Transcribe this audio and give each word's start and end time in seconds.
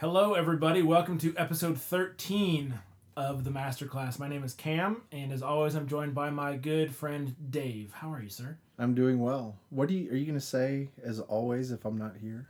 Hello, 0.00 0.34
everybody. 0.34 0.80
Welcome 0.80 1.18
to 1.18 1.34
episode 1.36 1.76
13 1.76 2.74
of 3.16 3.42
the 3.42 3.50
Masterclass. 3.50 4.16
My 4.20 4.28
name 4.28 4.44
is 4.44 4.54
Cam, 4.54 5.02
and 5.10 5.32
as 5.32 5.42
always, 5.42 5.74
I'm 5.74 5.88
joined 5.88 6.14
by 6.14 6.30
my 6.30 6.56
good 6.56 6.94
friend 6.94 7.34
Dave. 7.50 7.92
How 7.94 8.12
are 8.12 8.22
you, 8.22 8.28
sir? 8.28 8.58
I'm 8.78 8.94
doing 8.94 9.18
well. 9.18 9.56
What 9.70 9.88
do 9.88 9.94
you 9.94 10.08
are 10.12 10.14
you 10.14 10.24
gonna 10.24 10.40
say 10.40 10.90
as 11.02 11.18
always 11.18 11.72
if 11.72 11.84
I'm 11.84 11.98
not 11.98 12.14
here? 12.22 12.46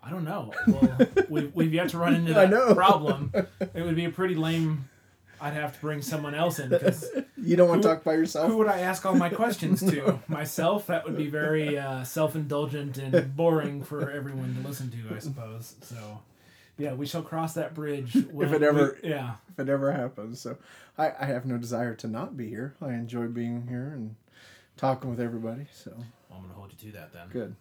I 0.00 0.10
don't 0.10 0.22
know. 0.22 0.52
Well, 0.68 0.98
we've, 1.28 1.54
we've 1.56 1.74
yet 1.74 1.88
to 1.88 1.98
run 1.98 2.14
into 2.14 2.32
that 2.34 2.76
problem. 2.76 3.32
It 3.34 3.82
would 3.82 3.96
be 3.96 4.04
a 4.04 4.10
pretty 4.10 4.36
lame. 4.36 4.88
I'd 5.40 5.54
have 5.54 5.74
to 5.74 5.80
bring 5.80 6.02
someone 6.02 6.36
else 6.36 6.60
in 6.60 6.68
because 6.68 7.10
You 7.36 7.56
don't 7.56 7.68
want 7.68 7.82
to 7.82 7.88
talk 7.88 8.04
by 8.04 8.14
yourself? 8.14 8.48
who 8.48 8.58
would 8.58 8.68
I 8.68 8.80
ask 8.80 9.04
all 9.04 9.16
my 9.16 9.28
questions 9.28 9.80
to? 9.80 10.20
Myself? 10.28 10.86
That 10.86 11.04
would 11.04 11.16
be 11.16 11.26
very 11.26 11.76
uh, 11.76 12.04
self-indulgent 12.04 12.96
and 12.96 13.34
boring 13.36 13.82
for 13.82 14.08
everyone 14.10 14.54
to 14.54 14.66
listen 14.66 14.90
to, 14.92 15.14
I 15.14 15.18
suppose. 15.18 15.74
So, 15.82 16.20
yeah, 16.78 16.94
we 16.94 17.06
shall 17.06 17.22
cross 17.22 17.54
that 17.54 17.74
bridge 17.74 18.14
when 18.32 18.52
it 18.52 18.62
ever- 18.62 18.98
we- 19.02 19.08
yeah. 19.10 19.34
if 19.52 19.58
it 19.58 19.68
ever 19.68 19.92
happens. 19.92 20.40
So 20.40 20.56
I, 20.98 21.12
I 21.20 21.24
have 21.26 21.46
no 21.46 21.56
desire 21.58 21.94
to 21.96 22.06
not 22.08 22.36
be 22.36 22.48
here. 22.48 22.74
I 22.82 22.92
enjoy 22.94 23.26
being 23.28 23.66
here 23.68 23.92
and 23.94 24.16
talking 24.76 25.10
with 25.10 25.20
everybody. 25.20 25.66
So 25.72 25.92
Well, 25.96 26.38
I'm 26.38 26.42
gonna 26.42 26.54
hold 26.54 26.72
you 26.72 26.90
to 26.90 26.96
that 26.98 27.12
then. 27.12 27.28
good. 27.30 27.54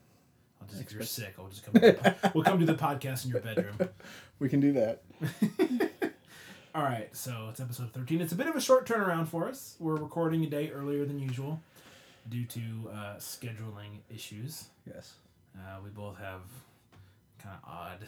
I'll 0.62 0.68
just, 0.68 0.82
if 0.82 0.92
you're 0.94 1.04
sick, 1.04 1.36
I'll 1.38 1.48
just 1.50 1.66
come. 1.66 1.74
To 1.74 1.80
the, 1.80 2.32
we'll 2.34 2.44
come 2.46 2.60
to 2.60 2.66
the 2.66 2.76
podcast 2.76 3.26
in 3.26 3.32
your 3.32 3.42
bedroom. 3.42 3.78
We 4.40 4.50
can 4.50 4.60
do 4.60 4.74
that. 4.74 5.02
All 6.76 6.82
right, 6.84 7.16
so 7.16 7.48
it's 7.52 7.60
episode 7.60 7.94
13. 7.94 8.20
It's 8.20 8.34
a 8.34 8.36
bit 8.36 8.48
of 8.48 8.56
a 8.56 8.60
short 8.62 8.86
turnaround 8.88 9.28
for 9.28 9.48
us. 9.48 9.76
We're 9.80 9.96
recording 9.96 10.44
a 10.44 10.48
day 10.50 10.72
earlier 10.72 11.06
than 11.06 11.20
usual 11.20 11.62
due 12.28 12.46
to 12.46 12.60
uh, 12.92 13.16
scheduling 13.20 14.00
issues. 14.14 14.66
Yes. 14.88 15.14
Uh, 15.56 15.78
we 15.84 15.92
both 15.92 16.18
have 16.18 16.42
kind 17.42 17.56
of 17.62 17.70
odd 17.70 18.08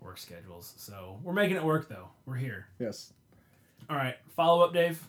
work 0.00 0.18
schedules, 0.18 0.72
so 0.76 1.18
we're 1.22 1.32
making 1.32 1.56
it 1.56 1.64
work 1.64 1.88
though. 1.88 2.08
We're 2.26 2.36
here. 2.36 2.66
Yes. 2.78 3.12
All 3.88 3.96
right, 3.96 4.16
follow 4.36 4.62
up, 4.64 4.72
Dave. 4.72 5.02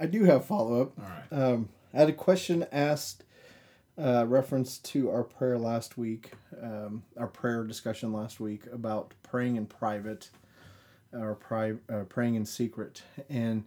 I 0.00 0.06
do 0.06 0.24
have 0.24 0.44
follow 0.44 0.82
up. 0.82 0.92
All 0.98 1.04
right. 1.04 1.42
Um, 1.42 1.68
I 1.92 1.98
had 1.98 2.08
a 2.08 2.12
question 2.12 2.66
asked, 2.70 3.24
uh, 3.96 4.24
reference 4.26 4.78
to 4.78 5.10
our 5.10 5.24
prayer 5.24 5.58
last 5.58 5.98
week, 5.98 6.32
um, 6.62 7.02
our 7.16 7.26
prayer 7.26 7.64
discussion 7.64 8.12
last 8.12 8.38
week 8.38 8.62
about 8.72 9.14
praying 9.22 9.56
in 9.56 9.66
private, 9.66 10.30
or 11.12 11.34
pri- 11.34 11.78
uh, 11.90 12.04
praying 12.08 12.34
in 12.34 12.44
secret, 12.44 13.02
and 13.28 13.64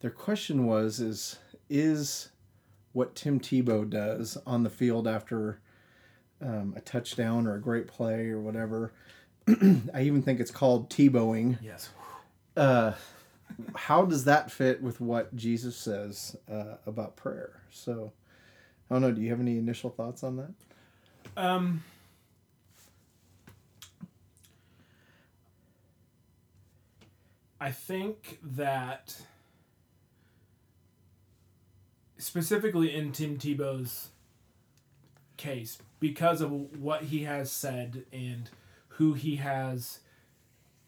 their 0.00 0.10
question 0.10 0.66
was: 0.66 1.00
is 1.00 1.38
is 1.68 2.28
what 2.92 3.14
Tim 3.14 3.40
Tebow 3.40 3.88
does 3.88 4.36
on 4.46 4.62
the 4.62 4.70
field 4.70 5.08
after 5.08 5.60
um, 6.40 6.74
a 6.76 6.80
touchdown 6.80 7.46
or 7.46 7.54
a 7.54 7.60
great 7.60 7.88
play 7.88 8.28
or 8.28 8.40
whatever? 8.40 8.92
I 9.94 10.02
even 10.02 10.22
think 10.22 10.40
it's 10.40 10.50
called 10.50 10.90
Tebowing. 10.90 11.58
Yes. 11.62 11.90
uh, 12.56 12.92
how 13.74 14.04
does 14.04 14.24
that 14.24 14.50
fit 14.50 14.82
with 14.82 15.00
what 15.00 15.34
Jesus 15.36 15.76
says 15.76 16.36
uh, 16.50 16.76
about 16.86 17.16
prayer? 17.16 17.60
So, 17.70 18.12
I 18.90 18.94
don't 18.94 19.02
know. 19.02 19.12
Do 19.12 19.20
you 19.20 19.30
have 19.30 19.40
any 19.40 19.58
initial 19.58 19.90
thoughts 19.90 20.22
on 20.22 20.36
that? 20.36 20.52
Um. 21.36 21.82
I 27.60 27.70
think 27.70 28.38
that 28.42 29.16
specifically 32.18 32.94
in 32.94 33.12
Tim 33.12 33.38
Tebow's 33.38 34.10
case, 35.38 35.78
because 35.98 36.40
of 36.42 36.50
what 36.78 37.04
he 37.04 37.24
has 37.24 37.50
said 37.50 38.04
and 38.12 38.50
who 38.96 39.14
he 39.14 39.36
has 39.36 40.00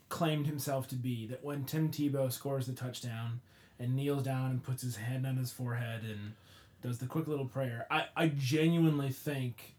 claimed 0.09 0.47
himself 0.47 0.87
to 0.89 0.95
be, 0.95 1.27
that 1.27 1.45
when 1.45 1.65
Tim 1.65 1.91
Tebow 1.91 2.31
scores 2.31 2.67
the 2.67 2.73
touchdown 2.73 3.41
and 3.79 3.95
kneels 3.97 4.23
down 4.23 4.51
and 4.51 4.62
puts 4.62 4.83
his 4.83 4.97
hand 4.97 5.27
on 5.27 5.37
his 5.37 5.51
forehead 5.53 6.03
and 6.05 6.34
does 6.83 6.99
the 6.99 7.06
quick 7.06 7.27
little 7.27 7.47
prayer, 7.47 7.87
I, 7.91 8.06
I 8.17 8.28
genuinely 8.28 9.11
think 9.11 9.75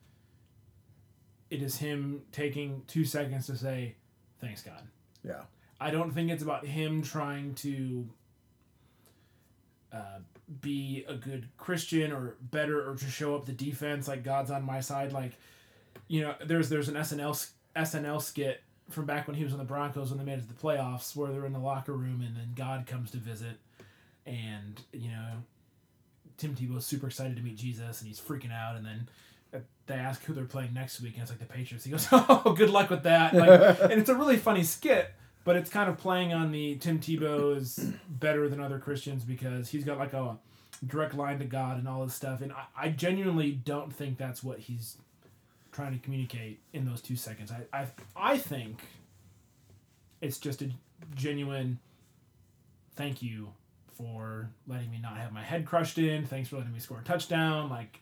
it 1.49 1.61
is 1.61 1.77
him 1.77 2.23
taking 2.31 2.83
two 2.88 3.05
seconds 3.05 3.47
to 3.47 3.55
say, 3.55 3.95
Thanks 4.41 4.61
God. 4.61 4.83
Yeah. 5.23 5.41
I 5.79 5.89
don't 5.89 6.11
think 6.11 6.29
it's 6.29 6.44
about 6.44 6.65
him 6.65 7.01
trying 7.01 7.55
to 7.55 8.07
uh, 9.91 10.19
be 10.61 11.05
a 11.07 11.15
good 11.15 11.47
Christian 11.57 12.11
or 12.11 12.35
better 12.39 12.88
or 12.89 12.95
to 12.95 13.05
show 13.05 13.35
up 13.35 13.45
the 13.45 13.51
defense 13.51 14.07
like 14.07 14.23
God's 14.23 14.51
on 14.51 14.63
my 14.63 14.81
side. 14.81 15.11
Like, 15.11 15.33
you 16.07 16.21
know, 16.21 16.35
there's 16.45 16.69
there's 16.69 16.89
an 16.89 16.95
SNL 16.95 17.51
SNL 17.77 18.21
skit 18.21 18.61
from 18.89 19.05
back 19.05 19.27
when 19.27 19.35
he 19.35 19.43
was 19.43 19.53
on 19.53 19.59
the 19.59 19.65
Broncos 19.65 20.09
when 20.09 20.17
they 20.17 20.25
made 20.25 20.39
it 20.39 20.41
to 20.41 20.47
the 20.47 20.53
playoffs 20.53 21.15
where 21.15 21.31
they're 21.31 21.45
in 21.45 21.53
the 21.53 21.59
locker 21.59 21.93
room 21.93 22.21
and 22.25 22.35
then 22.35 22.53
God 22.55 22.85
comes 22.88 23.11
to 23.11 23.17
visit 23.17 23.57
and 24.25 24.81
you 24.93 25.09
know 25.09 25.43
Tim 26.38 26.55
Tebow's 26.55 26.85
super 26.85 27.07
excited 27.07 27.35
to 27.38 27.43
meet 27.43 27.57
Jesus 27.57 28.01
and 28.01 28.07
he's 28.07 28.19
freaking 28.19 28.53
out 28.53 28.75
and 28.75 28.85
then 28.85 29.09
they 29.88 29.95
ask 29.95 30.23
who 30.23 30.33
they're 30.33 30.45
playing 30.45 30.73
next 30.73 31.01
week 31.01 31.13
and 31.13 31.21
it's 31.23 31.31
like 31.31 31.39
the 31.39 31.45
Patriots. 31.45 31.85
He 31.85 31.91
goes, 31.91 32.07
"Oh, 32.11 32.53
good 32.55 32.69
luck 32.69 32.89
with 32.89 33.03
that." 33.03 33.33
Like, 33.33 33.79
and 33.81 33.94
it's 33.94 34.09
a 34.09 34.15
really 34.15 34.38
funny 34.38 34.63
skit, 34.63 35.13
but 35.44 35.55
it's 35.55 35.69
kind 35.69 35.89
of 35.89 35.97
playing 35.97 36.33
on 36.33 36.51
the 36.51 36.75
Tim 36.75 36.99
Tebow 36.99 37.55
is 37.55 37.91
better 38.09 38.49
than 38.49 38.59
other 38.59 38.79
Christians 38.79 39.23
because 39.23 39.69
he's 39.69 39.85
got 39.85 39.97
like 39.97 40.13
a 40.13 40.38
direct 40.85 41.15
line 41.15 41.39
to 41.39 41.45
God 41.45 41.77
and 41.77 41.88
all 41.88 42.03
this 42.03 42.13
stuff. 42.13 42.41
And 42.41 42.51
I, 42.51 42.65
I 42.77 42.89
genuinely 42.89 43.51
don't 43.51 43.94
think 43.94 44.17
that's 44.17 44.44
what 44.44 44.59
he's 44.59 44.97
trying 45.77 45.93
to 45.93 46.03
communicate 46.03 46.59
in 46.73 46.85
those 46.85 47.03
two 47.03 47.15
seconds. 47.15 47.51
I, 47.51 47.81
I, 47.81 47.88
I 48.15 48.38
think 48.39 48.81
it's 50.21 50.39
just 50.39 50.63
a 50.63 50.71
genuine 51.13 51.77
thank 52.95 53.21
you 53.21 53.49
for 53.95 54.49
letting 54.67 54.89
me 54.89 54.97
not 54.99 55.17
have 55.17 55.31
my 55.31 55.43
head 55.43 55.67
crushed 55.67 55.99
in. 55.99 56.25
Thanks 56.25 56.49
for 56.49 56.55
letting 56.57 56.73
me 56.73 56.79
score 56.79 56.99
a 56.99 57.03
touchdown. 57.03 57.69
Like, 57.69 57.99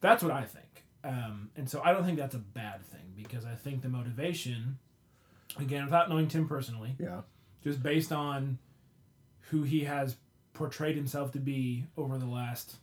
that's 0.00 0.20
what 0.24 0.32
I 0.32 0.42
think. 0.42 0.66
Um, 1.04 1.50
and 1.56 1.70
so 1.70 1.80
I 1.84 1.92
don't 1.92 2.04
think 2.04 2.18
that's 2.18 2.34
a 2.34 2.38
bad 2.40 2.84
thing 2.86 3.12
because 3.16 3.44
I 3.44 3.54
think 3.54 3.82
the 3.82 3.88
motivation, 3.88 4.78
again, 5.60 5.84
without 5.84 6.08
knowing 6.08 6.26
Tim 6.26 6.48
personally, 6.48 6.96
Yeah. 6.98 7.20
just 7.62 7.84
based 7.84 8.10
on 8.10 8.58
who 9.50 9.62
he 9.62 9.84
has 9.84 10.16
portrayed 10.54 10.96
himself 10.96 11.30
to 11.32 11.38
be 11.38 11.84
over 11.96 12.18
the 12.18 12.26
last, 12.26 12.76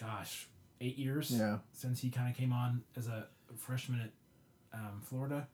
gosh, 0.00 0.48
eight 0.82 0.98
years 0.98 1.30
Yeah. 1.30 1.58
since 1.72 2.00
he 2.00 2.10
kind 2.10 2.28
of 2.28 2.36
came 2.36 2.52
on 2.52 2.82
as 2.96 3.06
a 3.08 3.26
freshman 3.56 4.00
at 4.00 4.10
um, 4.78 5.00
Florida, 5.02 5.46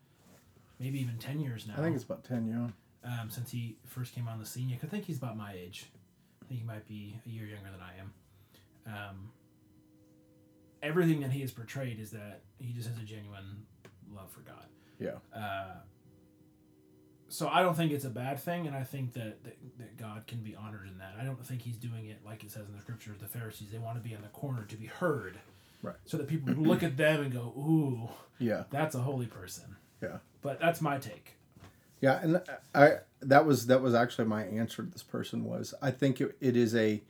maybe 0.81 1.01
even 1.01 1.19
10 1.19 1.41
years 1.41 1.67
now 1.67 1.75
I 1.77 1.83
think 1.83 1.95
it's 1.95 2.05
about 2.05 2.25
10, 2.25 2.47
yeah. 3.05 3.21
um, 3.21 3.31
since 3.31 3.51
he 3.51 3.77
first 3.85 4.15
came 4.15 4.27
on 4.29 4.39
the 4.39 4.47
scene. 4.47 4.71
I 4.73 4.77
could 4.77 4.91
think 4.91 5.05
he's 5.05 5.19
about 5.19 5.37
my 5.37 5.53
age. 5.53 5.87
I 6.43 6.47
think 6.47 6.61
he 6.61 6.67
might 6.67 6.87
be 6.87 7.21
a 7.27 7.29
year 7.29 7.45
younger 7.47 7.71
than 7.71 7.81
I 7.81 7.93
am. 8.01 8.13
Um, 8.87 9.31
everything 10.83 11.21
that 11.21 11.31
he 11.33 11.41
has 11.43 11.51
portrayed 11.51 11.99
is 12.01 12.11
that 12.13 12.41
he 12.59 12.73
just 12.73 12.89
has 12.89 12.97
a 12.97 13.03
genuine 13.03 13.67
love 14.15 14.31
for 14.31 14.41
God. 14.41 14.67
Yeah. 14.99 15.19
Uh, 15.35 15.75
so 17.29 17.49
I 17.49 17.63
don't 17.63 17.77
think 17.77 17.93
it's 17.93 18.05
a 18.05 18.11
bad 18.11 18.39
thing, 18.41 18.67
and 18.67 18.75
I 18.75 18.85
think 18.85 19.13
that, 19.15 19.43
that 19.45 19.57
that 19.79 19.97
God 19.97 20.27
can 20.27 20.39
be 20.39 20.55
honored 20.55 20.89
in 20.89 20.99
that. 20.99 21.15
I 21.21 21.25
don't 21.25 21.45
think 21.45 21.63
he's 21.63 21.77
doing 21.77 22.07
it 22.07 22.19
like 22.25 22.43
it 22.45 22.51
says 22.51 22.67
in 22.69 22.75
the 22.75 22.81
scriptures. 22.81 23.19
The 23.21 23.27
Pharisees 23.27 23.69
they 23.71 23.79
want 23.79 23.97
to 23.97 24.07
be 24.07 24.15
in 24.15 24.23
the 24.23 24.29
corner 24.29 24.65
to 24.65 24.77
be 24.77 24.87
heard, 24.87 25.39
Right. 25.83 25.97
So 26.07 26.17
that 26.17 26.27
people 26.27 26.55
look 26.55 26.83
at 26.83 26.97
them 26.97 27.21
and 27.23 27.33
go, 27.33 27.53
"Ooh, 27.57 28.09
Yeah. 28.39 28.65
that's 28.71 28.95
a 28.95 29.01
holy 29.01 29.27
person." 29.27 29.77
Yeah. 30.03 30.19
But 30.43 30.59
that's 30.61 30.81
my 30.81 30.99
take. 30.99 31.35
Yeah, 32.01 32.21
and 32.23 32.43
I 32.75 32.99
that 33.21 33.45
was 33.47 33.67
that 33.67 33.81
was 33.83 33.95
actually 33.95 34.27
my 34.27 34.45
answer 34.45 34.83
to 34.83 34.91
this 34.91 35.03
person 35.03 35.45
was 35.45 35.75
I 35.83 35.91
think 35.91 36.21
it, 36.21 36.37
it 36.41 36.57
is 36.57 36.75
a 36.75 37.03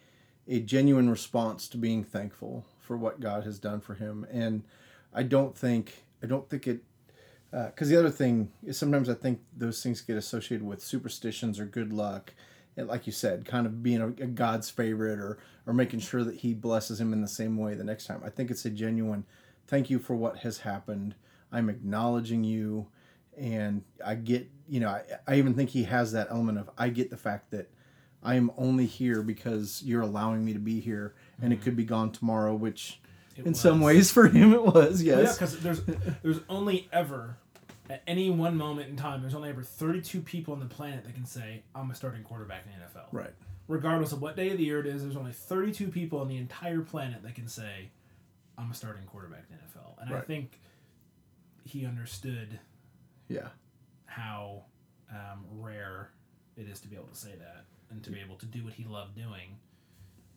a 0.46 0.60
genuine 0.60 1.10
response 1.10 1.68
to 1.68 1.76
being 1.76 2.02
thankful 2.04 2.64
for 2.80 2.96
what 2.96 3.20
God 3.20 3.44
has 3.44 3.58
done 3.58 3.80
for 3.80 3.94
him, 3.94 4.26
and 4.30 4.62
I 5.12 5.22
don't 5.22 5.56
think 5.56 6.04
I 6.22 6.26
don't 6.26 6.48
think 6.48 6.66
it 6.66 6.82
Uh, 7.52 7.66
because 7.66 7.88
the 7.88 7.98
other 7.98 8.10
thing 8.10 8.50
is 8.62 8.76
sometimes 8.76 9.08
I 9.08 9.14
think 9.14 9.40
those 9.56 9.82
things 9.82 10.02
get 10.02 10.16
associated 10.16 10.66
with 10.66 10.82
superstitions 10.82 11.58
or 11.58 11.64
good 11.64 11.92
luck, 11.92 12.34
and 12.76 12.86
like 12.86 13.06
you 13.06 13.12
said, 13.12 13.46
kind 13.46 13.66
of 13.66 13.82
being 13.82 14.00
a, 14.00 14.08
a 14.08 14.26
God's 14.26 14.68
favorite 14.68 15.18
or 15.18 15.38
or 15.66 15.72
making 15.72 16.00
sure 16.00 16.24
that 16.24 16.36
He 16.36 16.52
blesses 16.52 17.00
him 17.00 17.12
in 17.12 17.22
the 17.22 17.28
same 17.28 17.56
way 17.56 17.74
the 17.74 17.84
next 17.84 18.06
time. 18.06 18.20
I 18.24 18.30
think 18.30 18.50
it's 18.50 18.64
a 18.64 18.70
genuine 18.70 19.24
thank 19.68 19.90
you 19.90 19.98
for 19.98 20.16
what 20.16 20.38
has 20.38 20.58
happened. 20.58 21.14
I'm 21.52 21.68
acknowledging 21.68 22.42
you 22.42 22.88
and 23.38 23.84
I 24.04 24.16
get 24.16 24.50
you 24.68 24.80
know 24.80 24.88
I, 24.88 25.02
I 25.26 25.36
even 25.36 25.54
think 25.54 25.70
he 25.70 25.84
has 25.84 26.12
that 26.12 26.28
element 26.30 26.58
of 26.58 26.68
I 26.76 26.88
get 26.88 27.10
the 27.10 27.16
fact 27.16 27.52
that 27.52 27.70
I 28.22 28.34
am 28.34 28.50
only 28.58 28.86
here 28.86 29.22
because 29.22 29.80
you're 29.84 30.02
allowing 30.02 30.44
me 30.44 30.52
to 30.52 30.58
be 30.58 30.80
here 30.80 31.14
and 31.40 31.52
it 31.52 31.56
mm-hmm. 31.56 31.64
could 31.64 31.76
be 31.76 31.84
gone 31.84 32.10
tomorrow 32.10 32.54
which 32.54 33.00
It 33.38 33.46
in 33.46 33.54
some 33.54 33.80
ways 33.80 34.10
for 34.10 34.28
him 34.28 34.52
it 34.52 34.62
was 34.62 34.74
Well, 34.74 35.02
yeah, 35.02 35.20
yes 35.20 35.36
because 35.38 35.58
there's 35.60 35.82
there's 36.22 36.40
only 36.48 36.88
ever 36.92 37.36
at 37.90 38.02
any 38.06 38.30
one 38.30 38.56
moment 38.56 38.88
in 38.90 38.96
time 38.96 39.20
there's 39.22 39.34
only 39.34 39.48
ever 39.48 39.62
32 39.62 40.20
people 40.20 40.52
on 40.54 40.60
the 40.60 40.66
planet 40.66 41.04
that 41.04 41.14
can 41.14 41.24
say 41.24 41.62
I'm 41.74 41.90
a 41.90 41.94
starting 41.94 42.22
quarterback 42.22 42.64
in 42.66 42.72
the 42.78 42.84
NFL. 43.00 43.06
right 43.12 43.32
Regardless 43.68 44.12
of 44.12 44.22
what 44.22 44.34
day 44.34 44.50
of 44.50 44.56
the 44.56 44.64
year 44.64 44.80
it 44.80 44.86
is, 44.86 45.02
there's 45.02 45.16
only 45.16 45.32
32 45.32 45.88
people 45.88 46.20
on 46.20 46.28
the 46.28 46.38
entire 46.38 46.80
planet 46.80 47.22
that 47.22 47.34
can 47.34 47.48
say 47.48 47.90
I'm 48.56 48.70
a 48.70 48.74
starting 48.74 49.04
quarterback 49.04 49.44
in 49.50 49.56
the 49.56 49.62
NFL. 49.62 50.00
And 50.00 50.14
I 50.16 50.20
think 50.22 50.58
he 51.64 51.84
understood 51.84 52.58
Yeah. 53.28 53.48
how 54.06 54.64
um, 55.10 55.44
rare 55.52 56.10
it 56.56 56.66
is 56.66 56.80
to 56.80 56.88
be 56.88 56.96
able 56.96 57.08
to 57.08 57.14
say 57.14 57.32
that 57.38 57.64
and 57.90 58.02
to 58.04 58.10
be 58.10 58.20
able 58.20 58.36
to 58.36 58.46
do 58.46 58.64
what 58.64 58.72
he 58.72 58.84
loved 58.84 59.14
doing. 59.14 59.56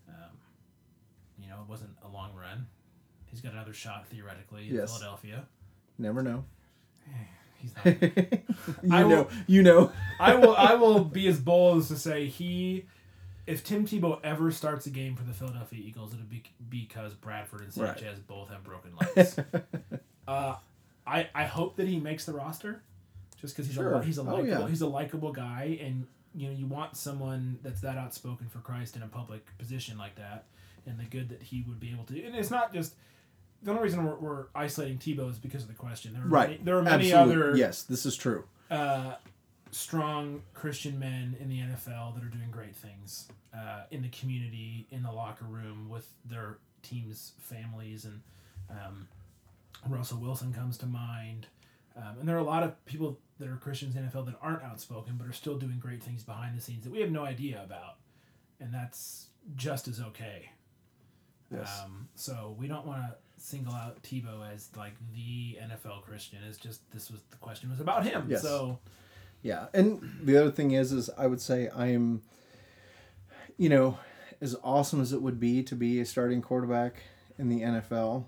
Um, 0.10 0.38
you 1.40 1.48
know, 1.50 1.62
it 1.62 1.70
wasn't 1.70 1.92
a 2.04 2.08
long 2.10 2.36
run. 2.36 2.68
He's 3.32 3.42
got 3.42 3.54
another 3.54 3.74
shot 3.74 4.08
theoretically 4.08 4.70
in 4.70 4.76
Yes. 4.76 4.92
Philadelphia. 4.98 5.46
Never 5.98 6.22
know. 6.22 6.44
He's 7.58 7.74
not. 7.76 7.86
you 8.84 8.90
I 8.92 9.04
will- 9.04 9.10
know. 9.10 9.28
You 9.48 9.64
know. 9.64 9.92
I 10.20 10.36
will. 10.36 10.56
I 10.56 10.76
will 10.76 11.04
be 11.06 11.28
as 11.28 11.40
bold 11.40 11.80
as 11.80 11.88
to 11.90 11.96
say 11.98 12.28
he. 12.28 12.86
If 13.48 13.64
Tim 13.64 13.86
Tebow 13.88 14.20
ever 14.24 14.52
starts 14.52 14.86
a 14.86 14.90
game 14.92 15.16
for 15.16 15.24
the 15.24 15.34
Philadelphia 15.34 15.80
Eagles, 15.84 16.14
it'll 16.14 16.26
be 16.26 16.44
because 16.70 17.14
Bradford 17.16 17.62
and 17.62 17.76
Right. 17.78 17.98
Sanchez 17.98 18.20
both 18.20 18.50
have 18.50 18.64
broken 18.64 18.92
legs. 19.16 19.38
uh, 20.28 20.56
I 21.08 21.28
I 21.34 21.46
hope 21.46 21.76
that 21.78 21.88
he 21.88 22.00
makes 22.00 22.26
the 22.26 22.34
roster, 22.34 22.84
just 23.40 23.56
because 23.56 23.66
he's 23.68 23.76
Sure. 23.76 23.94
a 23.96 24.04
he's 24.04 24.18
a 24.20 24.22
Oh, 24.22 24.26
likable 24.26 24.48
yeah. 24.48 24.68
he's 24.68 24.82
a 24.82 24.88
likable 24.88 25.32
guy, 25.32 25.80
and 25.82 26.06
you 26.36 26.48
know 26.48 26.54
you 26.56 26.68
want 26.68 26.96
someone 26.96 27.58
that's 27.64 27.82
that 27.82 27.98
outspoken 27.98 28.48
for 28.48 28.60
Christ 28.60 28.96
in 28.96 29.02
a 29.02 29.08
public 29.08 29.46
position 29.58 29.98
like 29.98 30.16
that, 30.16 30.46
and 30.86 31.00
the 31.00 31.04
good 31.06 31.30
that 31.30 31.42
he 31.42 31.64
would 31.68 31.80
be 31.80 31.90
able 31.92 32.04
to. 32.06 32.14
do. 32.14 32.24
And 32.26 32.36
it's 32.36 32.52
not 32.52 32.72
just 32.74 32.94
the 33.64 33.72
only 33.72 33.84
reason 33.84 34.06
we're, 34.06 34.16
we're 34.16 34.46
isolating 34.56 34.98
Tebow 34.98 35.30
is 35.30 35.38
because 35.38 35.64
of 35.64 35.68
the 35.68 35.76
question. 35.76 36.14
There 36.14 36.24
are 36.24 36.28
Right. 36.28 36.50
Many, 36.52 36.64
there 36.64 36.78
are 36.78 36.82
many 36.84 37.12
Absolutely. 37.14 37.44
other 37.48 37.58
Yes, 37.58 37.84
this 37.84 38.06
is 38.06 38.16
true. 38.16 38.44
uh, 38.70 39.16
strong 39.72 40.42
Christian 40.54 41.00
men 41.00 41.36
in 41.40 41.48
the 41.48 41.60
NFL 41.60 42.16
that 42.16 42.24
are 42.24 42.30
doing 42.30 42.50
great 42.52 42.76
things 42.76 43.28
uh, 43.54 43.84
in 43.92 44.02
the 44.02 44.10
community, 44.10 44.88
in 44.92 45.04
the 45.04 45.12
locker 45.12 45.46
room, 45.46 45.90
with 45.90 46.12
their 46.26 46.58
teams' 46.84 47.34
families, 47.40 48.06
and 48.06 48.22
um, 48.70 49.08
Russell 49.88 50.20
Wilson 50.20 50.54
comes 50.54 50.78
to 50.80 50.86
mind. 50.86 51.48
Um, 51.96 52.20
and 52.20 52.28
there 52.28 52.36
are 52.36 52.40
a 52.40 52.44
lot 52.44 52.64
of 52.64 52.84
people 52.86 53.20
that 53.40 53.48
are 53.50 53.58
Christians 53.58 53.96
in 53.96 54.06
the 54.06 54.12
NFL 54.12 54.26
that 54.28 54.36
aren't 54.42 54.64
outspoken, 54.64 55.16
but 55.18 55.28
are 55.28 55.34
still 55.34 55.58
doing 55.58 55.78
great 55.80 56.02
things 56.02 56.24
behind 56.24 56.58
the 56.58 56.62
scenes 56.62 56.84
that 56.84 56.92
we 56.92 57.00
have 57.02 57.12
no 57.12 57.24
idea 57.26 57.62
about, 57.64 57.96
and 58.60 58.74
that's 58.74 59.28
just 59.56 59.88
as 59.88 60.00
okay. 60.00 60.50
Yes. 61.54 61.82
Um, 61.84 62.08
so 62.16 62.56
we 62.58 62.68
don't 62.68 62.86
want 62.86 63.02
to 63.04 63.16
single 63.42 63.74
out 63.74 64.02
Tebow 64.04 64.52
as 64.54 64.70
like 64.78 64.94
the 65.14 65.58
NFL 65.62 66.04
Christian. 66.04 66.40
It's 66.48 66.58
just 66.58 66.90
this 66.92 67.10
was 67.10 67.22
the 67.32 67.38
question 67.38 67.70
was 67.70 67.80
about 67.80 68.06
him. 68.06 68.28
Yes. 68.30 68.42
So 68.42 68.80
Yeah, 69.42 69.68
and 69.74 70.02
the 70.24 70.38
other 70.38 70.52
thing 70.52 70.72
is, 70.72 70.92
is 70.92 71.10
I 71.18 71.28
would 71.28 71.42
say 71.42 71.70
I 71.70 71.88
am, 71.88 72.22
you 73.58 73.70
know, 73.70 73.98
as 74.40 74.56
awesome 74.64 75.02
as 75.02 75.14
it 75.14 75.22
would 75.22 75.40
be 75.40 75.64
to 75.64 75.76
be 75.76 76.00
a 76.00 76.06
starting 76.06 76.42
quarterback 76.42 77.04
in 77.38 77.50
the 77.50 77.62
NFL, 77.62 78.26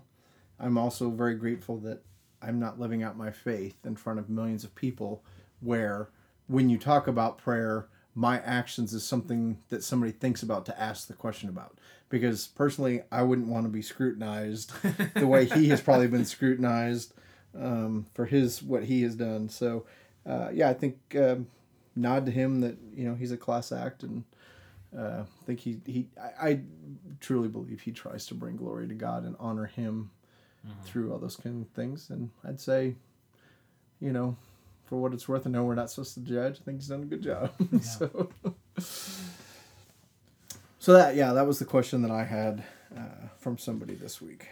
I'm 0.58 0.76
also 0.76 1.10
very 1.10 1.34
grateful 1.34 1.78
that 1.78 2.02
I'm 2.42 2.58
not 2.58 2.80
living 2.80 3.02
out 3.02 3.16
my 3.16 3.30
faith 3.30 3.76
in 3.84 3.96
front 3.96 4.18
of 4.18 4.28
millions 4.28 4.64
of 4.64 4.74
people. 4.74 5.24
Where 5.60 6.10
when 6.46 6.68
you 6.68 6.78
talk 6.78 7.06
about 7.06 7.38
prayer, 7.38 7.88
my 8.14 8.40
actions 8.40 8.92
is 8.92 9.04
something 9.04 9.58
that 9.68 9.82
somebody 9.82 10.12
thinks 10.12 10.42
about 10.42 10.66
to 10.66 10.80
ask 10.80 11.06
the 11.06 11.14
question 11.14 11.48
about. 11.48 11.78
Because 12.08 12.46
personally, 12.46 13.02
I 13.10 13.22
wouldn't 13.22 13.48
want 13.48 13.64
to 13.64 13.70
be 13.70 13.82
scrutinized 13.82 14.72
the 15.14 15.26
way 15.26 15.46
he 15.46 15.68
has 15.68 15.80
probably 15.80 16.06
been 16.06 16.24
scrutinized 16.24 17.12
um, 17.58 18.06
for 18.14 18.26
his 18.26 18.62
what 18.62 18.84
he 18.84 19.02
has 19.02 19.14
done. 19.14 19.48
So 19.48 19.84
uh, 20.26 20.50
yeah, 20.52 20.68
I 20.68 20.74
think 20.74 20.98
um, 21.16 21.48
nod 21.96 22.26
to 22.26 22.32
him 22.32 22.60
that 22.60 22.76
you 22.94 23.04
know 23.04 23.14
he's 23.14 23.32
a 23.32 23.36
class 23.36 23.72
act, 23.72 24.02
and 24.02 24.24
uh, 24.96 25.22
I 25.22 25.46
think 25.46 25.60
he 25.60 25.80
he 25.86 26.08
I, 26.20 26.48
I 26.48 26.60
truly 27.20 27.48
believe 27.48 27.80
he 27.80 27.90
tries 27.92 28.26
to 28.26 28.34
bring 28.34 28.56
glory 28.56 28.86
to 28.86 28.94
God 28.94 29.24
and 29.24 29.34
honor 29.40 29.66
Him 29.66 30.10
through 30.84 31.12
all 31.12 31.18
those 31.18 31.36
kind 31.36 31.62
of 31.62 31.70
things. 31.70 32.10
And 32.10 32.30
I'd 32.46 32.60
say, 32.60 32.94
you 34.00 34.12
know, 34.12 34.36
for 34.86 34.96
what 34.96 35.12
it's 35.12 35.28
worth, 35.28 35.46
I 35.46 35.50
know 35.50 35.64
we're 35.64 35.74
not 35.74 35.90
supposed 35.90 36.14
to 36.14 36.20
judge. 36.20 36.58
I 36.60 36.64
think 36.64 36.78
he's 36.78 36.88
done 36.88 37.02
a 37.02 37.06
good 37.06 37.22
job. 37.22 37.52
so, 37.82 38.30
so 40.84 40.92
that 40.92 41.16
yeah, 41.16 41.32
that 41.32 41.46
was 41.46 41.58
the 41.58 41.64
question 41.64 42.02
that 42.02 42.10
I 42.10 42.24
had 42.24 42.62
uh, 42.94 43.28
from 43.38 43.56
somebody 43.56 43.94
this 43.94 44.20
week. 44.20 44.48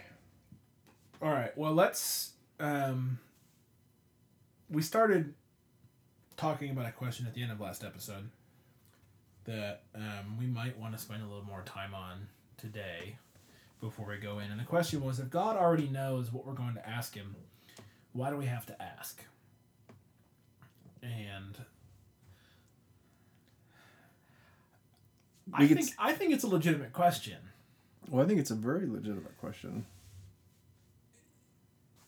All 1.21 1.29
right. 1.29 1.55
Well, 1.55 1.73
let's. 1.73 2.31
Um, 2.59 3.19
we 4.67 4.81
started 4.81 5.35
talking 6.35 6.71
about 6.71 6.87
a 6.87 6.91
question 6.91 7.27
at 7.27 7.35
the 7.35 7.43
end 7.43 7.51
of 7.51 7.61
last 7.61 7.83
episode 7.83 8.31
that 9.45 9.83
um, 9.93 10.39
we 10.39 10.47
might 10.47 10.75
want 10.79 10.93
to 10.93 10.99
spend 10.99 11.21
a 11.21 11.27
little 11.27 11.45
more 11.45 11.61
time 11.67 11.93
on 11.93 12.27
today 12.57 13.15
before 13.79 14.07
we 14.07 14.17
go 14.17 14.39
in. 14.39 14.49
And 14.49 14.59
the 14.59 14.65
question 14.65 15.03
was 15.03 15.19
if 15.19 15.29
God 15.29 15.55
already 15.55 15.87
knows 15.87 16.33
what 16.33 16.47
we're 16.47 16.53
going 16.53 16.73
to 16.73 16.89
ask 16.89 17.13
him, 17.13 17.35
why 18.11 18.31
do 18.31 18.37
we 18.37 18.47
have 18.47 18.65
to 18.65 18.81
ask? 18.81 19.23
And 21.03 21.59
I 25.51 25.67
think 25.67 25.79
s- 25.81 25.95
I 25.99 26.13
think 26.13 26.33
it's 26.33 26.43
a 26.43 26.47
legitimate 26.47 26.93
question. 26.93 27.37
Well, 28.09 28.23
I 28.23 28.27
think 28.27 28.39
it's 28.39 28.51
a 28.51 28.55
very 28.55 28.85
legitimate 28.85 29.37
question. 29.39 29.85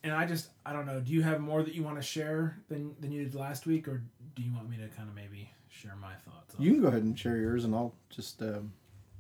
And 0.04 0.14
I 0.14 0.26
just 0.26 0.50
I 0.66 0.72
don't 0.74 0.86
know. 0.86 1.00
Do 1.00 1.12
you 1.12 1.24
have 1.24 1.42
more 1.42 1.64
that 1.64 1.74
you 1.74 1.82
want 1.84 1.98
to 1.98 2.02
share 2.04 2.60
than 2.70 2.96
than 3.00 3.12
you 3.12 3.24
did 3.24 3.34
last 3.36 3.66
week, 3.66 3.88
or 3.88 4.04
do 4.36 4.44
you 4.44 4.54
want 4.54 4.70
me 4.70 4.78
to 4.78 4.88
kind 4.90 5.10
of 5.10 5.16
maybe 5.16 5.50
share 5.70 5.96
my 5.96 6.14
thoughts? 6.26 6.54
You 6.60 6.72
can 6.72 6.82
go 6.82 6.88
ahead 6.90 7.04
and 7.04 7.18
share 7.18 7.38
yours, 7.38 7.64
and 7.66 7.74
I'll 7.74 7.94
just 8.10 8.42
um, 8.44 8.72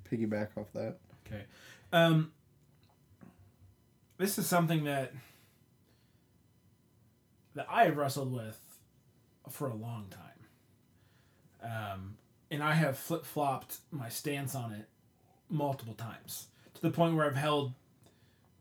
piggyback 0.09 0.49
off 0.57 0.71
that. 0.73 0.97
Okay. 1.25 1.43
Um, 1.91 2.31
this 4.17 4.37
is 4.37 4.45
something 4.45 4.83
that 4.83 5.11
that 7.55 7.65
I 7.69 7.85
have 7.85 7.97
wrestled 7.97 8.31
with 8.31 8.59
for 9.49 9.67
a 9.67 9.73
long 9.75 10.05
time. 10.09 10.21
Um, 11.93 12.17
and 12.55 12.63
I 12.63 12.73
have 12.73 12.97
flip 12.97 13.25
flopped 13.25 13.79
my 13.91 14.07
stance 14.07 14.55
on 14.55 14.71
it 14.71 14.87
multiple 15.49 15.93
times 15.93 16.47
to 16.73 16.81
the 16.81 16.89
point 16.89 17.15
where 17.15 17.25
I've 17.25 17.35
held 17.35 17.73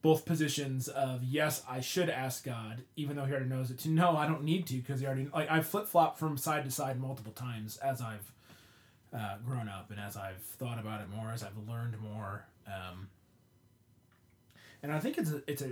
both 0.03 0.27
positions 0.27 0.89
of 0.89 1.23
yes, 1.23 1.63
I 1.67 1.81
should 1.81 2.11
ask 2.11 2.45
God, 2.45 2.83
even 2.97 3.17
though 3.17 3.25
He 3.25 3.31
already 3.31 3.49
knows 3.49 3.71
it. 3.71 3.79
To 3.79 3.89
no, 3.89 4.17
I 4.17 4.27
don't 4.27 4.43
need 4.43 4.67
to 4.67 4.75
because 4.75 4.99
He 5.01 5.07
already 5.07 5.29
like 5.33 5.49
I've 5.49 5.67
flip 5.67 5.87
flopped 5.87 6.19
from 6.19 6.37
side 6.37 6.65
to 6.65 6.71
side 6.73 7.01
multiple 7.01 7.33
times 7.33 7.77
as 7.77 8.03
I've 8.03 8.33
uh, 9.17 9.37
grown 9.47 9.69
up 9.69 9.91
and 9.91 10.01
as 10.01 10.17
I've 10.17 10.43
thought 10.43 10.81
about 10.81 11.01
it 11.01 11.09
more, 11.09 11.31
as 11.31 11.45
I've 11.45 11.57
learned 11.69 11.99
more. 12.01 12.47
Um, 12.67 13.09
and 14.83 14.93
I 14.93 14.99
think 14.99 15.19
it's 15.19 15.31
a, 15.31 15.43
it's 15.47 15.63
a 15.63 15.71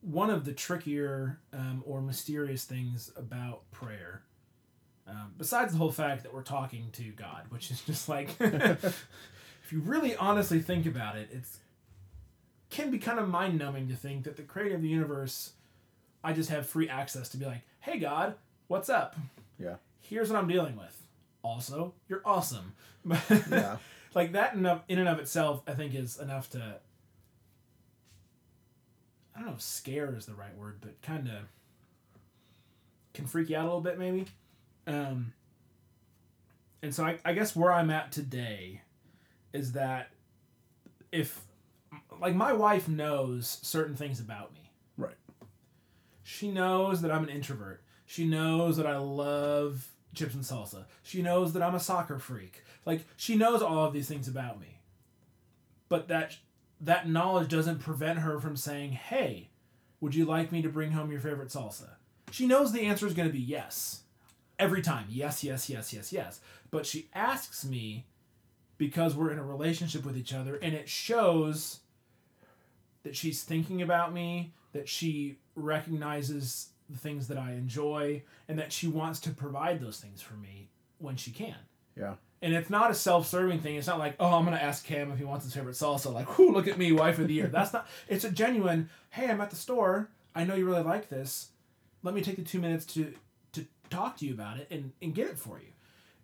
one 0.00 0.30
of 0.30 0.46
the 0.46 0.52
trickier 0.52 1.38
um, 1.52 1.84
or 1.86 2.00
mysterious 2.00 2.64
things 2.64 3.12
about 3.16 3.70
prayer. 3.70 4.22
Um, 5.06 5.34
besides 5.36 5.72
the 5.72 5.78
whole 5.78 5.90
fact 5.90 6.22
that 6.22 6.32
we're 6.32 6.42
talking 6.42 6.88
to 6.92 7.02
God, 7.04 7.46
which 7.50 7.70
is 7.70 7.80
just 7.80 8.08
like, 8.08 8.28
if 8.40 9.04
you 9.70 9.80
really 9.80 10.14
honestly 10.16 10.60
think 10.60 10.86
about 10.86 11.16
it, 11.16 11.28
it's 11.32 11.58
can 12.70 12.90
be 12.90 12.98
kind 12.98 13.18
of 13.18 13.28
mind 13.28 13.58
numbing 13.58 13.88
to 13.88 13.94
think 13.94 14.24
that 14.24 14.36
the 14.36 14.42
creator 14.42 14.76
of 14.76 14.82
the 14.82 14.88
universe, 14.88 15.52
I 16.24 16.32
just 16.32 16.48
have 16.50 16.66
free 16.66 16.88
access 16.88 17.28
to 17.30 17.36
be 17.36 17.44
like, 17.44 17.62
hey 17.80 17.98
God, 17.98 18.34
what's 18.68 18.88
up? 18.88 19.14
Yeah. 19.58 19.76
Here's 20.00 20.30
what 20.30 20.38
I'm 20.38 20.48
dealing 20.48 20.76
with. 20.76 21.02
Also, 21.42 21.94
you're 22.08 22.22
awesome. 22.24 22.74
Yeah. 23.50 23.76
like 24.14 24.32
that 24.32 24.54
in, 24.54 24.64
of, 24.64 24.82
in 24.88 24.98
and 24.98 25.08
of 25.08 25.18
itself, 25.18 25.62
I 25.66 25.72
think 25.72 25.94
is 25.94 26.18
enough 26.18 26.48
to. 26.50 26.76
I 29.34 29.38
don't 29.38 29.48
know 29.48 29.54
if 29.54 29.62
scare 29.62 30.14
is 30.14 30.26
the 30.26 30.34
right 30.34 30.56
word, 30.56 30.76
but 30.80 31.00
kind 31.02 31.26
of 31.28 31.48
can 33.14 33.26
freak 33.26 33.50
you 33.50 33.56
out 33.56 33.62
a 33.62 33.66
little 33.66 33.80
bit, 33.80 33.98
maybe. 33.98 34.26
Um, 34.86 35.32
and 36.82 36.94
so 36.94 37.04
I, 37.04 37.18
I 37.24 37.32
guess 37.32 37.54
where 37.54 37.72
I'm 37.72 37.90
at 37.90 38.12
today 38.12 38.82
is 39.52 39.72
that 39.72 40.10
if, 41.10 41.40
like, 42.20 42.34
my 42.34 42.52
wife 42.52 42.88
knows 42.88 43.58
certain 43.62 43.94
things 43.94 44.20
about 44.20 44.52
me. 44.54 44.70
Right. 44.96 45.16
She 46.22 46.50
knows 46.50 47.02
that 47.02 47.10
I'm 47.10 47.24
an 47.24 47.30
introvert. 47.30 47.82
She 48.06 48.26
knows 48.26 48.76
that 48.76 48.86
I 48.86 48.96
love 48.98 49.88
chips 50.14 50.34
and 50.34 50.44
salsa. 50.44 50.84
She 51.02 51.22
knows 51.22 51.52
that 51.52 51.62
I'm 51.62 51.74
a 51.74 51.80
soccer 51.80 52.18
freak. 52.18 52.64
Like 52.84 53.06
she 53.16 53.36
knows 53.36 53.62
all 53.62 53.84
of 53.84 53.92
these 53.92 54.08
things 54.08 54.28
about 54.28 54.60
me. 54.60 54.80
But 55.88 56.08
that 56.08 56.36
that 56.80 57.08
knowledge 57.08 57.48
doesn't 57.48 57.78
prevent 57.78 58.20
her 58.20 58.38
from 58.38 58.56
saying, 58.56 58.92
"Hey, 58.92 59.50
would 60.00 60.14
you 60.14 60.24
like 60.24 60.52
me 60.52 60.62
to 60.62 60.68
bring 60.68 60.92
home 60.92 61.10
your 61.10 61.20
favorite 61.20 61.48
salsa?" 61.48 61.90
She 62.30 62.46
knows 62.46 62.72
the 62.72 62.82
answer 62.82 63.06
is 63.06 63.14
going 63.14 63.28
to 63.28 63.32
be 63.32 63.40
yes. 63.40 64.01
Every 64.58 64.82
time. 64.82 65.06
Yes, 65.08 65.42
yes, 65.42 65.68
yes, 65.68 65.92
yes, 65.92 66.12
yes. 66.12 66.40
But 66.70 66.86
she 66.86 67.08
asks 67.14 67.64
me 67.64 68.06
because 68.78 69.14
we're 69.14 69.30
in 69.30 69.38
a 69.38 69.44
relationship 69.44 70.04
with 70.04 70.16
each 70.16 70.32
other 70.32 70.56
and 70.56 70.74
it 70.74 70.88
shows 70.88 71.80
that 73.02 73.16
she's 73.16 73.42
thinking 73.42 73.82
about 73.82 74.12
me, 74.12 74.54
that 74.72 74.88
she 74.88 75.38
recognizes 75.54 76.68
the 76.88 76.98
things 76.98 77.28
that 77.28 77.38
I 77.38 77.52
enjoy, 77.52 78.22
and 78.48 78.58
that 78.58 78.72
she 78.72 78.86
wants 78.86 79.18
to 79.20 79.30
provide 79.30 79.80
those 79.80 79.98
things 79.98 80.20
for 80.20 80.34
me 80.34 80.70
when 80.98 81.16
she 81.16 81.30
can. 81.30 81.56
Yeah. 81.96 82.14
And 82.40 82.54
it's 82.54 82.70
not 82.70 82.90
a 82.90 82.94
self-serving 82.94 83.60
thing. 83.60 83.76
It's 83.76 83.86
not 83.86 83.98
like, 83.98 84.16
oh, 84.18 84.34
I'm 84.34 84.44
gonna 84.44 84.56
ask 84.56 84.84
Cam 84.84 85.10
if 85.10 85.18
he 85.18 85.24
wants 85.24 85.44
his 85.44 85.54
favorite 85.54 85.74
salsa. 85.74 86.12
Like, 86.12 86.38
whoo, 86.38 86.52
look 86.52 86.68
at 86.68 86.78
me, 86.78 86.92
wife 86.92 87.18
of 87.18 87.28
the 87.28 87.34
year. 87.34 87.46
That's 87.46 87.72
not. 87.72 87.86
It's 88.08 88.24
a 88.24 88.30
genuine. 88.30 88.88
Hey, 89.10 89.28
I'm 89.28 89.40
at 89.40 89.50
the 89.50 89.56
store. 89.56 90.10
I 90.34 90.44
know 90.44 90.54
you 90.54 90.66
really 90.66 90.82
like 90.82 91.08
this. 91.08 91.50
Let 92.02 92.14
me 92.14 92.20
take 92.20 92.36
the 92.36 92.42
two 92.42 92.60
minutes 92.60 92.84
to 92.94 93.14
talk 93.92 94.16
to 94.18 94.26
you 94.26 94.34
about 94.34 94.58
it 94.58 94.68
and, 94.70 94.92
and 95.00 95.14
get 95.14 95.28
it 95.28 95.38
for 95.38 95.58
you. 95.58 95.68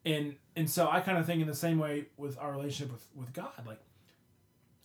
And 0.05 0.37
and 0.57 0.69
so 0.69 0.89
I 0.89 1.01
kind 1.01 1.19
of 1.19 1.27
think 1.27 1.41
in 1.41 1.47
the 1.47 1.55
same 1.55 1.79
way 1.79 2.07
with 2.17 2.39
our 2.39 2.53
relationship 2.53 2.93
with, 2.93 3.07
with 3.15 3.33
God, 3.33 3.67
like 3.67 3.81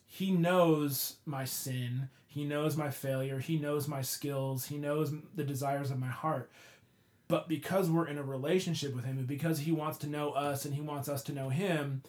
he 0.06 0.32
knows 0.32 1.16
my 1.26 1.46
sin, 1.46 2.10
he 2.28 2.44
knows 2.44 2.76
my 2.78 2.90
failure, 2.90 3.40
he 3.40 3.58
knows 3.58 3.88
my 3.88 4.02
skills, 4.02 4.66
he 4.66 4.78
knows 4.78 5.14
the 5.36 5.44
desires 5.44 5.92
of 5.92 6.00
my 6.00 6.08
heart. 6.08 6.52
But 7.28 7.48
because 7.48 7.90
we're 7.90 8.08
in 8.08 8.18
a 8.18 8.24
relationship 8.24 8.94
with 8.94 9.06
him 9.06 9.18
and 9.18 9.28
because 9.28 9.60
he 9.60 9.72
wants 9.72 9.98
to 10.00 10.08
know 10.08 10.32
us 10.32 10.66
and 10.66 10.76
he 10.76 10.82
wants 10.82 11.10
us 11.10 11.24
to 11.24 11.34
know 11.34 11.50
him, 11.50 12.04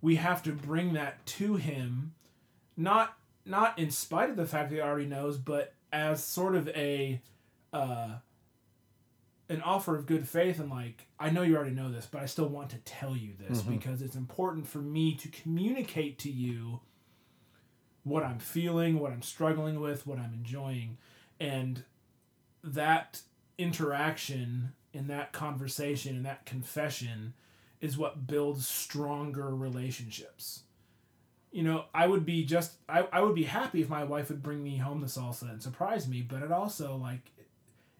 we 0.00 0.16
have 0.16 0.42
to 0.44 0.52
bring 0.52 0.92
that 0.94 1.26
to 1.26 1.56
him 1.56 2.14
not 2.76 3.16
not 3.44 3.78
in 3.78 3.90
spite 3.90 4.30
of 4.30 4.36
the 4.36 4.46
fact 4.46 4.70
that 4.70 4.76
he 4.76 4.80
already 4.80 5.06
knows, 5.06 5.36
but 5.36 5.74
as 5.92 6.24
sort 6.24 6.56
of 6.56 6.68
a 6.68 7.20
uh, 7.72 8.08
an 9.48 9.60
offer 9.62 9.96
of 9.96 10.06
good 10.06 10.28
faith 10.28 10.58
and 10.58 10.70
like 10.70 11.06
I 11.18 11.30
know 11.30 11.42
you 11.42 11.56
already 11.56 11.74
know 11.74 11.90
this, 11.90 12.06
but 12.10 12.22
I 12.22 12.26
still 12.26 12.48
want 12.48 12.70
to 12.70 12.78
tell 12.78 13.16
you 13.16 13.32
this 13.38 13.60
mm-hmm. 13.60 13.76
because 13.76 14.02
it's 14.02 14.16
important 14.16 14.66
for 14.66 14.78
me 14.78 15.14
to 15.16 15.28
communicate 15.28 16.18
to 16.20 16.30
you 16.30 16.80
what 18.02 18.22
I'm 18.22 18.38
feeling, 18.38 18.98
what 18.98 19.12
I'm 19.12 19.22
struggling 19.22 19.80
with, 19.80 20.06
what 20.06 20.18
I'm 20.18 20.34
enjoying, 20.34 20.98
and 21.40 21.84
that 22.62 23.22
interaction 23.56 24.72
in 24.92 25.06
that 25.08 25.32
conversation 25.32 26.16
and 26.16 26.26
that 26.26 26.46
confession 26.46 27.34
is 27.80 27.98
what 27.98 28.26
builds 28.26 28.66
stronger 28.66 29.54
relationships 29.54 30.64
you 31.54 31.62
know, 31.62 31.84
I 31.94 32.08
would 32.08 32.26
be 32.26 32.44
just 32.44 32.72
I, 32.88 33.06
I 33.12 33.20
would 33.20 33.36
be 33.36 33.44
happy 33.44 33.80
if 33.80 33.88
my 33.88 34.02
wife 34.02 34.28
would 34.28 34.42
bring 34.42 34.60
me 34.60 34.76
home 34.78 35.00
the 35.00 35.06
salsa 35.06 35.48
and 35.48 35.62
surprise 35.62 36.08
me, 36.08 36.20
but 36.20 36.42
it 36.42 36.50
also 36.50 36.96
like 36.96 37.30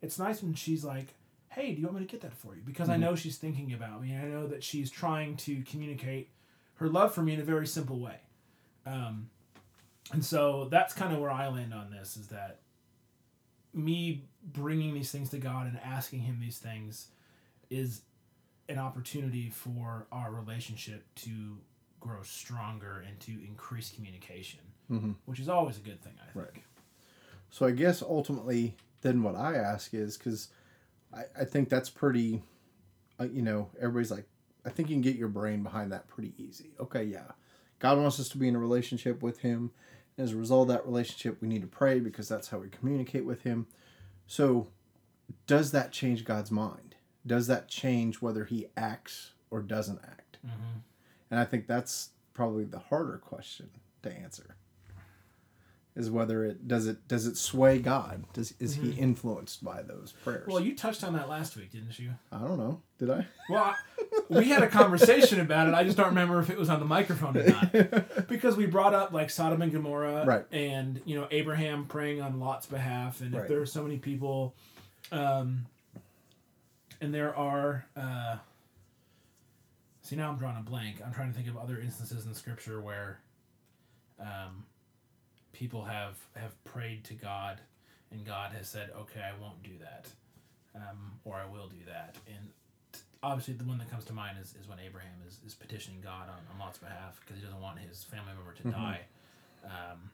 it's 0.03 0.19
nice 0.19 0.43
when 0.43 0.55
she's 0.55 0.85
like, 0.85 1.15
"Hey, 1.55 1.75
do 1.75 1.81
you 1.81 1.87
want 1.87 2.01
me 2.01 2.07
to 2.07 2.11
get 2.11 2.21
that 2.23 2.35
for 2.35 2.55
you?" 2.55 2.63
Because 2.65 2.89
mm-hmm. 2.89 3.03
I 3.03 3.07
know 3.07 3.15
she's 3.15 3.37
thinking 3.37 3.73
about 3.73 4.03
me. 4.03 4.13
and 4.13 4.25
I 4.25 4.29
know 4.29 4.47
that 4.47 4.63
she's 4.63 4.91
trying 4.91 5.37
to 5.39 5.63
communicate 5.63 6.31
her 6.77 6.89
love 6.89 7.15
for 7.15 7.23
me 7.23 7.35
in 7.35 7.41
a 7.41 7.45
very 7.45 7.67
simple 7.67 7.99
way. 7.99 8.19
Um, 8.87 9.31
and 10.13 10.25
so 10.25 10.69
that's 10.71 10.93
kind 10.93 11.15
of 11.15 11.21
where 11.21 11.31
I 11.31 11.49
land 11.49 11.73
on 11.73 11.91
this 11.91 12.17
is 12.17 12.29
that 12.29 12.59
me 13.73 14.25
bringing 14.43 14.95
these 14.95 15.11
things 15.11 15.31
to 15.31 15.39
God 15.39 15.67
and 15.67 15.79
asking 15.83 16.21
Him 16.21 16.39
these 16.41 16.59
things 16.59 17.09
is 17.71 18.03
an 18.69 18.79
opportunity 18.79 19.51
for 19.51 20.07
our 20.13 20.33
relationship 20.33 21.05
to 21.17 21.59
grow 22.01 22.23
stronger 22.23 23.05
and 23.07 23.19
to 23.21 23.33
increase 23.47 23.91
communication, 23.91 24.61
mm-hmm. 24.91 25.13
which 25.25 25.41
is 25.41 25.49
always 25.49 25.77
a 25.79 25.81
good 25.81 26.03
thing, 26.03 26.13
I 26.21 26.33
think. 26.33 26.47
Right. 26.47 26.65
So 27.51 27.67
I 27.67 27.71
guess 27.71 28.03
ultimately, 28.03 28.77
then 29.01 29.23
what 29.23 29.37
I 29.37 29.57
ask 29.57 29.95
is 29.95 30.17
because 30.17 30.49
I, 31.14 31.42
I 31.42 31.44
think 31.44 31.68
that's 31.68 31.90
pretty, 31.90 32.42
uh, 33.21 33.25
you 33.25 33.42
know, 33.42 33.71
everybody's 33.80 34.11
like, 34.11 34.26
I 34.66 34.71
think 34.71 34.88
you 34.88 34.94
can 34.94 35.02
get 35.02 35.16
your 35.16 35.28
brain 35.28 35.62
behind 35.62 35.92
that 35.92 36.09
pretty 36.09 36.33
easy. 36.38 36.71
Okay, 36.80 37.04
yeah. 37.04 37.33
God 37.78 37.99
wants 37.99 38.18
us 38.18 38.28
to 38.30 38.38
be 38.38 38.49
in 38.49 38.56
a 38.56 38.59
relationship 38.61 39.23
with 39.23 39.40
Him. 39.40 39.71
And 40.16 40.25
As 40.25 40.33
a 40.33 40.37
result 40.37 40.71
of 40.71 40.76
that 40.76 40.87
relationship, 40.87 41.40
we 41.40 41.49
need 41.49 41.62
to 41.62 41.68
pray 41.68 42.00
because 42.00 42.28
that's 42.28 42.49
how 42.49 42.59
we 42.59 42.68
communicate 42.68 43.25
with 43.25 43.42
Him. 43.42 43.66
So, 44.26 44.68
does 45.47 45.73
that 45.73 45.92
change 45.92 46.25
God's 46.25 46.50
mind? 46.50 46.94
Does 47.26 47.47
that 47.47 47.68
change 47.68 48.23
whether 48.23 48.44
He 48.44 48.68
acts 48.76 49.33
or 49.50 49.61
doesn't 49.61 50.00
act? 50.02 50.38
Mm-hmm. 50.47 50.78
And 51.30 51.40
I 51.40 51.44
think 51.44 51.66
that's 51.66 52.11
probably 52.33 52.64
the 52.64 52.78
harder 52.78 53.18
question 53.18 53.71
to 54.02 54.12
answer. 54.12 54.56
Is 55.97 56.11
whether 56.11 56.45
it 56.45 56.67
does 56.67 56.89
it 56.89 57.07
does 57.07 57.25
it 57.25 57.37
sway 57.37 57.79
God? 57.79 58.25
Does 58.33 58.53
is 58.59 58.77
mm-hmm. 58.77 58.91
he 58.91 58.99
influenced 58.99 59.63
by 59.63 59.81
those 59.83 60.13
prayers? 60.25 60.49
Well, 60.49 60.59
you 60.59 60.75
touched 60.75 61.05
on 61.05 61.13
that 61.13 61.29
last 61.29 61.57
week, 61.57 61.71
didn't 61.71 61.97
you? 62.01 62.11
I 62.33 62.39
don't 62.39 62.59
know. 62.59 62.81
Did 62.99 63.11
I? 63.11 63.27
Well, 63.49 63.63
I, 63.63 63.75
we 64.29 64.49
had 64.49 64.65
a 64.65 64.69
conversation 64.69 65.39
about 65.39 65.69
it. 65.69 65.75
I 65.75 65.85
just 65.85 65.97
don't 65.97 66.09
remember 66.09 66.41
if 66.41 66.51
it 66.51 66.59
was 66.59 66.69
on 66.69 66.81
the 66.81 66.85
microphone 66.85 67.37
or 67.37 67.47
not. 67.47 68.29
because 68.29 68.57
we 68.57 68.67
brought 68.67 68.93
up 68.93 69.13
like 69.13 69.31
Sodom 69.31 69.63
and 69.63 69.71
Gomorrah, 69.71 70.25
right. 70.27 70.45
and 70.51 71.01
you 71.05 71.15
know 71.15 71.29
Abraham 71.31 71.85
praying 71.85 72.21
on 72.21 72.41
Lot's 72.41 72.67
behalf, 72.67 73.21
and 73.21 73.33
right. 73.33 73.43
if 73.43 73.49
there 73.49 73.61
are 73.61 73.67
so 73.67 73.85
many 73.85 73.99
people, 73.99 74.57
um, 75.13 75.67
and 77.01 77.15
there 77.15 77.37
are. 77.37 77.87
Uh, 77.97 78.37
See, 80.05 80.17
now 80.17 80.29
I'm 80.29 80.37
drawing 80.37 80.59
a 80.59 80.63
blank. 80.63 81.01
I'm 81.05 81.15
trying 81.15 81.31
to 81.31 81.35
think 81.35 81.49
of 81.49 81.57
other 81.57 81.81
instances 81.81 82.27
in 82.27 82.35
Scripture 82.35 82.79
where 82.79 83.21
um, 84.21 84.65
people 85.55 85.85
have 85.85 86.17
have 86.37 86.63
prayed 86.65 87.05
to 87.05 87.15
God, 87.15 87.61
and 88.11 88.25
God 88.25 88.53
has 88.53 88.69
said, 88.69 88.91
"Okay, 88.97 89.21
I 89.21 89.41
won't 89.41 89.63
do 89.63 89.71
that," 89.81 90.09
um, 90.75 91.13
or 91.25 91.37
"I 91.37 91.47
will 91.47 91.69
do 91.69 91.85
that." 91.87 92.17
And 92.27 92.51
t- 92.93 93.01
obviously, 93.23 93.55
the 93.55 93.65
one 93.65 93.79
that 93.79 93.91
comes 93.91 94.05
to 94.07 94.13
mind 94.13 94.37
is, 94.43 94.55
is 94.61 94.69
when 94.69 94.79
Abraham 94.79 95.15
is, 95.27 95.39
is 95.47 95.55
petitioning 95.55 96.01
God 96.03 96.29
on, 96.29 96.41
on 96.53 96.59
Lot's 96.59 96.79
behalf 96.79 97.21
because 97.21 97.37
he 97.37 97.43
doesn't 97.43 97.61
want 97.61 97.79
his 97.79 98.05
family 98.05 98.33
member 98.37 98.53
to 98.53 98.63
mm-hmm. 98.65 98.71
die. 98.71 99.01
Um, 99.65 100.11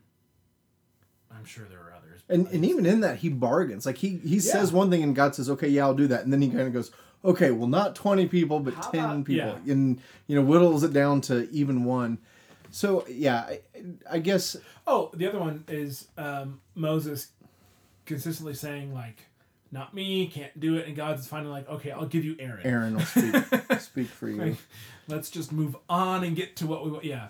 I'm 1.36 1.44
sure 1.44 1.66
there 1.68 1.78
are 1.78 1.94
others. 1.96 2.20
And 2.28 2.46
and 2.48 2.64
even 2.64 2.86
in 2.86 3.00
that, 3.00 3.18
he 3.18 3.28
bargains. 3.28 3.86
Like 3.86 3.98
he 3.98 4.18
he 4.18 4.36
yeah. 4.36 4.52
says 4.52 4.72
one 4.72 4.90
thing, 4.90 5.02
and 5.02 5.16
God 5.16 5.34
says, 5.34 5.50
"Okay, 5.50 5.68
yeah, 5.68 5.84
I'll 5.84 5.94
do 5.94 6.06
that," 6.08 6.22
and 6.22 6.32
then 6.32 6.42
he 6.42 6.48
kind 6.48 6.62
of 6.62 6.72
goes 6.72 6.92
okay, 7.24 7.50
well, 7.50 7.68
not 7.68 7.94
20 7.94 8.26
people, 8.26 8.60
but 8.60 8.74
How 8.74 8.90
10 8.90 9.04
about, 9.04 9.24
people. 9.24 9.58
Yeah. 9.64 9.72
And, 9.72 10.00
you 10.26 10.36
know, 10.36 10.42
whittles 10.42 10.82
it 10.82 10.92
down 10.92 11.20
to 11.22 11.48
even 11.50 11.84
one. 11.84 12.18
So, 12.70 13.04
yeah, 13.08 13.40
I, 13.40 13.60
I 14.10 14.18
guess. 14.18 14.56
Oh, 14.86 15.10
the 15.14 15.26
other 15.28 15.38
one 15.38 15.64
is 15.68 16.08
um, 16.16 16.60
Moses 16.74 17.28
consistently 18.06 18.54
saying, 18.54 18.94
like, 18.94 19.26
not 19.72 19.94
me, 19.94 20.26
can't 20.26 20.58
do 20.58 20.76
it. 20.76 20.86
And 20.86 20.96
God's 20.96 21.26
finally 21.26 21.50
like, 21.50 21.68
okay, 21.68 21.90
I'll 21.90 22.06
give 22.06 22.24
you 22.24 22.36
Aaron. 22.38 22.66
Aaron 22.66 22.94
will 22.96 23.02
speak, 23.02 23.34
speak 23.80 24.08
for 24.08 24.28
you. 24.28 24.42
Like, 24.42 24.56
let's 25.08 25.30
just 25.30 25.52
move 25.52 25.76
on 25.88 26.24
and 26.24 26.34
get 26.34 26.56
to 26.56 26.66
what 26.66 26.84
we 26.84 26.90
want. 26.90 27.04
Yeah. 27.04 27.28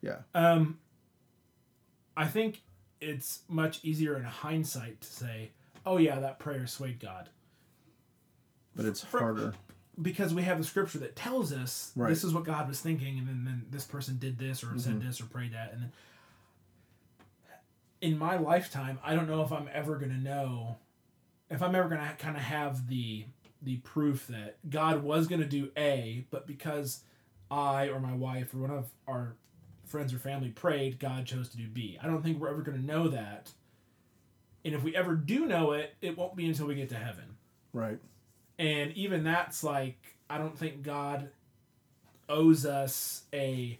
Yeah. 0.00 0.18
Um, 0.34 0.78
I 2.16 2.26
think 2.26 2.62
it's 3.00 3.40
much 3.48 3.80
easier 3.84 4.16
in 4.16 4.24
hindsight 4.24 5.00
to 5.00 5.08
say, 5.08 5.50
oh, 5.84 5.96
yeah, 5.96 6.20
that 6.20 6.38
prayer 6.38 6.66
swayed 6.66 7.00
God 7.00 7.28
but 8.76 8.84
it's 8.84 9.02
for, 9.02 9.20
harder 9.20 9.54
because 10.00 10.34
we 10.34 10.42
have 10.42 10.58
the 10.58 10.64
scripture 10.64 10.98
that 10.98 11.16
tells 11.16 11.52
us 11.52 11.92
right. 11.94 12.08
this 12.08 12.24
is 12.24 12.34
what 12.34 12.44
God 12.44 12.68
was 12.68 12.80
thinking, 12.80 13.18
and 13.18 13.28
then, 13.28 13.44
then 13.44 13.66
this 13.70 13.84
person 13.84 14.18
did 14.18 14.38
this 14.38 14.62
or 14.62 14.68
mm-hmm. 14.68 14.78
said 14.78 15.02
this 15.02 15.20
or 15.20 15.26
prayed 15.26 15.52
that, 15.52 15.72
and 15.72 15.82
then 15.82 15.92
in 18.04 18.18
my 18.18 18.36
lifetime, 18.36 18.98
I 19.02 19.14
don't 19.14 19.28
know 19.28 19.42
if 19.42 19.50
I'm 19.50 19.68
ever 19.72 19.96
gonna 19.96 20.18
know 20.18 20.76
if 21.48 21.62
I'm 21.62 21.74
ever 21.74 21.88
gonna 21.88 22.14
kind 22.18 22.36
of 22.36 22.42
have 22.42 22.88
the 22.88 23.24
the 23.62 23.78
proof 23.78 24.26
that 24.26 24.58
God 24.68 25.02
was 25.02 25.26
gonna 25.26 25.46
do 25.46 25.70
A, 25.76 26.26
but 26.30 26.46
because 26.46 27.00
I 27.50 27.88
or 27.88 28.00
my 28.00 28.12
wife 28.12 28.52
or 28.54 28.58
one 28.58 28.70
of 28.70 28.90
our 29.08 29.36
friends 29.86 30.12
or 30.12 30.18
family 30.18 30.50
prayed, 30.50 30.98
God 30.98 31.24
chose 31.24 31.48
to 31.50 31.56
do 31.56 31.66
B. 31.66 31.98
I 32.02 32.06
don't 32.06 32.22
think 32.22 32.38
we're 32.38 32.50
ever 32.50 32.60
gonna 32.60 32.78
know 32.78 33.08
that. 33.08 33.50
And 34.66 34.74
if 34.74 34.82
we 34.82 34.94
ever 34.94 35.14
do 35.14 35.46
know 35.46 35.72
it, 35.72 35.94
it 36.02 36.18
won't 36.18 36.36
be 36.36 36.46
until 36.46 36.66
we 36.66 36.74
get 36.74 36.90
to 36.90 36.96
heaven. 36.96 37.36
Right. 37.72 37.98
And 38.58 38.92
even 38.92 39.24
that's 39.24 39.64
like, 39.64 39.98
I 40.30 40.38
don't 40.38 40.58
think 40.58 40.82
God 40.82 41.30
owes 42.28 42.64
us 42.64 43.22
a. 43.32 43.78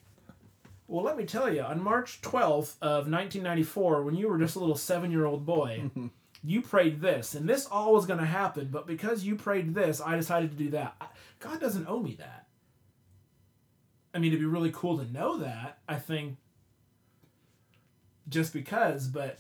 Well, 0.87 1.05
let 1.05 1.17
me 1.17 1.25
tell 1.25 1.53
you, 1.53 1.63
on 1.63 1.83
March 1.83 2.21
12th 2.21 2.77
of 2.83 3.09
1994, 3.09 4.03
when 4.03 4.15
you 4.15 4.29
were 4.29 4.39
just 4.39 4.57
a 4.57 4.59
little 4.59 4.77
seven 4.77 5.11
year 5.11 5.25
old 5.25 5.47
boy, 5.47 5.91
you 6.45 6.61
prayed 6.61 7.01
this, 7.01 7.35
and 7.35 7.49
this 7.49 7.67
all 7.67 7.95
was 7.95 8.05
going 8.05 8.21
to 8.21 8.27
happen, 8.27 8.69
but 8.71 8.87
because 8.87 9.25
you 9.25 9.35
prayed 9.35 9.75
this, 9.75 10.01
I 10.01 10.17
decided 10.17 10.51
to 10.51 10.57
do 10.57 10.71
that. 10.71 10.95
God 11.41 11.59
doesn't 11.59 11.89
owe 11.89 12.01
me 12.01 12.17
that. 12.19 12.47
I 14.13 14.19
mean, 14.19 14.31
it'd 14.31 14.41
be 14.41 14.47
really 14.47 14.71
cool 14.73 14.99
to 14.99 15.11
know 15.11 15.39
that, 15.39 15.79
I 15.89 15.97
think, 15.97 16.37
just 18.29 18.53
because, 18.53 19.09
but 19.09 19.39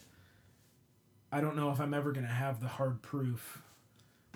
I 1.30 1.40
don't 1.40 1.56
know 1.56 1.70
if 1.70 1.80
I'm 1.80 1.94
ever 1.94 2.12
going 2.12 2.26
to 2.26 2.32
have 2.32 2.60
the 2.60 2.68
hard 2.68 3.02
proof 3.02 3.62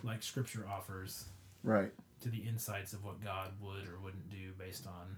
like 0.03 0.23
Scripture 0.23 0.67
offers, 0.71 1.27
right, 1.63 1.91
to 2.21 2.29
the 2.29 2.39
insights 2.39 2.93
of 2.93 3.05
what 3.05 3.23
God 3.23 3.53
would 3.61 3.87
or 3.89 3.99
wouldn't 4.03 4.31
do 4.31 4.53
based 4.59 4.87
on. 4.87 5.17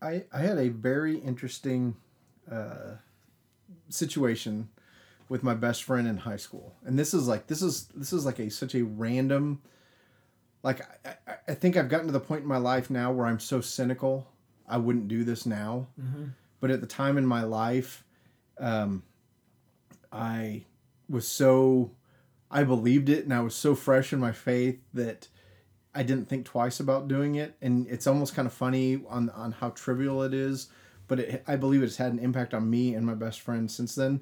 I 0.00 0.24
I 0.32 0.40
had 0.40 0.58
a 0.58 0.68
very 0.68 1.18
interesting 1.18 1.96
uh, 2.50 2.96
situation 3.88 4.68
with 5.28 5.42
my 5.42 5.54
best 5.54 5.84
friend 5.84 6.06
in 6.08 6.18
high 6.18 6.36
school, 6.36 6.74
and 6.84 6.98
this 6.98 7.12
is 7.14 7.28
like 7.28 7.46
this 7.46 7.62
is 7.62 7.86
this 7.94 8.12
is 8.12 8.24
like 8.24 8.38
a 8.38 8.50
such 8.50 8.74
a 8.74 8.82
random. 8.82 9.60
Like 10.62 10.80
I, 11.06 11.34
I 11.48 11.54
think 11.54 11.76
I've 11.76 11.88
gotten 11.88 12.06
to 12.06 12.12
the 12.12 12.20
point 12.20 12.42
in 12.42 12.48
my 12.48 12.56
life 12.58 12.90
now 12.90 13.12
where 13.12 13.26
I'm 13.26 13.40
so 13.40 13.60
cynical. 13.60 14.26
I 14.68 14.76
wouldn't 14.76 15.08
do 15.08 15.24
this 15.24 15.46
now, 15.46 15.86
mm-hmm. 16.00 16.26
but 16.60 16.70
at 16.70 16.80
the 16.80 16.86
time 16.86 17.16
in 17.16 17.24
my 17.24 17.42
life, 17.42 18.04
um, 18.58 19.02
I 20.12 20.64
was 21.08 21.26
so 21.26 21.92
I 22.50 22.64
believed 22.64 23.08
it 23.08 23.24
and 23.24 23.34
I 23.34 23.40
was 23.40 23.54
so 23.54 23.74
fresh 23.74 24.12
in 24.12 24.18
my 24.18 24.32
faith 24.32 24.78
that 24.94 25.28
I 25.94 26.02
didn't 26.02 26.28
think 26.28 26.46
twice 26.46 26.80
about 26.80 27.08
doing 27.08 27.34
it. 27.34 27.56
And 27.60 27.86
it's 27.88 28.06
almost 28.06 28.34
kind 28.34 28.46
of 28.46 28.52
funny 28.52 29.02
on, 29.08 29.30
on 29.30 29.52
how 29.52 29.70
trivial 29.70 30.22
it 30.22 30.34
is, 30.34 30.68
but 31.06 31.20
it, 31.20 31.44
I 31.46 31.56
believe 31.56 31.82
it's 31.82 31.96
had 31.96 32.12
an 32.12 32.18
impact 32.18 32.54
on 32.54 32.70
me 32.70 32.94
and 32.94 33.04
my 33.04 33.14
best 33.14 33.40
friend 33.40 33.70
since 33.70 33.94
then. 33.94 34.20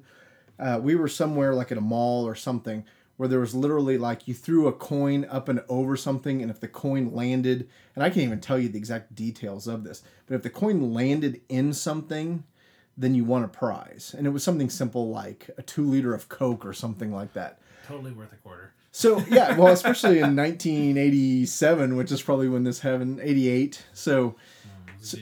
Uh, 0.59 0.79
we 0.81 0.95
were 0.95 1.07
somewhere 1.07 1.53
like 1.53 1.71
at 1.71 1.77
a 1.77 1.81
mall 1.81 2.27
or 2.27 2.35
something 2.35 2.83
where 3.17 3.27
there 3.27 3.39
was 3.39 3.55
literally 3.55 3.97
like 3.97 4.27
you 4.27 4.33
threw 4.33 4.67
a 4.67 4.73
coin 4.73 5.25
up 5.25 5.49
and 5.49 5.63
over 5.67 5.97
something, 5.97 6.41
and 6.41 6.51
if 6.51 6.59
the 6.59 6.67
coin 6.67 7.13
landed, 7.13 7.67
and 7.95 8.03
I 8.03 8.09
can't 8.09 8.23
even 8.23 8.39
tell 8.39 8.59
you 8.59 8.69
the 8.69 8.77
exact 8.77 9.15
details 9.15 9.67
of 9.67 9.83
this, 9.83 10.03
but 10.27 10.35
if 10.35 10.43
the 10.43 10.51
coin 10.51 10.93
landed 10.93 11.41
in 11.49 11.73
something, 11.73 12.43
then 12.95 13.15
you 13.15 13.25
won 13.25 13.43
a 13.43 13.47
prize. 13.47 14.15
And 14.17 14.25
it 14.25 14.31
was 14.31 14.43
something 14.43 14.69
simple 14.69 15.09
like 15.09 15.49
a 15.57 15.63
two 15.63 15.83
liter 15.83 16.13
of 16.13 16.29
Coke 16.29 16.65
or 16.65 16.73
something 16.73 17.11
like 17.11 17.33
that. 17.33 17.59
Totally 17.87 18.11
worth 18.11 18.33
a 18.33 18.35
quarter. 18.37 18.73
So 18.91 19.23
yeah, 19.29 19.55
well, 19.57 19.71
especially 19.71 20.19
in 20.19 20.35
1987, 20.35 21.95
which 21.95 22.11
is 22.11 22.21
probably 22.21 22.49
when 22.49 22.63
this 22.63 22.81
happened, 22.81 23.19
88. 23.21 23.83
So, 23.93 24.35
oh, 24.65 24.93
so, 24.99 25.17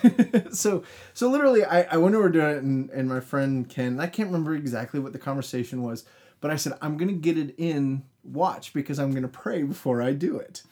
so, 0.52 0.84
so 1.12 1.28
literally, 1.28 1.64
I, 1.64 1.82
I 1.82 1.96
went 1.96 2.14
over 2.14 2.30
to 2.30 2.50
it, 2.50 2.62
and, 2.62 2.90
and 2.90 3.08
my 3.08 3.20
friend 3.20 3.68
Ken, 3.68 3.98
I 3.98 4.06
can't 4.06 4.28
remember 4.28 4.54
exactly 4.54 5.00
what 5.00 5.12
the 5.12 5.18
conversation 5.18 5.82
was, 5.82 6.04
but 6.40 6.50
I 6.50 6.56
said 6.56 6.74
I'm 6.80 6.96
gonna 6.96 7.12
get 7.12 7.36
it 7.36 7.54
in 7.58 8.04
watch 8.22 8.72
because 8.72 8.98
I'm 8.98 9.12
gonna 9.12 9.26
pray 9.26 9.62
before 9.62 10.00
I 10.00 10.12
do 10.12 10.36
it. 10.36 10.62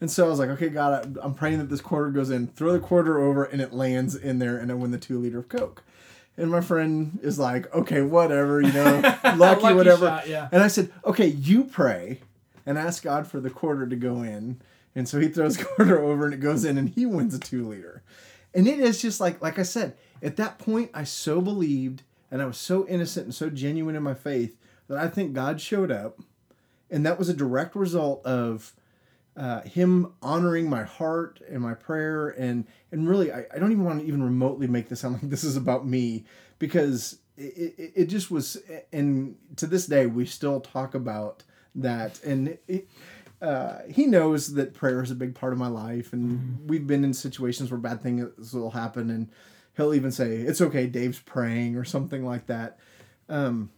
And 0.00 0.10
so 0.10 0.26
I 0.26 0.28
was 0.28 0.38
like, 0.38 0.50
okay, 0.50 0.68
God, 0.68 1.16
I'm 1.22 1.34
praying 1.34 1.58
that 1.58 1.68
this 1.68 1.80
quarter 1.80 2.10
goes 2.10 2.30
in. 2.30 2.48
Throw 2.48 2.72
the 2.72 2.80
quarter 2.80 3.20
over, 3.20 3.44
and 3.44 3.60
it 3.60 3.72
lands 3.72 4.16
in 4.16 4.38
there, 4.38 4.58
and 4.58 4.70
I 4.70 4.74
win 4.74 4.90
the 4.90 4.98
two 4.98 5.18
liter 5.18 5.38
of 5.38 5.48
Coke. 5.48 5.82
And 6.36 6.50
my 6.50 6.60
friend 6.60 7.18
is 7.22 7.38
like, 7.38 7.72
okay, 7.74 8.02
whatever, 8.02 8.60
you 8.60 8.72
know, 8.72 9.00
lucky, 9.24 9.38
lucky 9.38 9.74
whatever. 9.74 10.06
Shot, 10.06 10.28
yeah. 10.28 10.48
And 10.50 10.62
I 10.62 10.68
said, 10.68 10.90
okay, 11.04 11.26
you 11.26 11.64
pray 11.64 12.20
and 12.64 12.78
ask 12.78 13.02
God 13.02 13.26
for 13.26 13.40
the 13.40 13.50
quarter 13.50 13.86
to 13.86 13.96
go 13.96 14.22
in. 14.22 14.60
And 14.94 15.08
so 15.08 15.20
he 15.20 15.28
throws 15.28 15.56
quarter 15.62 16.02
over 16.02 16.24
and 16.24 16.34
it 16.34 16.40
goes 16.40 16.64
in 16.64 16.78
and 16.78 16.88
he 16.88 17.06
wins 17.06 17.34
a 17.34 17.38
two 17.38 17.68
liter. 17.68 18.02
And 18.54 18.66
it 18.66 18.80
is 18.80 19.00
just 19.00 19.20
like, 19.20 19.40
like 19.42 19.58
I 19.58 19.62
said, 19.62 19.94
at 20.22 20.36
that 20.36 20.58
point, 20.58 20.90
I 20.94 21.04
so 21.04 21.40
believed 21.40 22.02
and 22.30 22.40
I 22.40 22.46
was 22.46 22.58
so 22.58 22.86
innocent 22.86 23.26
and 23.26 23.34
so 23.34 23.50
genuine 23.50 23.96
in 23.96 24.02
my 24.02 24.14
faith 24.14 24.56
that 24.88 24.98
I 24.98 25.08
think 25.08 25.34
God 25.34 25.60
showed 25.60 25.90
up. 25.90 26.18
And 26.90 27.04
that 27.06 27.18
was 27.18 27.28
a 27.28 27.34
direct 27.34 27.74
result 27.74 28.24
of 28.24 28.72
uh, 29.36 29.62
him 29.62 30.12
honoring 30.20 30.68
my 30.68 30.84
heart 30.84 31.40
and 31.48 31.60
my 31.62 31.74
prayer. 31.74 32.28
And 32.30 32.66
and 32.90 33.08
really 33.08 33.32
I, 33.32 33.44
I 33.54 33.58
don't 33.58 33.72
even 33.72 33.84
want 33.84 34.00
to 34.00 34.06
even 34.06 34.22
remotely 34.22 34.66
make 34.66 34.88
this 34.88 35.00
sound 35.00 35.14
like 35.22 35.30
this 35.30 35.44
is 35.44 35.56
about 35.56 35.86
me 35.86 36.24
because 36.58 37.18
it, 37.36 37.74
it, 37.78 37.92
it 37.94 38.04
just 38.06 38.30
was 38.30 38.58
and 38.92 39.36
to 39.56 39.66
this 39.66 39.86
day 39.86 40.06
we 40.06 40.26
still 40.26 40.60
talk 40.60 40.94
about 40.94 41.44
that. 41.74 42.22
And 42.22 42.58
it, 42.68 42.88
uh, 43.40 43.80
he 43.90 44.06
knows 44.06 44.54
that 44.54 44.72
prayer 44.72 45.02
is 45.02 45.10
a 45.10 45.16
big 45.16 45.34
part 45.34 45.52
of 45.52 45.58
my 45.58 45.66
life. 45.66 46.12
And 46.12 46.30
mm-hmm. 46.30 46.66
we've 46.68 46.86
been 46.86 47.02
in 47.02 47.12
situations 47.12 47.70
where 47.70 47.80
bad 47.80 48.00
things 48.00 48.54
will 48.54 48.70
happen. 48.70 49.10
And 49.10 49.28
he'll 49.76 49.94
even 49.94 50.12
say 50.12 50.36
it's 50.36 50.60
okay 50.60 50.86
dave's 50.86 51.18
praying 51.18 51.76
or 51.76 51.84
something 51.84 52.24
like 52.24 52.46
that. 52.46 52.78
Um, 53.28 53.70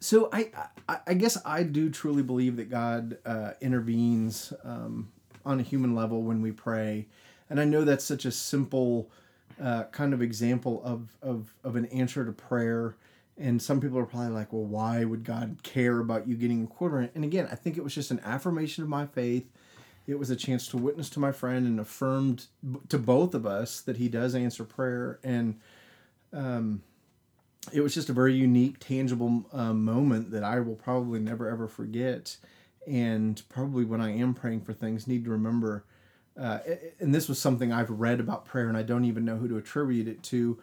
so 0.00 0.30
I, 0.32 0.50
I, 0.88 0.98
I 1.08 1.14
guess 1.14 1.38
I 1.44 1.62
do 1.62 1.90
truly 1.90 2.22
believe 2.22 2.56
that 2.56 2.70
God 2.70 3.18
uh, 3.24 3.52
intervenes 3.60 4.52
um, 4.64 5.12
on 5.44 5.60
a 5.60 5.62
human 5.62 5.94
level 5.94 6.22
when 6.22 6.40
we 6.40 6.52
pray, 6.52 7.06
and 7.48 7.60
I 7.60 7.64
know 7.64 7.84
that's 7.84 8.04
such 8.04 8.24
a 8.24 8.32
simple 8.32 9.10
uh, 9.62 9.84
kind 9.92 10.14
of 10.14 10.22
example 10.22 10.82
of, 10.84 11.16
of 11.22 11.54
of 11.64 11.76
an 11.76 11.86
answer 11.86 12.24
to 12.24 12.32
prayer. 12.32 12.96
And 13.38 13.60
some 13.60 13.80
people 13.80 13.98
are 13.98 14.04
probably 14.04 14.32
like, 14.32 14.52
well, 14.52 14.64
why 14.64 15.02
would 15.02 15.24
God 15.24 15.62
care 15.62 15.98
about 16.00 16.28
you 16.28 16.36
getting 16.36 16.64
a 16.64 16.66
quarter? 16.66 17.10
And 17.14 17.24
again, 17.24 17.48
I 17.50 17.54
think 17.54 17.78
it 17.78 17.84
was 17.84 17.94
just 17.94 18.10
an 18.10 18.20
affirmation 18.22 18.82
of 18.82 18.90
my 18.90 19.06
faith. 19.06 19.48
It 20.06 20.18
was 20.18 20.28
a 20.28 20.36
chance 20.36 20.68
to 20.68 20.76
witness 20.76 21.08
to 21.10 21.20
my 21.20 21.32
friend 21.32 21.66
and 21.66 21.80
affirmed 21.80 22.46
to 22.90 22.98
both 22.98 23.34
of 23.34 23.46
us 23.46 23.80
that 23.82 23.96
He 23.96 24.08
does 24.08 24.34
answer 24.34 24.62
prayer. 24.64 25.20
And 25.24 25.58
um, 26.34 26.82
it 27.72 27.80
was 27.82 27.94
just 27.94 28.08
a 28.08 28.12
very 28.14 28.34
unique, 28.34 28.78
tangible 28.78 29.44
uh, 29.52 29.72
moment 29.72 30.30
that 30.30 30.44
I 30.44 30.60
will 30.60 30.74
probably 30.74 31.20
never 31.20 31.48
ever 31.48 31.68
forget. 31.68 32.36
And 32.86 33.40
probably 33.48 33.84
when 33.84 34.00
I 34.00 34.16
am 34.16 34.34
praying 34.34 34.62
for 34.62 34.72
things, 34.72 35.06
need 35.06 35.24
to 35.24 35.30
remember. 35.30 35.84
Uh, 36.38 36.60
and 36.98 37.14
this 37.14 37.28
was 37.28 37.38
something 37.38 37.72
I've 37.72 37.90
read 37.90 38.18
about 38.18 38.46
prayer, 38.46 38.68
and 38.68 38.76
I 38.76 38.82
don't 38.82 39.04
even 39.04 39.24
know 39.24 39.36
who 39.36 39.48
to 39.48 39.58
attribute 39.58 40.08
it 40.08 40.22
to. 40.24 40.58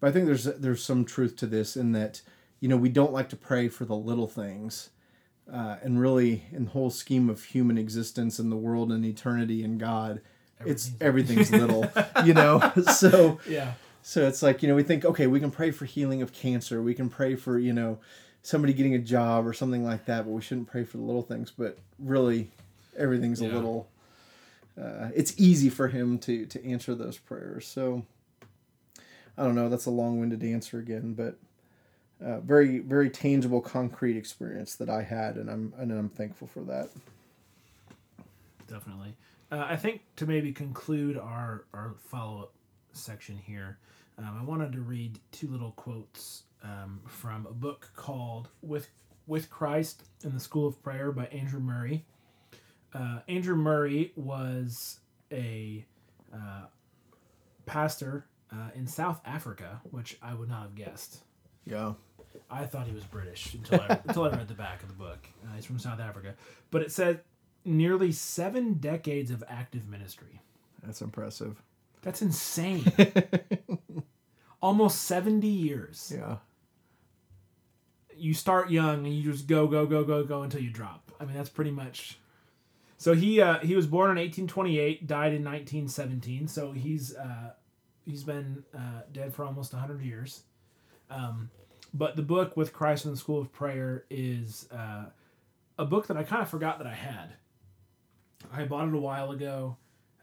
But 0.00 0.08
I 0.08 0.12
think 0.12 0.26
there's 0.26 0.44
there's 0.44 0.84
some 0.84 1.04
truth 1.04 1.36
to 1.36 1.46
this 1.46 1.76
in 1.76 1.92
that 1.92 2.20
you 2.60 2.68
know 2.68 2.76
we 2.76 2.90
don't 2.90 3.12
like 3.12 3.30
to 3.30 3.36
pray 3.36 3.68
for 3.68 3.86
the 3.86 3.96
little 3.96 4.28
things, 4.28 4.90
uh, 5.50 5.76
and 5.82 5.98
really 5.98 6.44
in 6.52 6.66
the 6.66 6.70
whole 6.72 6.90
scheme 6.90 7.30
of 7.30 7.42
human 7.42 7.78
existence 7.78 8.38
and 8.38 8.52
the 8.52 8.56
world 8.56 8.92
and 8.92 9.04
eternity 9.04 9.64
and 9.64 9.80
God, 9.80 10.20
everything's 10.60 10.88
it's 10.88 10.94
everything's 11.00 11.50
little, 11.50 11.90
you 12.24 12.34
know. 12.34 12.72
So 12.92 13.40
yeah 13.48 13.72
so 14.06 14.28
it's 14.28 14.42
like, 14.42 14.62
you 14.62 14.68
know, 14.68 14.74
we 14.74 14.82
think, 14.82 15.06
okay, 15.06 15.26
we 15.26 15.40
can 15.40 15.50
pray 15.50 15.70
for 15.70 15.86
healing 15.86 16.20
of 16.20 16.30
cancer. 16.30 16.82
We 16.82 16.92
can 16.92 17.08
pray 17.08 17.36
for, 17.36 17.58
you 17.58 17.72
know, 17.72 18.00
somebody 18.42 18.74
getting 18.74 18.94
a 18.94 18.98
job 18.98 19.46
or 19.46 19.54
something 19.54 19.82
like 19.82 20.04
that, 20.04 20.26
but 20.26 20.30
we 20.30 20.42
shouldn't 20.42 20.68
pray 20.68 20.84
for 20.84 20.98
the 20.98 21.02
little 21.02 21.22
things. 21.22 21.50
But 21.50 21.78
really, 21.98 22.50
everything's 22.98 23.40
yeah. 23.40 23.48
a 23.48 23.52
little. 23.52 23.88
Uh, 24.78 25.08
it's 25.14 25.32
easy 25.38 25.70
for 25.70 25.88
him 25.88 26.18
to 26.18 26.44
to 26.44 26.62
answer 26.66 26.94
those 26.94 27.16
prayers. 27.16 27.66
So 27.66 28.04
I 29.38 29.42
don't 29.42 29.54
know. 29.54 29.70
That's 29.70 29.86
a 29.86 29.90
long-winded 29.90 30.44
answer 30.44 30.78
again, 30.78 31.14
but 31.14 31.38
uh, 32.22 32.40
very 32.40 32.80
very 32.80 33.08
tangible, 33.08 33.62
concrete 33.62 34.18
experience 34.18 34.76
that 34.76 34.90
I 34.90 35.02
had, 35.02 35.36
and 35.36 35.48
I'm 35.48 35.72
and 35.78 35.90
I'm 35.90 36.10
thankful 36.10 36.46
for 36.46 36.60
that. 36.64 36.90
Definitely. 38.68 39.14
Uh, 39.50 39.64
I 39.66 39.76
think 39.76 40.02
to 40.16 40.26
maybe 40.26 40.52
conclude 40.52 41.16
our 41.16 41.64
our 41.72 41.94
follow 42.10 42.42
up 42.42 42.53
section 42.96 43.36
here. 43.36 43.78
Um, 44.18 44.38
I 44.40 44.44
wanted 44.44 44.72
to 44.72 44.80
read 44.80 45.18
two 45.32 45.48
little 45.48 45.72
quotes 45.72 46.44
um, 46.62 47.00
from 47.06 47.46
a 47.46 47.52
book 47.52 47.90
called 47.96 48.48
"With 48.62 48.88
With 49.26 49.50
Christ 49.50 50.04
in 50.22 50.32
the 50.32 50.40
School 50.40 50.66
of 50.66 50.82
Prayer" 50.82 51.12
by 51.12 51.26
Andrew 51.26 51.60
Murray. 51.60 52.04
Uh, 52.92 53.20
Andrew 53.28 53.56
Murray 53.56 54.12
was 54.14 55.00
a 55.32 55.84
uh, 56.32 56.66
pastor 57.66 58.26
uh, 58.52 58.70
in 58.74 58.86
South 58.86 59.20
Africa, 59.24 59.80
which 59.90 60.16
I 60.22 60.34
would 60.34 60.48
not 60.48 60.62
have 60.62 60.74
guessed. 60.74 61.18
Yeah. 61.66 61.94
I 62.50 62.66
thought 62.66 62.86
he 62.86 62.92
was 62.92 63.04
British 63.04 63.54
until 63.54 63.80
I, 63.80 64.00
until 64.06 64.24
I 64.24 64.30
read 64.30 64.48
the 64.48 64.54
back 64.54 64.82
of 64.82 64.88
the 64.88 64.94
book. 64.94 65.26
Uh, 65.44 65.56
he's 65.56 65.64
from 65.64 65.78
South 65.78 66.00
Africa. 66.00 66.34
But 66.70 66.82
it 66.82 66.92
said 66.92 67.20
nearly 67.64 68.12
seven 68.12 68.74
decades 68.74 69.30
of 69.30 69.42
active 69.48 69.88
ministry. 69.88 70.40
That's 70.82 71.00
impressive. 71.00 71.62
That's 72.04 72.20
insane. 72.20 72.84
Almost 74.62 75.02
70 75.02 75.46
years. 75.46 76.12
Yeah. 76.14 76.36
You 78.16 78.34
start 78.34 78.70
young 78.70 79.06
and 79.06 79.14
you 79.14 79.32
just 79.32 79.46
go, 79.46 79.66
go, 79.66 79.86
go, 79.86 80.04
go, 80.04 80.22
go 80.22 80.42
until 80.42 80.60
you 80.60 80.70
drop. 80.70 81.10
I 81.18 81.24
mean, 81.24 81.34
that's 81.34 81.48
pretty 81.48 81.70
much. 81.70 82.18
So 82.98 83.14
he 83.14 83.40
uh, 83.40 83.58
he 83.58 83.74
was 83.74 83.86
born 83.86 84.10
in 84.10 84.16
1828, 84.16 85.06
died 85.06 85.34
in 85.34 85.44
1917. 85.44 86.46
So 86.48 86.72
he's 86.72 87.14
uh, 87.14 87.50
he's 88.04 88.22
been 88.22 88.64
uh, 88.74 89.02
dead 89.12 89.34
for 89.34 89.44
almost 89.44 89.72
100 89.72 90.00
years. 90.02 90.42
Um, 91.10 91.50
but 91.92 92.16
the 92.16 92.22
book 92.22 92.56
with 92.56 92.72
Christ 92.72 93.04
in 93.04 93.10
the 93.10 93.16
School 93.16 93.40
of 93.40 93.52
Prayer 93.52 94.04
is 94.10 94.68
uh, 94.72 95.06
a 95.78 95.84
book 95.84 96.06
that 96.06 96.16
I 96.16 96.22
kind 96.22 96.42
of 96.42 96.48
forgot 96.48 96.78
that 96.78 96.86
I 96.86 96.94
had. 96.94 97.34
I 98.52 98.64
bought 98.64 98.88
it 98.88 98.94
a 98.94 98.98
while 98.98 99.30
ago 99.32 99.76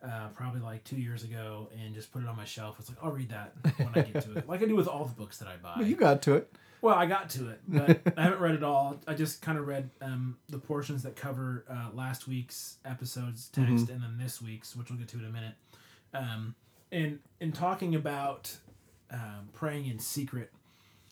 uh, 0.04 0.28
probably 0.34 0.62
like 0.62 0.84
two 0.84 0.96
years 0.96 1.24
ago 1.24 1.70
and 1.80 1.94
just 1.94 2.12
put 2.12 2.24
it 2.24 2.28
on 2.28 2.36
my 2.36 2.46
shelf. 2.46 2.78
It's 2.80 2.90
like 2.90 2.98
I'll 3.04 3.12
read 3.12 3.30
that 3.30 3.54
when 3.78 3.90
I 3.94 4.02
get 4.02 4.24
to 4.24 4.38
it, 4.38 4.48
like 4.48 4.62
I 4.62 4.66
do 4.66 4.76
with 4.76 4.88
all 4.88 5.06
the 5.06 5.14
books 5.14 5.38
that 5.38 5.48
I 5.48 5.58
buy. 5.62 5.84
you 5.84 5.96
got 5.96 6.22
to 6.24 6.36
it. 6.36 6.52
Well, 6.82 6.96
I 6.96 7.06
got 7.06 7.30
to 7.32 7.50
it, 7.50 7.62
but 7.68 8.02
I 8.18 8.24
haven't 8.24 8.40
read 8.40 8.56
it 8.56 8.64
all. 8.64 9.00
I 9.06 9.14
just 9.14 9.44
kind 9.44 9.60
of 9.60 9.68
read 9.68 9.92
um, 10.02 10.38
the 10.50 10.58
portions 10.58 11.04
that 11.04 11.16
cover 11.16 11.64
uh, 11.70 11.90
last 11.94 12.28
week's 12.28 12.78
episode's 12.84 13.50
text 13.50 13.70
mm-hmm. 13.70 13.94
and 13.94 14.02
then 14.02 14.18
this 14.20 14.42
week's, 14.42 14.76
which 14.76 14.90
we'll 14.90 14.98
get 14.98 15.08
to 15.10 15.20
in 15.20 15.26
a 15.26 15.30
minute. 15.30 15.54
Um, 16.16 16.56
and 16.92 17.20
in 17.40 17.52
talking 17.52 17.94
about 17.94 18.58
um, 19.12 19.50
praying 19.54 19.86
in 19.86 20.00
secret, 20.00 20.52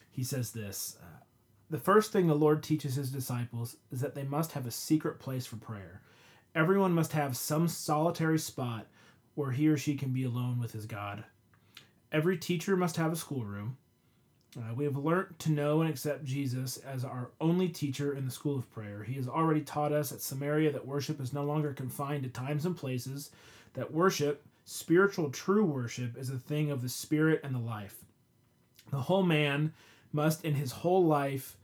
he 0.09 0.23
says 0.23 0.51
this. 0.51 0.97
Uh, 0.99 1.23
the 1.69 1.77
first 1.77 2.11
thing 2.11 2.25
the 2.25 2.33
Lord 2.33 2.63
teaches 2.63 2.95
his 2.95 3.11
disciples 3.11 3.77
is 3.91 4.01
that 4.01 4.15
they 4.15 4.23
must 4.23 4.53
have 4.53 4.65
a 4.65 4.71
secret 4.71 5.19
place 5.19 5.45
for 5.45 5.57
prayer 5.57 6.01
Everyone 6.55 6.93
must 6.93 7.13
have 7.13 7.37
some 7.37 7.67
solitary 7.67 8.39
spot 8.39 8.87
where 9.35 9.51
he 9.51 9.67
or 9.67 9.77
she 9.77 9.95
can 9.95 10.09
be 10.09 10.23
alone 10.23 10.59
with 10.59 10.71
his 10.71 10.85
God. 10.85 11.23
Every 12.11 12.37
teacher 12.37 12.75
must 12.75 12.97
have 12.97 13.13
a 13.13 13.15
schoolroom. 13.15 13.77
Uh, 14.57 14.73
we 14.73 14.83
have 14.83 14.97
learnt 14.97 15.37
to 15.39 15.51
know 15.51 15.81
and 15.81 15.89
accept 15.89 16.25
Jesus 16.25 16.77
as 16.77 17.05
our 17.05 17.29
only 17.39 17.69
teacher 17.69 18.13
in 18.13 18.25
the 18.25 18.31
school 18.31 18.57
of 18.57 18.71
prayer. 18.71 19.03
He 19.03 19.13
has 19.13 19.27
already 19.27 19.61
taught 19.61 19.91
us 19.91 20.11
at 20.11 20.21
Samaria 20.21 20.71
that 20.71 20.87
worship 20.87 21.21
is 21.21 21.33
no 21.33 21.43
longer 21.43 21.71
confined 21.71 22.23
to 22.23 22.29
times 22.29 22.65
and 22.65 22.75
places, 22.75 23.29
that 23.73 23.93
worship, 23.93 24.43
spiritual 24.65 25.29
true 25.29 25.63
worship, 25.63 26.17
is 26.17 26.31
a 26.31 26.37
thing 26.37 26.71
of 26.71 26.81
the 26.81 26.89
spirit 26.89 27.41
and 27.43 27.53
the 27.53 27.59
life. 27.59 28.03
The 28.89 29.01
whole 29.01 29.21
man 29.21 29.73
must, 30.11 30.43
in 30.43 30.55
his 30.55 30.71
whole 30.71 31.05
life, 31.05 31.55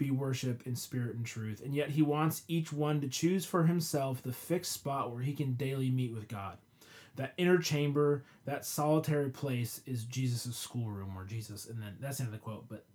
be 0.00 0.10
worshiped 0.10 0.66
in 0.66 0.74
spirit 0.74 1.14
and 1.14 1.26
truth. 1.26 1.62
And 1.62 1.74
yet 1.74 1.90
he 1.90 2.00
wants 2.00 2.42
each 2.48 2.72
one 2.72 3.02
to 3.02 3.08
choose 3.08 3.44
for 3.44 3.64
himself 3.64 4.22
the 4.22 4.32
fixed 4.32 4.72
spot 4.72 5.12
where 5.12 5.22
he 5.22 5.34
can 5.34 5.52
daily 5.52 5.90
meet 5.90 6.14
with 6.14 6.26
God. 6.26 6.56
That 7.16 7.34
inner 7.36 7.58
chamber, 7.58 8.24
that 8.46 8.64
solitary 8.64 9.28
place 9.28 9.82
is 9.84 10.04
Jesus' 10.04 10.56
schoolroom 10.56 11.14
where 11.14 11.26
Jesus, 11.26 11.66
and 11.66 11.82
then 11.82 11.98
that's 12.00 12.16
the 12.16 12.24
end 12.24 12.32
of 12.32 12.40
the 12.40 12.42
quote, 12.42 12.66
but 12.66 12.86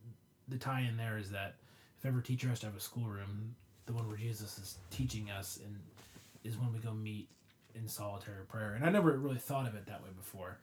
the 0.48 0.58
tie 0.58 0.82
in 0.82 0.98
there 0.98 1.20
is 1.20 1.30
that 1.30 1.58
if 2.00 2.06
every 2.08 2.24
teacher 2.24 2.50
has 2.50 2.60
to 2.62 2.66
have 2.66 2.76
a 2.76 2.80
schoolroom, 2.80 3.56
the 3.86 3.94
one 3.94 4.08
where 4.08 4.18
Jesus 4.18 4.58
is 4.58 4.78
teaching 4.90 5.30
us, 5.30 5.60
and 5.64 5.78
is 6.44 6.58
when 6.58 6.74
we 6.74 6.80
go 6.80 6.92
meet 6.92 7.30
in 7.76 7.88
solitary 7.88 8.46
prayer. 8.46 8.74
And 8.74 8.84
I 8.84 8.90
never 8.90 9.12
really 9.12 9.38
thought 9.38 9.68
of 9.68 9.76
it 9.76 9.86
that 9.86 10.02
way 10.02 10.10
before, 10.18 10.58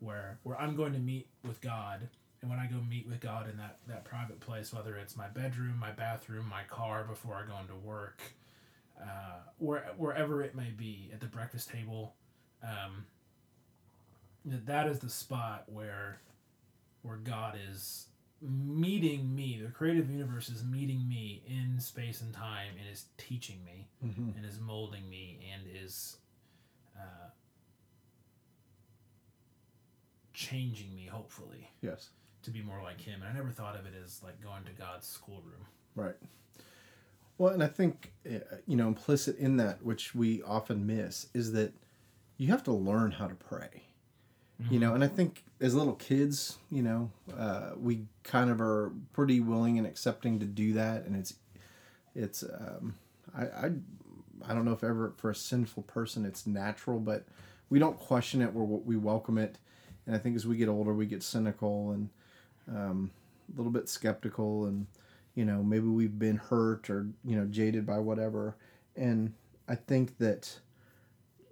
where 0.00 0.38
where 0.42 0.60
I'm 0.60 0.74
going 0.74 0.94
to 0.94 0.98
meet 0.98 1.28
with 1.46 1.60
God, 1.60 2.08
and 2.46 2.50
when 2.50 2.58
I 2.60 2.66
go 2.70 2.80
meet 2.88 3.08
with 3.08 3.20
God 3.20 3.48
in 3.50 3.56
that 3.56 3.78
that 3.88 4.04
private 4.04 4.38
place, 4.40 4.72
whether 4.72 4.96
it's 4.96 5.16
my 5.16 5.26
bedroom, 5.28 5.76
my 5.78 5.90
bathroom, 5.90 6.46
my 6.48 6.62
car 6.64 7.04
before 7.04 7.34
I 7.34 7.46
go 7.50 7.58
into 7.60 7.74
work, 7.74 8.22
uh, 9.00 9.40
where 9.58 9.84
wherever 9.96 10.42
it 10.42 10.54
may 10.54 10.70
be, 10.70 11.10
at 11.12 11.20
the 11.20 11.26
breakfast 11.26 11.70
table, 11.70 12.14
um, 12.62 13.06
that 14.44 14.66
that 14.66 14.86
is 14.86 15.00
the 15.00 15.10
spot 15.10 15.64
where 15.66 16.20
where 17.02 17.16
God 17.16 17.58
is 17.70 18.06
meeting 18.40 19.34
me. 19.34 19.60
The 19.64 19.70
creative 19.72 20.08
universe 20.10 20.48
is 20.48 20.62
meeting 20.62 21.08
me 21.08 21.42
in 21.48 21.80
space 21.80 22.20
and 22.20 22.32
time 22.32 22.74
and 22.78 22.88
is 22.92 23.06
teaching 23.18 23.58
me 23.64 23.88
Mm-hmm. 24.04 24.36
and 24.36 24.46
is 24.46 24.60
molding 24.60 25.08
me 25.08 25.38
and 25.52 25.62
is 25.82 26.18
uh, 26.96 27.30
changing 30.34 30.94
me, 30.94 31.06
hopefully, 31.06 31.70
Yes. 31.80 32.10
To 32.46 32.50
be 32.50 32.62
more 32.62 32.80
like 32.82 33.00
Him. 33.00 33.20
And 33.22 33.30
I 33.30 33.34
never 33.34 33.50
thought 33.50 33.76
of 33.76 33.86
it 33.86 33.92
as 34.02 34.22
like 34.24 34.42
going 34.42 34.64
to 34.64 34.72
God's 34.72 35.06
schoolroom. 35.06 35.66
Right. 35.94 36.16
Well, 37.38 37.52
and 37.52 37.62
I 37.62 37.66
think 37.66 38.12
uh, 38.28 38.38
you 38.66 38.76
know 38.76 38.88
implicit 38.88 39.36
in 39.38 39.58
that, 39.58 39.84
which 39.84 40.14
we 40.14 40.42
often 40.42 40.86
miss, 40.86 41.26
is 41.34 41.52
that 41.52 41.74
you 42.38 42.48
have 42.48 42.62
to 42.64 42.72
learn 42.72 43.12
how 43.12 43.28
to 43.28 43.34
pray. 43.34 43.82
You 44.70 44.78
know, 44.78 44.94
and 44.94 45.04
I 45.04 45.08
think 45.08 45.44
as 45.60 45.74
little 45.74 45.96
kids, 45.96 46.56
you 46.70 46.80
know, 46.82 47.10
uh, 47.38 47.72
we 47.78 48.06
kind 48.22 48.48
of 48.48 48.58
are 48.58 48.90
pretty 49.12 49.38
willing 49.38 49.76
and 49.76 49.86
accepting 49.86 50.38
to 50.40 50.46
do 50.46 50.72
that, 50.72 51.04
and 51.04 51.14
it's 51.14 51.34
it's 52.14 52.42
um, 52.42 52.94
I, 53.36 53.42
I 53.42 53.70
I 54.48 54.54
don't 54.54 54.64
know 54.64 54.72
if 54.72 54.82
ever 54.82 55.12
for 55.18 55.28
a 55.28 55.34
sinful 55.34 55.82
person 55.82 56.24
it's 56.24 56.46
natural, 56.46 56.98
but 56.98 57.26
we 57.68 57.78
don't 57.78 57.98
question 57.98 58.40
it. 58.40 58.54
We 58.54 58.62
we 58.62 58.96
welcome 58.96 59.36
it, 59.36 59.58
and 60.06 60.16
I 60.16 60.18
think 60.18 60.36
as 60.36 60.46
we 60.46 60.56
get 60.56 60.70
older, 60.70 60.94
we 60.94 61.04
get 61.04 61.22
cynical 61.22 61.90
and 61.90 62.08
um, 62.68 63.10
a 63.52 63.56
little 63.56 63.72
bit 63.72 63.88
skeptical, 63.88 64.66
and 64.66 64.86
you 65.34 65.44
know 65.44 65.62
maybe 65.62 65.86
we've 65.86 66.18
been 66.18 66.36
hurt 66.36 66.90
or 66.90 67.08
you 67.24 67.36
know 67.36 67.46
jaded 67.46 67.86
by 67.86 67.98
whatever, 67.98 68.56
and 68.96 69.32
I 69.68 69.74
think 69.74 70.18
that 70.18 70.58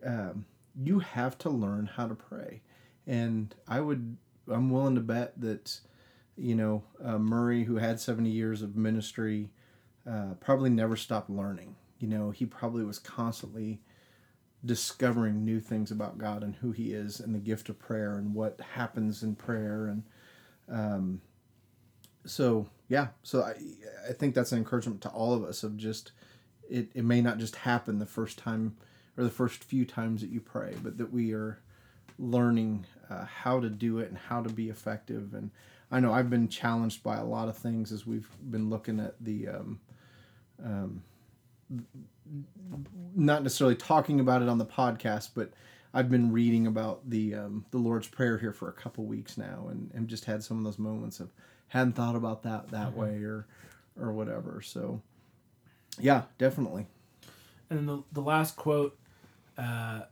um, 0.04 0.46
you 0.82 0.98
have 1.00 1.38
to 1.38 1.50
learn 1.50 1.86
how 1.86 2.06
to 2.08 2.14
pray, 2.14 2.62
and 3.06 3.54
I 3.68 3.80
would 3.80 4.16
I'm 4.50 4.70
willing 4.70 4.94
to 4.96 5.00
bet 5.00 5.40
that 5.40 5.78
you 6.36 6.54
know 6.54 6.82
uh, 7.02 7.18
Murray, 7.18 7.64
who 7.64 7.76
had 7.76 8.00
seventy 8.00 8.30
years 8.30 8.62
of 8.62 8.76
ministry, 8.76 9.50
uh, 10.08 10.34
probably 10.40 10.70
never 10.70 10.96
stopped 10.96 11.30
learning. 11.30 11.76
You 11.98 12.08
know, 12.08 12.30
he 12.30 12.44
probably 12.44 12.84
was 12.84 12.98
constantly 12.98 13.80
discovering 14.64 15.44
new 15.44 15.60
things 15.60 15.90
about 15.90 16.18
God 16.18 16.42
and 16.42 16.56
who 16.56 16.72
He 16.72 16.92
is, 16.92 17.20
and 17.20 17.34
the 17.34 17.38
gift 17.38 17.68
of 17.68 17.78
prayer 17.78 18.16
and 18.16 18.34
what 18.34 18.60
happens 18.74 19.22
in 19.22 19.36
prayer, 19.36 19.86
and 19.86 20.02
um, 20.70 21.20
so 22.24 22.66
yeah. 22.88 23.08
So 23.22 23.42
I 23.42 23.54
I 24.08 24.12
think 24.12 24.34
that's 24.34 24.52
an 24.52 24.58
encouragement 24.58 25.00
to 25.02 25.08
all 25.10 25.32
of 25.32 25.44
us 25.44 25.62
of 25.62 25.76
just 25.76 26.12
it. 26.68 26.90
It 26.94 27.04
may 27.04 27.20
not 27.20 27.38
just 27.38 27.56
happen 27.56 27.98
the 27.98 28.06
first 28.06 28.38
time 28.38 28.76
or 29.16 29.24
the 29.24 29.30
first 29.30 29.62
few 29.62 29.84
times 29.84 30.20
that 30.20 30.30
you 30.30 30.40
pray, 30.40 30.74
but 30.82 30.98
that 30.98 31.12
we 31.12 31.32
are 31.32 31.58
learning 32.18 32.86
uh, 33.10 33.24
how 33.24 33.60
to 33.60 33.68
do 33.68 33.98
it 33.98 34.08
and 34.08 34.18
how 34.18 34.42
to 34.42 34.48
be 34.48 34.68
effective. 34.68 35.34
And 35.34 35.50
I 35.90 36.00
know 36.00 36.12
I've 36.12 36.30
been 36.30 36.48
challenged 36.48 37.02
by 37.02 37.16
a 37.16 37.24
lot 37.24 37.48
of 37.48 37.56
things 37.56 37.92
as 37.92 38.06
we've 38.06 38.28
been 38.50 38.70
looking 38.70 39.00
at 39.00 39.14
the. 39.20 39.48
Um, 39.48 39.80
um, 40.64 41.02
not 43.14 43.42
necessarily 43.42 43.76
talking 43.76 44.20
about 44.20 44.42
it 44.42 44.48
on 44.48 44.58
the 44.58 44.66
podcast, 44.66 45.30
but 45.34 45.52
I've 45.94 46.10
been 46.10 46.32
reading 46.32 46.66
about 46.66 47.08
the 47.08 47.34
um, 47.36 47.66
the 47.70 47.78
Lord's 47.78 48.08
Prayer 48.08 48.38
here 48.38 48.52
for 48.52 48.68
a 48.68 48.72
couple 48.72 49.04
weeks 49.04 49.38
now, 49.38 49.68
and, 49.70 49.90
and 49.94 50.08
just 50.08 50.24
had 50.26 50.42
some 50.42 50.58
of 50.58 50.64
those 50.64 50.78
moments 50.78 51.20
of 51.20 51.30
hadn't 51.68 51.94
thought 51.94 52.16
about 52.16 52.42
that 52.42 52.70
that 52.72 52.88
Mm-hmm. 52.88 53.00
way 53.00 53.22
or 53.22 53.46
or 54.00 54.12
whatever. 54.12 54.60
So, 54.62 55.00
yeah, 56.00 56.22
definitely. 56.38 56.86
And 57.70 57.78
then 57.78 57.86
the, 57.86 58.02
the 58.12 58.20
last 58.20 58.56
quote 58.56 58.98
uh, 59.56 60.02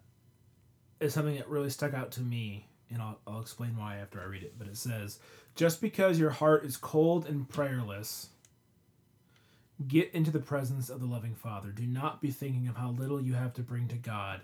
is 1.00 1.12
something 1.14 1.36
that 1.36 1.48
really 1.48 1.70
stuck 1.70 1.94
out 1.94 2.12
to 2.12 2.20
me, 2.20 2.66
and 2.90 3.02
I'll, 3.02 3.18
I'll 3.26 3.40
explain 3.40 3.76
why 3.76 3.96
after 3.96 4.20
I 4.20 4.24
read 4.24 4.42
it. 4.44 4.54
But 4.58 4.68
it 4.68 4.76
says, 4.76 5.18
Just 5.56 5.80
because 5.80 6.18
your 6.18 6.30
heart 6.30 6.64
is 6.64 6.76
cold 6.76 7.26
and 7.26 7.48
prayerless, 7.48 8.28
get 9.88 10.12
into 10.14 10.30
the 10.30 10.38
presence 10.38 10.88
of 10.88 11.00
the 11.00 11.06
loving 11.06 11.34
Father. 11.34 11.70
Do 11.70 11.86
not 11.86 12.20
be 12.20 12.30
thinking 12.30 12.68
of 12.68 12.76
how 12.76 12.90
little 12.90 13.20
you 13.20 13.34
have 13.34 13.52
to 13.54 13.62
bring 13.62 13.88
to 13.88 13.96
God, 13.96 14.40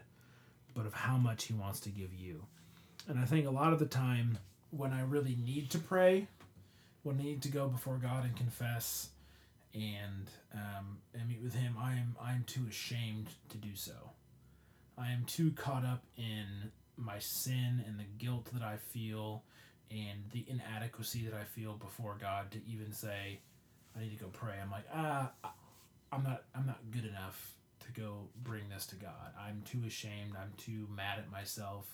but 0.79 0.87
of 0.87 0.95
how 0.95 1.17
much 1.17 1.47
He 1.47 1.53
wants 1.53 1.81
to 1.81 1.89
give 1.91 2.15
you. 2.15 2.45
And 3.09 3.19
I 3.19 3.25
think 3.25 3.47
a 3.47 3.51
lot 3.51 3.73
of 3.73 3.81
the 3.81 3.87
time, 3.87 4.39
when 4.71 4.93
I 4.93 5.03
really 5.03 5.37
need 5.45 5.71
to 5.71 5.79
pray, 5.79 6.29
when 7.03 7.19
I 7.19 7.25
need 7.25 7.43
to 7.43 7.49
go 7.49 7.67
before 7.67 7.97
God 7.97 8.25
and 8.25 8.37
confess, 8.37 9.09
and 9.75 10.31
um, 10.55 10.99
and 11.13 11.29
meet 11.29 11.43
with 11.43 11.55
him, 11.55 11.75
I 11.81 11.95
am 11.95 12.15
I 12.23 12.33
am 12.33 12.45
too 12.47 12.63
ashamed 12.69 13.27
to 13.49 13.57
do 13.57 13.75
so. 13.75 14.13
I 14.97 15.11
am 15.11 15.25
too 15.27 15.51
caught 15.51 15.85
up 15.85 16.05
in 16.17 16.71
my 16.97 17.19
sin 17.19 17.85
and 17.87 17.99
the 17.99 18.25
guilt 18.25 18.49
that 18.53 18.63
I 18.63 18.77
feel 18.77 19.43
and 19.91 20.31
the 20.33 20.45
inadequacy 20.49 21.25
that 21.25 21.35
I 21.35 21.45
feel 21.45 21.75
before 21.75 22.17
God 22.21 22.51
to 22.53 22.59
even 22.69 22.93
say 22.93 23.41
I 23.97 24.03
need 24.03 24.17
to 24.17 24.25
go 24.25 24.31
pray. 24.31 24.55
I'm 24.63 24.71
like 24.71 24.87
ah 24.95 25.33
I'm 26.13 26.23
not 26.23 26.45
I'm 26.55 26.67
not 26.67 26.79
good 26.93 27.05
enough 27.05 27.58
to 27.93 28.01
go 28.01 28.29
bring 28.43 28.69
this 28.69 28.87
to 28.87 28.97
God. 28.97 29.33
I'm 29.39 29.63
too 29.65 29.81
ashamed. 29.87 30.35
I'm 30.41 30.53
too 30.57 30.89
mad 30.95 31.19
at 31.19 31.31
myself. 31.31 31.87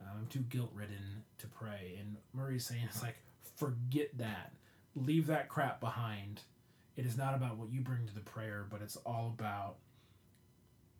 Um, 0.00 0.08
I'm 0.20 0.26
too 0.26 0.40
guilt 0.40 0.70
ridden 0.74 1.22
to 1.38 1.46
pray. 1.46 1.96
And 1.98 2.16
Murray's 2.32 2.66
saying 2.66 2.82
it's 2.88 3.02
like 3.02 3.16
forget 3.56 4.16
that. 4.18 4.52
Leave 4.96 5.26
that 5.26 5.48
crap 5.48 5.80
behind 5.80 6.40
it 6.96 7.06
is 7.06 7.16
not 7.16 7.34
about 7.34 7.56
what 7.56 7.72
you 7.72 7.80
bring 7.80 8.06
to 8.06 8.14
the 8.14 8.20
prayer, 8.20 8.66
but 8.70 8.80
it's 8.80 8.96
all 8.98 9.32
about 9.34 9.76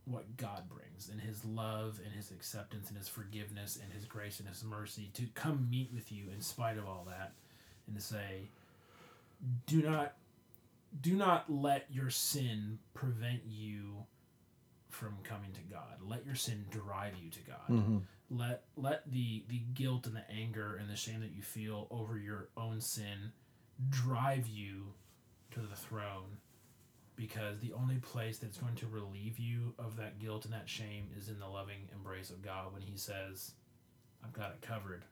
what 0.06 0.36
God 0.36 0.68
brings 0.68 1.08
and 1.08 1.20
His 1.20 1.44
love 1.44 2.00
and 2.04 2.12
His 2.12 2.30
acceptance 2.30 2.88
and 2.88 2.98
His 2.98 3.08
forgiveness 3.08 3.78
and 3.82 3.92
His 3.92 4.04
grace 4.04 4.40
and 4.40 4.48
His 4.48 4.64
mercy 4.64 5.10
to 5.14 5.22
come 5.34 5.68
meet 5.70 5.90
with 5.94 6.10
you 6.10 6.24
in 6.34 6.40
spite 6.40 6.78
of 6.78 6.86
all 6.86 7.06
that 7.08 7.32
and 7.86 7.96
to 7.96 8.02
say, 8.02 8.48
do 9.66 9.82
not, 9.82 10.14
do 11.00 11.14
not 11.16 11.50
let 11.50 11.86
your 11.90 12.10
sin 12.10 12.78
prevent 12.94 13.40
you 13.46 14.04
from 14.88 15.16
coming 15.24 15.50
to 15.52 15.60
God. 15.62 15.98
Let 16.02 16.24
your 16.24 16.36
sin 16.36 16.66
drive 16.70 17.14
you 17.22 17.30
to 17.30 17.40
God 17.40 17.70
Mm-hmm. 17.70 17.98
let 18.30 18.62
let 18.76 19.10
the 19.10 19.44
the 19.48 19.58
guilt 19.74 20.06
and 20.06 20.14
the 20.16 20.30
anger 20.30 20.76
and 20.76 20.88
the 20.88 20.96
shame 20.96 21.20
that 21.20 21.32
you 21.34 21.42
feel 21.42 21.86
over 21.90 22.16
your 22.18 22.48
own 22.56 22.80
sin 22.80 23.32
drive 23.90 24.46
you 24.46 24.92
to 25.50 25.60
the 25.60 25.74
throne 25.76 26.38
because 27.16 27.58
the 27.60 27.72
only 27.72 27.96
place 27.96 28.38
that's 28.38 28.58
going 28.58 28.74
to 28.76 28.86
relieve 28.86 29.38
you 29.38 29.74
of 29.78 29.96
that 29.96 30.18
guilt 30.18 30.44
and 30.44 30.54
that 30.54 30.68
shame 30.68 31.08
is 31.16 31.28
in 31.28 31.38
the 31.38 31.46
loving 31.46 31.88
embrace 31.92 32.30
of 32.30 32.42
God 32.42 32.72
when 32.72 32.82
he 32.82 32.96
says 32.96 33.52
I've 34.24 34.32
got 34.32 34.50
it 34.52 34.62
covered 34.62 35.04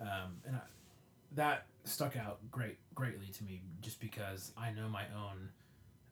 um, 0.00 0.36
and 0.46 0.56
I, 0.56 0.60
that 1.34 1.66
stuck 1.84 2.16
out 2.16 2.38
great 2.50 2.78
greatly 2.94 3.26
to 3.26 3.44
me 3.44 3.62
just 3.80 4.00
because 4.00 4.52
I 4.56 4.70
know 4.70 4.88
my 4.88 5.04
own 5.16 5.48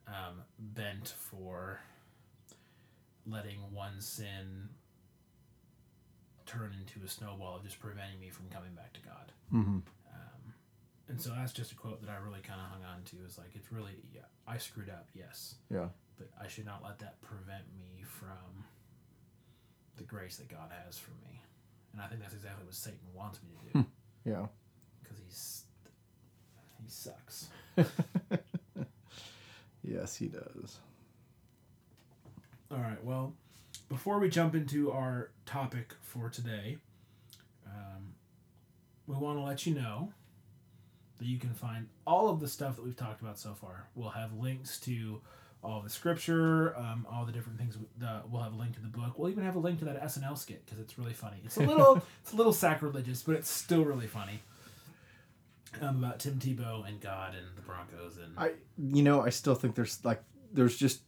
um, 0.07 0.41
bent 0.59 1.13
for 1.17 1.79
letting 3.25 3.59
one 3.71 4.01
sin 4.01 4.69
turn 6.45 6.75
into 6.79 7.05
a 7.05 7.07
snowball 7.07 7.55
of 7.57 7.63
just 7.63 7.79
preventing 7.79 8.19
me 8.19 8.29
from 8.29 8.47
coming 8.49 8.73
back 8.73 8.91
to 8.93 9.01
God. 9.01 9.31
Mm-hmm. 9.53 9.77
Um, 10.11 10.53
and 11.07 11.21
so 11.21 11.29
that's 11.35 11.53
just 11.53 11.71
a 11.71 11.75
quote 11.75 12.01
that 12.01 12.09
I 12.09 12.17
really 12.17 12.41
kind 12.41 12.59
of 12.59 12.67
hung 12.67 12.83
on 12.83 13.03
to. 13.05 13.17
Is 13.25 13.37
like 13.37 13.51
it's 13.55 13.71
really 13.71 13.93
yeah, 14.13 14.21
I 14.47 14.57
screwed 14.57 14.89
up, 14.89 15.07
yes, 15.13 15.55
Yeah. 15.69 15.87
but 16.17 16.29
I 16.41 16.47
should 16.47 16.65
not 16.65 16.83
let 16.83 16.99
that 16.99 17.21
prevent 17.21 17.63
me 17.77 18.03
from 18.03 18.65
the 19.97 20.03
grace 20.03 20.37
that 20.37 20.49
God 20.49 20.71
has 20.85 20.97
for 20.97 21.11
me. 21.25 21.41
And 21.93 22.01
I 22.01 22.07
think 22.07 22.21
that's 22.21 22.33
exactly 22.33 22.65
what 22.65 22.73
Satan 22.73 22.99
wants 23.13 23.39
me 23.43 23.49
to 23.73 23.79
do 23.79 23.85
Yeah. 24.25 24.45
Because 25.11 25.23
he's 25.23 25.63
he 26.83 26.89
sucks. 26.89 27.47
Yes, 29.83 30.15
he 30.15 30.27
does. 30.27 30.77
All 32.71 32.77
right. 32.77 33.03
Well, 33.03 33.33
before 33.89 34.19
we 34.19 34.29
jump 34.29 34.55
into 34.55 34.91
our 34.91 35.31
topic 35.45 35.93
for 36.01 36.29
today, 36.29 36.77
um, 37.65 38.13
we 39.07 39.15
want 39.15 39.37
to 39.39 39.43
let 39.43 39.65
you 39.65 39.73
know 39.73 40.13
that 41.17 41.25
you 41.25 41.37
can 41.37 41.53
find 41.53 41.87
all 42.05 42.29
of 42.29 42.39
the 42.39 42.47
stuff 42.47 42.75
that 42.75 42.85
we've 42.85 42.95
talked 42.95 43.21
about 43.21 43.39
so 43.39 43.53
far. 43.53 43.87
We'll 43.95 44.09
have 44.09 44.33
links 44.33 44.79
to 44.81 45.21
all 45.63 45.81
the 45.81 45.89
scripture, 45.89 46.75
um, 46.77 47.05
all 47.11 47.25
the 47.25 47.31
different 47.31 47.59
things. 47.59 47.77
The, 47.97 48.21
we'll 48.29 48.43
have 48.43 48.53
a 48.53 48.57
link 48.57 48.75
to 48.75 48.81
the 48.81 48.87
book. 48.87 49.17
We'll 49.17 49.29
even 49.29 49.43
have 49.43 49.55
a 49.55 49.59
link 49.59 49.79
to 49.79 49.85
that 49.85 50.01
SNL 50.03 50.37
skit 50.37 50.65
because 50.65 50.79
it's 50.79 50.97
really 50.97 51.13
funny. 51.13 51.37
It's 51.43 51.57
a 51.57 51.61
little, 51.61 51.97
it's 52.21 52.33
a 52.33 52.35
little 52.35 52.53
sacrilegious, 52.53 53.23
but 53.23 53.35
it's 53.35 53.49
still 53.49 53.83
really 53.83 54.07
funny. 54.07 54.41
Um, 55.81 56.03
about 56.03 56.19
Tim 56.19 56.35
Tebow 56.39 56.87
and 56.87 56.99
God 56.99 57.33
and 57.35 57.45
the 57.55 57.61
Broncos 57.61 58.17
and 58.17 58.33
I 58.37 58.53
you 58.77 59.03
know 59.03 59.21
I 59.21 59.29
still 59.29 59.55
think 59.55 59.75
there's 59.75 60.03
like 60.03 60.21
there's 60.53 60.77
just 60.77 61.01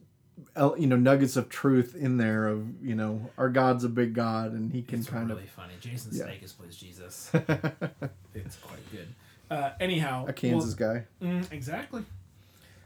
you 0.58 0.88
know 0.88 0.96
nuggets 0.96 1.36
of 1.36 1.50
truth 1.50 1.96
in 1.96 2.18
there 2.18 2.48
of 2.48 2.66
you 2.84 2.96
know 2.96 3.30
our 3.38 3.50
God's 3.50 3.84
a 3.84 3.90
big 3.90 4.14
God 4.14 4.54
and 4.54 4.72
he 4.72 4.82
can 4.82 5.00
it's 5.00 5.10
kind 5.10 5.30
really 5.30 5.46
funny. 5.48 5.74
Jason 5.80 6.12
Yeah. 6.14 6.26
Sudeikis 6.26 6.58
plays 6.58 6.76
Jesus. 6.76 7.30
of 7.34 7.44
it's 8.34 8.56
quite 8.58 8.92
good. 8.92 9.08
Uh, 9.52 9.72
anyhow, 9.80 10.26
a 10.28 10.34
Kansas 10.34 10.74
guy. 10.74 11.04
well- 11.20 11.32
mm, 11.32 11.52
exactly. 11.52 12.04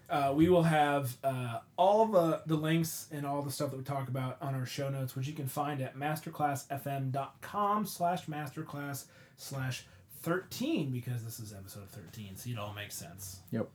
Uh, 0.09 0.33
we 0.33 0.47
will 0.47 0.63
have 0.63 1.17
uh, 1.21 1.59
all 1.75 2.05
the, 2.05 2.41
the 2.45 2.55
links 2.55 3.07
and 3.11 3.25
all 3.25 3.41
the 3.41 3.51
stuff 3.51 3.71
that 3.71 3.77
we 3.77 3.83
talk 3.83 4.07
about 4.07 4.37
on 4.41 4.55
our 4.55 4.65
show 4.65 4.87
notes, 4.89 5.17
which 5.17 5.27
you 5.27 5.33
can 5.33 5.47
find 5.47 5.81
at 5.81 5.97
masterclassfm.com 5.97 7.85
slash 7.85 8.25
masterclass 8.25 9.05
slash 9.35 9.85
13 10.21 10.91
because 10.91 11.23
this 11.23 11.39
is 11.39 11.53
episode 11.53 11.89
13, 11.89 12.35
so 12.35 12.49
it 12.49 12.57
all 12.57 12.73
makes 12.73 12.95
sense. 12.95 13.41
Yep. 13.51 13.69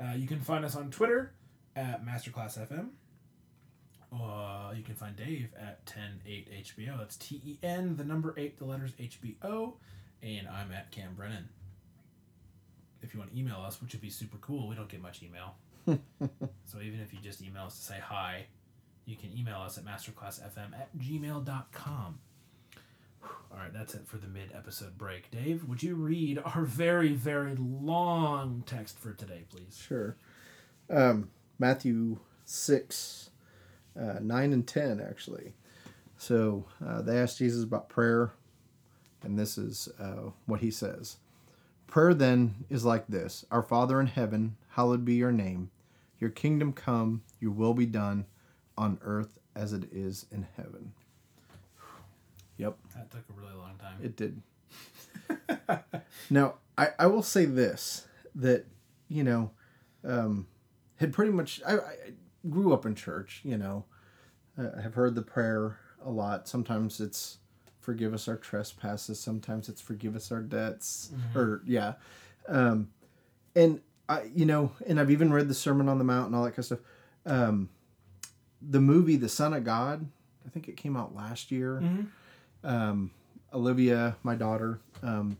Uh, 0.00 0.14
you 0.16 0.26
can 0.26 0.40
find 0.40 0.64
us 0.64 0.74
on 0.74 0.90
Twitter 0.90 1.32
at 1.76 2.04
masterclassfm. 2.04 2.88
Uh, 4.12 4.72
you 4.76 4.82
can 4.82 4.94
find 4.94 5.16
Dave 5.16 5.48
at 5.58 5.84
ten8HBO. 5.86 6.98
That's 6.98 7.16
T 7.16 7.40
E 7.44 7.58
N, 7.62 7.96
the 7.96 8.04
number 8.04 8.34
8, 8.36 8.58
the 8.58 8.64
letters 8.64 8.92
HBO. 9.00 9.74
And 10.22 10.46
I'm 10.48 10.70
at 10.72 10.90
Cam 10.90 11.14
Brennan. 11.14 11.48
If 13.00 13.14
you 13.14 13.20
want 13.20 13.32
to 13.32 13.38
email 13.38 13.56
us, 13.56 13.80
which 13.80 13.92
would 13.92 14.02
be 14.02 14.10
super 14.10 14.36
cool, 14.38 14.68
we 14.68 14.74
don't 14.74 14.88
get 14.88 15.00
much 15.02 15.22
email. 15.22 15.54
so 16.64 16.80
even 16.80 17.00
if 17.00 17.12
you 17.12 17.18
just 17.20 17.42
email 17.42 17.64
us 17.64 17.76
to 17.78 17.84
say 17.84 17.98
hi, 18.00 18.46
you 19.04 19.16
can 19.16 19.36
email 19.36 19.56
us 19.56 19.78
at 19.78 19.84
masterclassfm 19.84 20.72
at 20.74 20.96
gmail.com. 20.96 22.18
All 23.22 23.58
right, 23.58 23.72
that's 23.72 23.94
it 23.94 24.06
for 24.06 24.16
the 24.16 24.28
mid 24.28 24.50
episode 24.54 24.96
break. 24.96 25.30
Dave, 25.30 25.64
would 25.64 25.82
you 25.82 25.94
read 25.94 26.40
our 26.44 26.62
very, 26.62 27.12
very 27.12 27.54
long 27.56 28.62
text 28.66 28.98
for 28.98 29.12
today, 29.12 29.44
please? 29.50 29.80
Sure. 29.86 30.16
Um, 30.90 31.30
Matthew 31.58 32.18
6, 32.44 33.30
uh, 33.98 34.18
9 34.20 34.52
and 34.52 34.66
10, 34.66 35.00
actually. 35.00 35.54
So 36.16 36.66
uh, 36.84 37.02
they 37.02 37.18
asked 37.18 37.38
Jesus 37.38 37.64
about 37.64 37.88
prayer, 37.88 38.32
and 39.22 39.38
this 39.38 39.58
is 39.58 39.88
uh, 40.00 40.30
what 40.46 40.60
he 40.60 40.70
says 40.70 41.16
Prayer 41.86 42.14
then 42.14 42.64
is 42.70 42.84
like 42.84 43.06
this 43.06 43.44
Our 43.50 43.62
Father 43.62 44.00
in 44.00 44.06
heaven, 44.06 44.56
hallowed 44.70 45.04
be 45.04 45.14
your 45.14 45.32
name. 45.32 45.70
Your 46.20 46.30
kingdom 46.30 46.72
come, 46.72 47.22
your 47.38 47.50
will 47.50 47.74
be 47.74 47.86
done 47.86 48.26
on 48.78 48.98
earth 49.02 49.38
as 49.54 49.72
it 49.72 49.92
is 49.92 50.24
in 50.30 50.46
heaven. 50.56 50.92
Yep. 52.58 52.76
That 52.94 53.10
took 53.10 53.24
a 53.30 53.40
really 53.40 53.54
long 53.54 53.76
time. 53.78 53.98
It 54.02 54.16
did. 54.16 54.42
now, 56.30 56.54
I, 56.78 56.88
I 56.98 57.06
will 57.06 57.22
say 57.22 57.44
this 57.44 58.06
that, 58.34 58.66
you 59.08 59.24
know, 59.24 59.50
um, 60.04 60.46
had 60.96 61.12
pretty 61.12 61.32
much, 61.32 61.60
I, 61.66 61.74
I 61.76 61.80
grew 62.48 62.72
up 62.72 62.86
in 62.86 62.94
church, 62.94 63.40
you 63.44 63.56
know, 63.58 63.84
uh, 64.58 64.68
I 64.78 64.80
have 64.82 64.94
heard 64.94 65.14
the 65.14 65.22
prayer 65.22 65.78
a 66.04 66.10
lot. 66.10 66.48
Sometimes 66.48 67.00
it's 67.00 67.38
forgive 67.80 68.14
us 68.14 68.28
our 68.28 68.36
trespasses, 68.36 69.18
sometimes 69.18 69.68
it's 69.68 69.80
forgive 69.80 70.14
us 70.14 70.30
our 70.30 70.40
debts, 70.40 71.10
or, 71.34 71.62
yeah. 71.66 71.94
Um, 72.48 72.90
and, 73.56 73.80
I, 74.08 74.22
you 74.34 74.44
know, 74.46 74.72
and 74.86 75.00
I've 75.00 75.10
even 75.10 75.32
read 75.32 75.48
the 75.48 75.54
Sermon 75.54 75.88
on 75.88 75.98
the 75.98 76.04
Mount 76.04 76.26
and 76.26 76.36
all 76.36 76.44
that 76.44 76.50
kind 76.50 76.58
of 76.60 76.64
stuff. 76.66 76.78
Um, 77.26 77.70
the 78.60 78.80
movie 78.80 79.16
The 79.16 79.28
Son 79.28 79.52
of 79.54 79.64
God, 79.64 80.06
I 80.46 80.48
think 80.48 80.68
it 80.68 80.76
came 80.76 80.96
out 80.96 81.14
last 81.14 81.50
year 81.50 81.80
Mhm. 81.82 82.06
Um, 82.64 83.10
Olivia, 83.52 84.16
my 84.22 84.34
daughter, 84.34 84.80
um, 85.02 85.36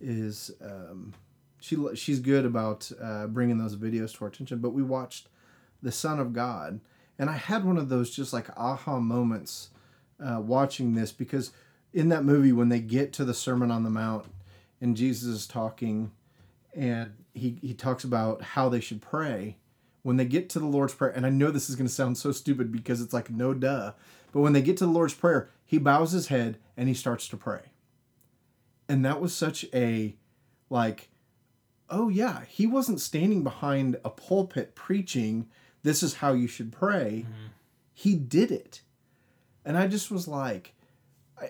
is 0.00 0.50
um, 0.62 1.12
she 1.60 1.76
she's 1.94 2.20
good 2.20 2.44
about 2.44 2.90
uh, 3.02 3.26
bringing 3.26 3.58
those 3.58 3.76
videos 3.76 4.14
to 4.16 4.24
our 4.24 4.28
attention. 4.28 4.58
But 4.58 4.70
we 4.70 4.82
watched 4.82 5.28
The 5.82 5.92
Son 5.92 6.18
of 6.18 6.32
God, 6.32 6.80
and 7.18 7.30
I 7.30 7.36
had 7.36 7.64
one 7.64 7.78
of 7.78 7.88
those 7.88 8.14
just 8.14 8.32
like 8.32 8.48
aha 8.56 8.98
moments 9.00 9.70
uh, 10.24 10.40
watching 10.40 10.94
this 10.94 11.12
because 11.12 11.52
in 11.92 12.08
that 12.10 12.24
movie 12.24 12.52
when 12.52 12.68
they 12.68 12.80
get 12.80 13.12
to 13.14 13.24
the 13.24 13.34
Sermon 13.34 13.70
on 13.70 13.82
the 13.84 13.90
Mount 13.90 14.26
and 14.80 14.96
Jesus 14.96 15.28
is 15.28 15.46
talking, 15.46 16.12
and 16.74 17.12
he 17.34 17.58
he 17.62 17.74
talks 17.74 18.04
about 18.04 18.42
how 18.42 18.68
they 18.68 18.80
should 18.80 19.00
pray. 19.00 19.56
When 20.02 20.18
they 20.18 20.24
get 20.24 20.48
to 20.50 20.60
the 20.60 20.66
Lord's 20.66 20.94
Prayer, 20.94 21.10
and 21.10 21.26
I 21.26 21.30
know 21.30 21.50
this 21.50 21.68
is 21.68 21.74
going 21.74 21.88
to 21.88 21.92
sound 21.92 22.16
so 22.16 22.30
stupid 22.30 22.70
because 22.70 23.00
it's 23.00 23.12
like 23.12 23.28
no 23.28 23.52
duh, 23.54 23.92
but 24.36 24.42
when 24.42 24.52
they 24.52 24.60
get 24.60 24.76
to 24.76 24.84
the 24.84 24.92
Lord's 24.92 25.14
Prayer, 25.14 25.48
he 25.64 25.78
bows 25.78 26.12
his 26.12 26.26
head 26.26 26.58
and 26.76 26.88
he 26.90 26.94
starts 26.94 27.26
to 27.28 27.38
pray. 27.38 27.70
And 28.86 29.02
that 29.02 29.18
was 29.18 29.34
such 29.34 29.64
a 29.72 30.14
like 30.68 31.08
oh 31.88 32.10
yeah, 32.10 32.44
he 32.46 32.66
wasn't 32.66 33.00
standing 33.00 33.42
behind 33.42 33.96
a 34.04 34.10
pulpit 34.10 34.74
preaching 34.74 35.48
this 35.84 36.02
is 36.02 36.16
how 36.16 36.34
you 36.34 36.46
should 36.48 36.70
pray. 36.70 37.24
Mm-hmm. 37.24 37.46
He 37.94 38.14
did 38.14 38.50
it. 38.50 38.82
And 39.64 39.78
I 39.78 39.86
just 39.86 40.10
was 40.10 40.28
like 40.28 40.74
I 41.40 41.48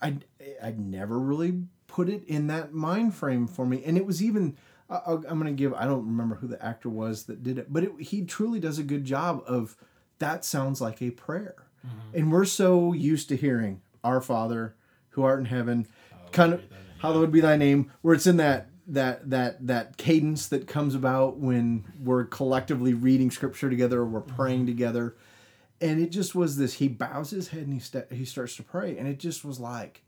I 0.00 0.18
I 0.62 0.70
never 0.78 1.18
really 1.18 1.64
put 1.88 2.08
it 2.08 2.22
in 2.28 2.46
that 2.46 2.72
mind 2.72 3.16
frame 3.16 3.48
for 3.48 3.66
me 3.66 3.82
and 3.84 3.96
it 3.96 4.06
was 4.06 4.22
even 4.22 4.56
I, 4.88 5.00
I'm 5.06 5.40
going 5.40 5.46
to 5.46 5.50
give 5.50 5.74
I 5.74 5.86
don't 5.86 6.06
remember 6.06 6.36
who 6.36 6.46
the 6.46 6.64
actor 6.64 6.88
was 6.88 7.24
that 7.24 7.42
did 7.42 7.58
it, 7.58 7.72
but 7.72 7.82
it, 7.82 7.92
he 7.98 8.24
truly 8.24 8.60
does 8.60 8.78
a 8.78 8.84
good 8.84 9.04
job 9.04 9.42
of 9.44 9.76
that 10.20 10.44
sounds 10.44 10.80
like 10.80 11.02
a 11.02 11.10
prayer. 11.10 11.64
And 12.14 12.32
we're 12.32 12.44
so 12.44 12.92
used 12.92 13.28
to 13.28 13.36
hearing 13.36 13.82
our 14.02 14.20
Father 14.20 14.74
who 15.10 15.22
art 15.22 15.40
in 15.40 15.46
heaven, 15.46 15.86
kind 16.32 16.54
of 16.54 16.62
hallowed 17.00 17.32
be 17.32 17.40
thy 17.40 17.56
name, 17.56 17.92
where 18.02 18.14
it's 18.14 18.26
in 18.26 18.36
that 18.38 18.68
that 18.86 19.28
that 19.28 19.66
that 19.66 19.96
cadence 19.98 20.46
that 20.46 20.66
comes 20.66 20.94
about 20.94 21.36
when 21.36 21.84
we're 22.02 22.24
collectively 22.24 22.94
reading 22.94 23.30
scripture 23.30 23.68
together 23.68 24.00
or 24.00 24.06
we're 24.06 24.20
praying 24.20 24.66
together. 24.66 25.16
And 25.80 26.00
it 26.00 26.10
just 26.10 26.34
was 26.34 26.56
this 26.56 26.74
he 26.74 26.88
bows 26.88 27.30
his 27.30 27.48
head 27.48 27.66
and 27.66 27.80
he 27.80 28.16
he 28.16 28.24
starts 28.24 28.56
to 28.56 28.62
pray 28.62 28.96
and 28.96 29.06
it 29.06 29.18
just 29.18 29.44
was 29.44 29.60
like 29.60 30.02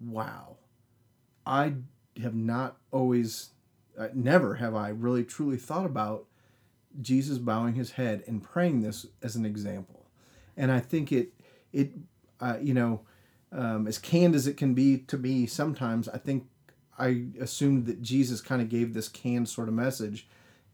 wow. 0.00 0.56
I 1.46 1.74
have 2.22 2.34
not 2.34 2.76
always 2.90 3.50
uh, 3.98 4.08
never 4.14 4.54
have 4.56 4.74
I 4.74 4.90
really 4.90 5.24
truly 5.24 5.56
thought 5.56 5.86
about 5.86 6.26
Jesus 7.00 7.38
bowing 7.38 7.74
his 7.74 7.92
head 7.92 8.24
and 8.26 8.42
praying 8.42 8.82
this 8.82 9.06
as 9.22 9.36
an 9.36 9.46
example. 9.46 9.99
And 10.60 10.70
I 10.70 10.78
think 10.78 11.10
it 11.10 11.32
it 11.72 11.92
uh, 12.38 12.58
you 12.60 12.74
know 12.74 13.00
um, 13.50 13.86
as 13.86 13.98
canned 13.98 14.34
as 14.34 14.46
it 14.46 14.58
can 14.58 14.74
be 14.74 14.98
to 14.98 15.16
me 15.16 15.46
sometimes 15.46 16.06
I 16.08 16.18
think 16.18 16.46
I 16.98 17.24
assumed 17.40 17.86
that 17.86 18.02
Jesus 18.02 18.42
kind 18.42 18.60
of 18.60 18.68
gave 18.68 18.92
this 18.92 19.08
canned 19.08 19.48
sort 19.48 19.68
of 19.68 19.74
message 19.74 20.28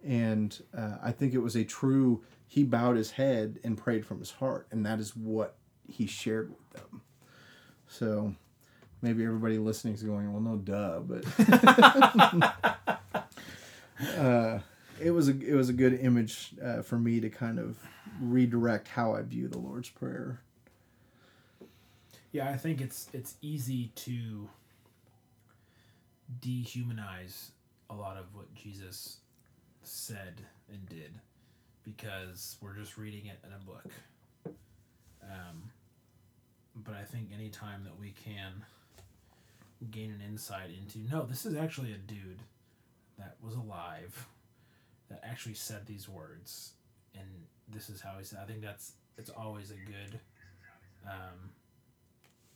and 0.04 0.60
uh, 0.76 0.96
I 1.02 1.12
think 1.12 1.34
it 1.34 1.38
was 1.38 1.54
a 1.54 1.64
true 1.64 2.24
he 2.48 2.64
bowed 2.64 2.96
his 2.96 3.12
head 3.12 3.60
and 3.62 3.78
prayed 3.78 4.04
from 4.04 4.18
his 4.18 4.32
heart 4.32 4.66
and 4.72 4.84
that 4.84 4.98
is 4.98 5.14
what 5.14 5.56
he 5.88 6.06
shared 6.06 6.50
with 6.50 6.70
them. 6.70 7.02
So 7.86 8.34
maybe 9.02 9.24
everybody 9.24 9.58
listening 9.58 9.94
is 9.94 10.02
going, 10.02 10.32
well, 10.32 10.42
no, 10.42 10.56
duh, 10.56 10.98
but 10.98 11.24
uh, 14.18 14.58
it 15.00 15.10
was 15.10 15.28
a 15.28 15.38
it 15.40 15.54
was 15.54 15.68
a 15.68 15.72
good 15.72 15.98
image 16.00 16.54
uh, 16.62 16.82
for 16.82 16.98
me 16.98 17.20
to 17.20 17.28
kind 17.28 17.58
of 17.58 17.78
redirect 18.20 18.88
how 18.88 19.14
I 19.14 19.22
view 19.22 19.48
the 19.48 19.58
Lord's 19.58 19.88
Prayer. 19.88 20.40
Yeah, 22.32 22.48
I 22.48 22.56
think 22.56 22.80
it's 22.80 23.08
it's 23.12 23.34
easy 23.42 23.90
to 23.96 24.48
dehumanize 26.40 27.50
a 27.88 27.94
lot 27.94 28.16
of 28.16 28.34
what 28.34 28.52
Jesus 28.54 29.18
said 29.82 30.42
and 30.70 30.88
did 30.88 31.14
because 31.84 32.56
we're 32.60 32.74
just 32.74 32.98
reading 32.98 33.26
it 33.26 33.38
in 33.46 33.52
a 33.52 33.64
book. 33.64 33.90
Um, 35.22 35.70
but 36.74 36.94
I 36.94 37.04
think 37.04 37.30
any 37.34 37.48
time 37.48 37.84
that 37.84 37.98
we 37.98 38.12
can 38.24 38.64
gain 39.90 40.10
an 40.10 40.20
insight 40.26 40.70
into 40.70 40.98
no, 41.10 41.24
this 41.24 41.46
is 41.46 41.56
actually 41.56 41.92
a 41.92 41.98
dude 41.98 42.40
that 43.18 43.36
was 43.42 43.54
alive 43.54 44.26
that 45.08 45.20
actually 45.24 45.54
said 45.54 45.86
these 45.86 46.08
words 46.08 46.72
and 47.14 47.26
this 47.68 47.88
is 47.88 48.00
how 48.00 48.14
he 48.18 48.24
said 48.24 48.38
I 48.42 48.46
think 48.46 48.62
that's 48.62 48.92
it's 49.18 49.30
always 49.30 49.70
a 49.70 49.74
good 49.74 50.20
um, 51.06 51.50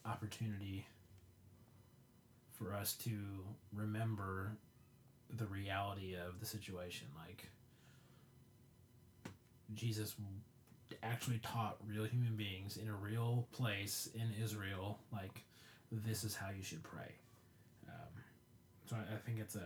opportunity 0.05 0.87
for 2.53 2.75
us 2.75 2.95
to 2.95 3.11
remember 3.73 4.53
the 5.37 5.47
reality 5.47 6.15
of 6.15 6.41
the 6.41 6.47
situation. 6.47 7.07
Like, 7.27 7.49
Jesus 9.75 10.15
actually 11.03 11.39
taught 11.39 11.77
real 11.87 12.05
human 12.05 12.37
beings 12.37 12.77
in 12.77 12.89
a 12.89 12.95
real 12.95 13.47
place 13.53 14.09
in 14.15 14.33
Israel, 14.43 14.99
like, 15.13 15.45
this 15.91 16.25
is 16.25 16.35
how 16.35 16.51
you 16.51 16.63
should 16.63 16.83
pray. 16.83 17.15
So 18.91 18.97
I, 18.97 19.15
I 19.15 19.19
think 19.19 19.39
it's 19.39 19.55
a 19.55 19.63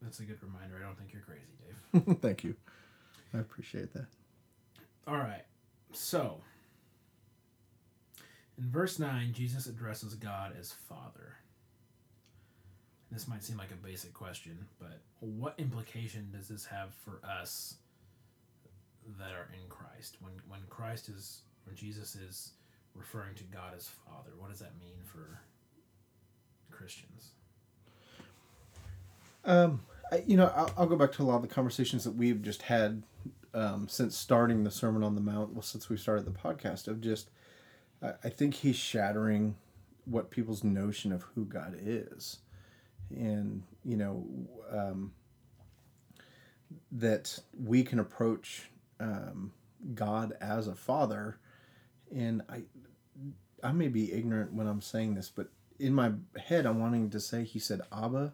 that's 0.00 0.20
a 0.20 0.22
good 0.22 0.38
reminder. 0.40 0.76
I 0.80 0.86
don't 0.86 0.96
think 0.96 1.12
you're 1.12 1.22
crazy, 1.22 2.06
Dave. 2.06 2.18
Thank 2.22 2.44
you. 2.44 2.54
I 3.34 3.38
appreciate 3.38 3.92
that. 3.94 4.06
All 5.08 5.16
right. 5.16 5.42
So, 5.92 6.40
in 8.56 8.70
verse 8.70 9.00
9, 9.00 9.32
Jesus 9.32 9.66
addresses 9.66 10.14
God 10.14 10.52
as 10.58 10.72
Father. 10.72 11.38
this 13.10 13.26
might 13.26 13.42
seem 13.42 13.56
like 13.56 13.72
a 13.72 13.86
basic 13.86 14.14
question, 14.14 14.56
but 14.78 15.00
what 15.18 15.54
implication 15.58 16.28
does 16.30 16.46
this 16.46 16.64
have 16.66 16.94
for 17.04 17.20
us 17.28 17.78
that 19.18 19.32
are 19.32 19.48
in 19.60 19.68
Christ? 19.68 20.18
When 20.20 20.34
when 20.46 20.60
Christ 20.70 21.08
is 21.08 21.40
when 21.64 21.74
Jesus 21.74 22.14
is 22.14 22.52
referring 22.94 23.34
to 23.36 23.44
God 23.44 23.72
as 23.76 23.88
Father, 23.88 24.30
what 24.38 24.50
does 24.50 24.60
that 24.60 24.78
mean 24.78 24.98
for 25.02 25.40
Christians? 26.70 27.32
Um, 29.44 29.80
I, 30.10 30.22
you 30.26 30.36
know, 30.36 30.52
I'll, 30.54 30.72
I'll 30.76 30.86
go 30.86 30.96
back 30.96 31.12
to 31.12 31.22
a 31.22 31.24
lot 31.24 31.36
of 31.36 31.42
the 31.42 31.48
conversations 31.48 32.04
that 32.04 32.14
we've 32.14 32.42
just 32.42 32.62
had 32.62 33.02
um, 33.54 33.88
since 33.88 34.16
starting 34.16 34.64
the 34.64 34.70
Sermon 34.70 35.02
on 35.02 35.14
the 35.14 35.20
Mount. 35.20 35.52
Well, 35.52 35.62
since 35.62 35.88
we 35.88 35.96
started 35.96 36.24
the 36.24 36.30
podcast, 36.30 36.88
of 36.88 37.00
just, 37.00 37.30
I, 38.02 38.12
I 38.24 38.28
think 38.28 38.54
he's 38.54 38.76
shattering 38.76 39.56
what 40.04 40.30
people's 40.30 40.64
notion 40.64 41.12
of 41.12 41.22
who 41.22 41.44
God 41.44 41.76
is, 41.80 42.38
and 43.10 43.62
you 43.84 43.96
know, 43.96 44.26
um, 44.70 45.12
that 46.92 47.38
we 47.58 47.82
can 47.82 47.98
approach 47.98 48.70
um, 49.00 49.52
God 49.94 50.36
as 50.40 50.66
a 50.66 50.74
father, 50.74 51.38
and 52.14 52.42
I, 52.48 52.62
I 53.62 53.72
may 53.72 53.88
be 53.88 54.12
ignorant 54.12 54.52
when 54.52 54.66
I'm 54.66 54.80
saying 54.80 55.14
this, 55.14 55.30
but 55.34 55.48
in 55.78 55.94
my 55.94 56.12
head, 56.42 56.66
I'm 56.66 56.80
wanting 56.80 57.10
to 57.10 57.20
say 57.20 57.44
he 57.44 57.58
said 57.58 57.80
Abba 57.92 58.32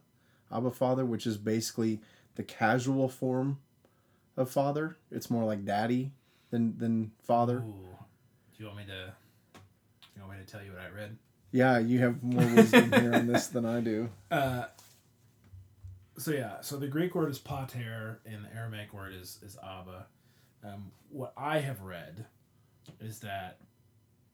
Abba 0.54 0.70
Father, 0.70 1.04
which 1.04 1.26
is 1.26 1.36
basically 1.36 2.00
the 2.36 2.42
casual 2.42 3.08
form 3.08 3.58
of 4.36 4.50
father. 4.50 4.96
It's 5.10 5.30
more 5.30 5.44
like 5.44 5.64
daddy 5.64 6.12
than 6.50 6.78
than 6.78 7.12
father. 7.22 7.58
Ooh. 7.58 7.98
Do 8.56 8.62
you 8.62 8.66
want 8.66 8.78
me 8.78 8.84
to? 8.86 9.12
You 10.16 10.22
want 10.22 10.38
me 10.38 10.44
to 10.44 10.50
tell 10.50 10.62
you 10.62 10.72
what 10.72 10.80
I 10.80 10.90
read? 10.90 11.16
Yeah, 11.50 11.78
you 11.78 12.00
have 12.00 12.22
more 12.22 12.46
wisdom 12.54 12.92
here 12.92 13.14
on 13.14 13.26
this 13.26 13.46
than 13.48 13.64
I 13.64 13.80
do. 13.80 14.10
Uh, 14.30 14.66
so 16.16 16.30
yeah, 16.30 16.60
so 16.60 16.76
the 16.76 16.86
Greek 16.86 17.14
word 17.14 17.30
is 17.30 17.38
pater, 17.38 18.20
and 18.24 18.44
the 18.44 18.54
Aramaic 18.56 18.92
word 18.92 19.12
is 19.14 19.38
is 19.44 19.56
Abba. 19.62 20.06
Um, 20.64 20.92
what 21.10 21.32
I 21.36 21.58
have 21.58 21.82
read 21.82 22.24
is 23.00 23.20
that 23.20 23.58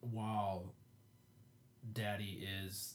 while 0.01 0.73
daddy 1.93 2.47
is 2.65 2.95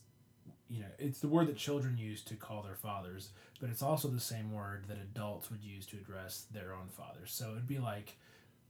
you 0.70 0.82
know, 0.82 0.88
it's 0.98 1.20
the 1.20 1.28
word 1.28 1.48
that 1.48 1.58
children 1.58 1.98
use 1.98 2.24
to 2.24 2.36
call 2.36 2.62
their 2.64 2.76
fathers, 2.76 3.30
but 3.60 3.70
it's 3.70 3.82
also 3.82 4.08
the 4.08 4.20
same 4.20 4.52
word 4.52 4.86
that 4.88 4.98
adults 4.98 5.52
would 5.52 5.64
use 5.64 5.86
to 5.88 5.98
address 5.98 6.46
their 6.52 6.74
own 6.74 6.88
fathers. 6.90 7.32
So 7.32 7.52
it'd 7.52 7.68
be 7.68 7.80
like, 7.80 8.18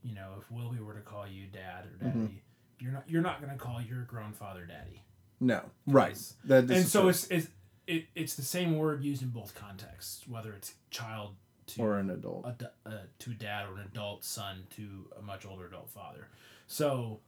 you 0.02 0.14
know, 0.14 0.34
if 0.38 0.50
Wilby 0.50 0.80
were 0.80 0.94
to 0.94 1.00
call 1.00 1.26
you 1.26 1.46
dad 1.46 1.86
or 1.86 2.04
daddy, 2.04 2.18
mm-hmm. 2.18 2.36
you're 2.80 2.92
not 2.92 3.04
you're 3.08 3.22
not 3.22 3.40
going 3.40 3.52
to 3.52 3.58
call 3.58 3.80
your 3.80 4.02
grown 4.02 4.32
father 4.32 4.66
daddy. 4.66 5.02
No, 5.40 5.62
right. 5.86 6.16
That, 6.44 6.70
and 6.70 6.86
so 6.86 7.02
true. 7.02 7.08
it's 7.10 7.26
it's 7.28 7.48
it, 7.86 8.06
it's 8.14 8.34
the 8.34 8.42
same 8.42 8.76
word 8.76 9.02
used 9.02 9.22
in 9.22 9.28
both 9.28 9.54
contexts, 9.54 10.26
whether 10.28 10.52
it's 10.52 10.74
child 10.90 11.34
to 11.68 11.82
or 11.82 11.98
an 11.98 12.10
adult 12.10 12.44
a, 12.44 12.70
uh, 12.88 12.90
to 13.20 13.30
dad 13.30 13.66
or 13.68 13.76
an 13.76 13.86
adult 13.92 14.24
son 14.24 14.64
to 14.76 15.08
a 15.18 15.22
much 15.22 15.46
older 15.46 15.66
adult 15.66 15.88
father. 15.90 16.28
So, 16.66 17.20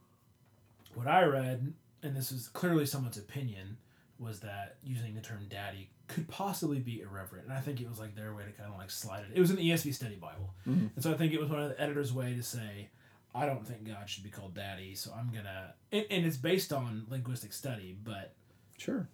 what 0.95 1.07
I 1.07 1.23
read, 1.23 1.73
and 2.03 2.15
this 2.15 2.31
is 2.31 2.47
clearly 2.49 2.85
someone's 2.85 3.17
opinion 3.17 3.77
was 4.19 4.41
that 4.41 4.77
using 4.83 5.15
the 5.15 5.21
term 5.21 5.45
daddy 5.49 5.89
could 6.07 6.27
possibly 6.27 6.79
be 6.79 7.01
irreverent. 7.01 7.45
And 7.45 7.53
I 7.53 7.61
think 7.61 7.79
it 7.79 7.87
was 7.87 7.99
like 7.99 8.15
their 8.15 8.33
way 8.33 8.43
to 8.43 8.51
kind 8.51 8.71
of 8.71 8.77
like 8.77 8.91
slide 8.91 9.21
it. 9.21 9.37
It 9.37 9.39
was 9.39 9.49
in 9.49 9.55
the 9.55 9.69
ESV 9.69 9.93
Study 9.93 10.15
Bible. 10.15 10.53
Mm-hmm. 10.67 10.87
And 10.95 11.03
so 11.03 11.11
I 11.11 11.15
think 11.15 11.33
it 11.33 11.39
was 11.39 11.49
one 11.49 11.61
of 11.61 11.69
the 11.69 11.81
editor's 11.81 12.11
way 12.11 12.33
to 12.33 12.43
say, 12.43 12.89
I 13.33 13.45
don't 13.45 13.65
think 13.65 13.87
God 13.87 14.09
should 14.09 14.23
be 14.23 14.29
called 14.29 14.55
daddy. 14.55 14.95
So 14.95 15.11
I'm 15.17 15.31
going 15.31 15.45
to, 15.45 15.73
and 15.91 16.25
it's 16.25 16.37
based 16.37 16.73
on 16.73 17.05
linguistic 17.09 17.53
study, 17.53 17.97
but. 18.03 18.33
Sure. 18.77 19.07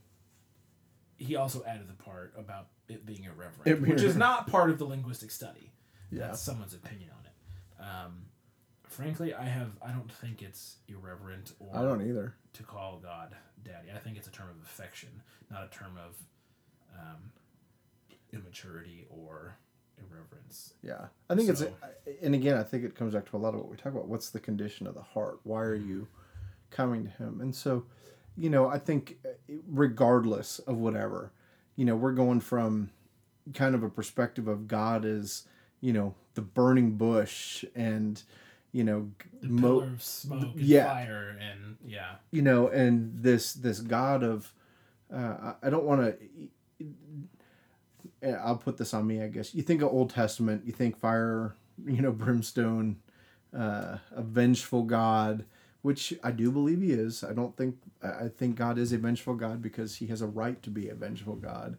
He 1.17 1.35
also 1.35 1.63
added 1.65 1.87
the 1.87 2.03
part 2.03 2.33
about 2.37 2.67
it 2.89 3.05
being 3.05 3.23
irreverent, 3.23 3.65
it 3.65 3.81
which 3.81 4.01
is 4.01 4.15
not 4.15 4.47
part 4.47 4.69
of 4.69 4.77
the 4.77 4.85
linguistic 4.85 5.31
study. 5.31 5.71
Yeah. 6.11 6.27
That's 6.27 6.41
someone's 6.41 6.73
opinion 6.73 7.09
on 7.17 7.25
it. 7.25 7.89
Um, 7.89 8.25
frankly, 8.87 9.33
I 9.33 9.45
have 9.45 9.71
I 9.81 9.91
don't 9.91 10.11
think 10.11 10.41
it's 10.41 10.77
irreverent 10.87 11.53
or 11.59 11.69
I 11.75 11.81
don't 11.81 12.07
either 12.07 12.35
to 12.53 12.63
call 12.63 12.99
God 13.01 13.35
daddy. 13.63 13.89
I 13.93 13.99
think 13.99 14.17
it's 14.17 14.27
a 14.27 14.31
term 14.31 14.47
of 14.49 14.57
affection, 14.65 15.09
not 15.51 15.63
a 15.63 15.75
term 15.75 15.97
of 15.97 16.15
um, 16.97 17.31
immaturity 18.31 19.05
or 19.09 19.57
irreverence. 19.97 20.73
Yeah, 20.81 21.07
I 21.29 21.35
think 21.35 21.55
so, 21.55 21.71
it's, 22.05 22.23
and 22.23 22.35
again, 22.35 22.57
I 22.57 22.63
think 22.63 22.83
it 22.83 22.95
comes 22.95 23.13
back 23.13 23.29
to 23.29 23.37
a 23.37 23.39
lot 23.39 23.53
of 23.53 23.59
what 23.59 23.69
we 23.69 23.77
talk 23.77 23.93
about. 23.93 24.07
What's 24.07 24.29
the 24.29 24.39
condition 24.39 24.87
of 24.87 24.93
the 24.93 25.01
heart? 25.01 25.39
Why 25.43 25.61
are 25.61 25.75
you 25.75 26.07
coming 26.69 27.05
to 27.05 27.09
Him? 27.09 27.41
And 27.41 27.55
so, 27.55 27.85
you 28.37 28.49
know, 28.49 28.67
I 28.67 28.77
think 28.77 29.17
uh, 29.25 29.29
regardless 29.67 30.59
of 30.59 30.77
whatever, 30.77 31.31
you 31.75 31.85
know, 31.85 31.95
we're 31.95 32.13
going 32.13 32.39
from 32.39 32.91
kind 33.53 33.75
of 33.75 33.83
a 33.83 33.89
perspective 33.89 34.47
of 34.47 34.67
God 34.67 35.05
as, 35.05 35.43
you 35.81 35.93
know, 35.93 36.15
the 36.33 36.41
burning 36.41 36.91
bush 36.91 37.63
and 37.75 38.21
you 38.75 38.83
know 38.83 39.09
the 39.41 39.47
mo- 39.47 39.79
of 39.79 40.03
smoke 40.03 40.53
and 40.53 40.61
yeah. 40.61 40.85
fire 40.85 41.37
and 41.39 41.77
yeah. 41.85 42.15
You 42.31 42.41
know 42.41 42.67
and 42.67 43.13
this 43.15 43.53
this 43.53 43.79
god 43.79 44.21
of 44.21 44.51
uh, 45.13 45.53
i 45.63 45.69
don't 45.69 45.85
want 45.85 46.19
to 48.21 48.35
i'll 48.43 48.57
put 48.57 48.75
this 48.75 48.93
on 48.93 49.07
me 49.07 49.21
i 49.21 49.27
guess. 49.29 49.55
You 49.55 49.63
think 49.63 49.81
of 49.81 49.93
old 49.93 50.09
testament 50.09 50.63
you 50.65 50.73
think 50.73 50.97
fire 50.97 51.55
you 51.85 52.01
know 52.01 52.11
brimstone 52.25 52.97
uh, 53.57 53.99
a 54.11 54.21
vengeful 54.21 54.83
god 54.83 55.45
which 55.81 56.13
i 56.21 56.31
do 56.31 56.51
believe 56.51 56.81
he 56.81 56.91
is. 56.91 57.23
I 57.23 57.31
don't 57.31 57.55
think 57.55 57.77
i 58.03 58.27
think 58.27 58.57
god 58.57 58.77
is 58.77 58.91
a 58.91 58.97
vengeful 58.97 59.35
god 59.35 59.61
because 59.61 59.95
he 59.95 60.07
has 60.07 60.21
a 60.21 60.27
right 60.27 60.61
to 60.63 60.69
be 60.69 60.89
a 60.89 60.95
vengeful 60.95 61.35
god. 61.35 61.77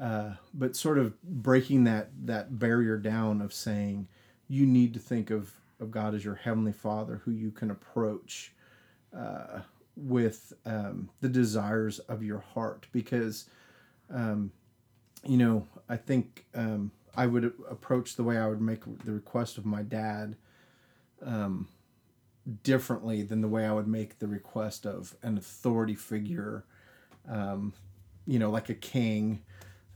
Uh, 0.00 0.32
but 0.52 0.74
sort 0.74 0.98
of 0.98 1.20
breaking 1.22 1.84
that 1.84 2.10
that 2.24 2.58
barrier 2.58 2.96
down 2.96 3.40
of 3.40 3.52
saying 3.52 4.08
you 4.48 4.66
need 4.66 4.94
to 4.94 4.98
think 4.98 5.30
of 5.30 5.57
of 5.80 5.90
God 5.90 6.14
as 6.14 6.24
your 6.24 6.34
heavenly 6.34 6.72
Father, 6.72 7.22
who 7.24 7.30
you 7.30 7.50
can 7.50 7.70
approach 7.70 8.52
uh, 9.16 9.60
with 9.96 10.52
um, 10.64 11.10
the 11.20 11.28
desires 11.28 11.98
of 12.00 12.22
your 12.22 12.40
heart. 12.40 12.86
Because, 12.92 13.48
um, 14.12 14.52
you 15.24 15.36
know, 15.36 15.66
I 15.88 15.96
think 15.96 16.46
um, 16.54 16.92
I 17.16 17.26
would 17.26 17.52
approach 17.68 18.16
the 18.16 18.24
way 18.24 18.38
I 18.38 18.48
would 18.48 18.60
make 18.60 18.82
the 19.04 19.12
request 19.12 19.58
of 19.58 19.66
my 19.66 19.82
dad 19.82 20.36
um, 21.24 21.68
differently 22.62 23.22
than 23.22 23.40
the 23.40 23.48
way 23.48 23.66
I 23.66 23.72
would 23.72 23.88
make 23.88 24.18
the 24.18 24.28
request 24.28 24.86
of 24.86 25.16
an 25.22 25.36
authority 25.36 25.94
figure, 25.94 26.64
um, 27.28 27.72
you 28.26 28.38
know, 28.38 28.50
like 28.50 28.68
a 28.68 28.74
king. 28.74 29.42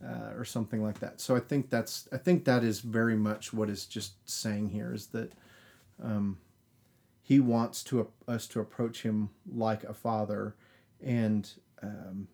Uh, 0.04 0.32
or 0.36 0.44
something 0.44 0.82
like 0.82 0.98
that. 0.98 1.20
So 1.20 1.36
I 1.36 1.38
think 1.38 1.70
that's 1.70 2.08
I 2.12 2.16
think 2.16 2.44
that 2.46 2.64
is 2.64 2.80
very 2.80 3.14
much 3.14 3.52
what 3.52 3.70
is 3.70 3.86
just 3.86 4.14
saying 4.28 4.70
here 4.70 4.92
is 4.92 5.06
that 5.08 5.32
um, 6.02 6.38
he 7.22 7.40
wants 7.40 7.82
to 7.84 8.08
us 8.26 8.46
to 8.48 8.60
approach 8.60 9.02
him 9.02 9.30
like 9.50 9.84
a 9.84 9.94
father, 9.94 10.56
and 11.00 11.50
um, 11.82 12.28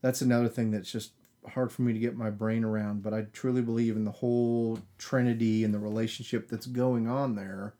that's 0.00 0.22
another 0.22 0.48
thing 0.48 0.70
that's 0.70 0.90
just 0.90 1.12
hard 1.48 1.72
for 1.72 1.82
me 1.82 1.92
to 1.92 1.98
get 1.98 2.16
my 2.16 2.30
brain 2.30 2.64
around. 2.64 3.02
But 3.02 3.14
I 3.14 3.22
truly 3.32 3.62
believe 3.62 3.96
in 3.96 4.04
the 4.04 4.10
whole 4.10 4.78
Trinity 4.98 5.64
and 5.64 5.74
the 5.74 5.78
relationship 5.78 6.48
that's 6.48 6.66
going 6.66 7.08
on 7.08 7.34
there. 7.34 7.74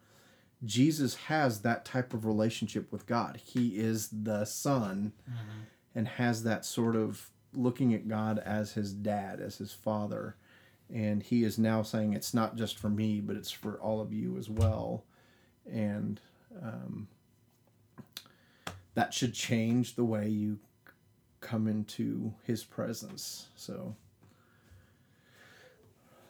Jesus 0.64 1.14
has 1.14 1.60
that 1.60 1.84
type 1.84 2.12
of 2.12 2.26
relationship 2.26 2.90
with 2.90 3.06
God. 3.06 3.40
He 3.44 3.78
is 3.78 4.08
the 4.08 4.44
Son 4.44 5.12
mm-hmm. 5.28 5.60
and 5.94 6.08
has 6.08 6.42
that 6.42 6.64
sort 6.64 6.96
of 6.96 7.30
looking 7.54 7.94
at 7.94 8.08
God 8.08 8.40
as 8.40 8.72
his 8.72 8.92
dad, 8.92 9.40
as 9.40 9.58
his 9.58 9.72
father 9.72 10.36
and 10.92 11.22
he 11.22 11.44
is 11.44 11.58
now 11.58 11.82
saying 11.82 12.12
it's 12.14 12.34
not 12.34 12.56
just 12.56 12.78
for 12.78 12.88
me, 12.88 13.20
but 13.20 13.36
it's 13.36 13.50
for 13.50 13.74
all 13.80 14.00
of 14.00 14.12
you 14.12 14.36
as 14.38 14.48
well, 14.48 15.04
and 15.70 16.20
um, 16.62 17.08
that 18.94 19.12
should 19.12 19.34
change 19.34 19.94
the 19.94 20.04
way 20.04 20.28
you 20.28 20.58
come 21.40 21.68
into 21.68 22.32
his 22.44 22.64
presence. 22.64 23.48
So 23.54 23.94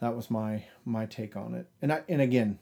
that 0.01 0.15
was 0.15 0.29
my 0.29 0.65
my 0.85 1.05
take 1.05 1.35
on 1.35 1.53
it, 1.55 1.67
and 1.81 1.91
I 1.91 2.03
and 2.09 2.21
again, 2.21 2.59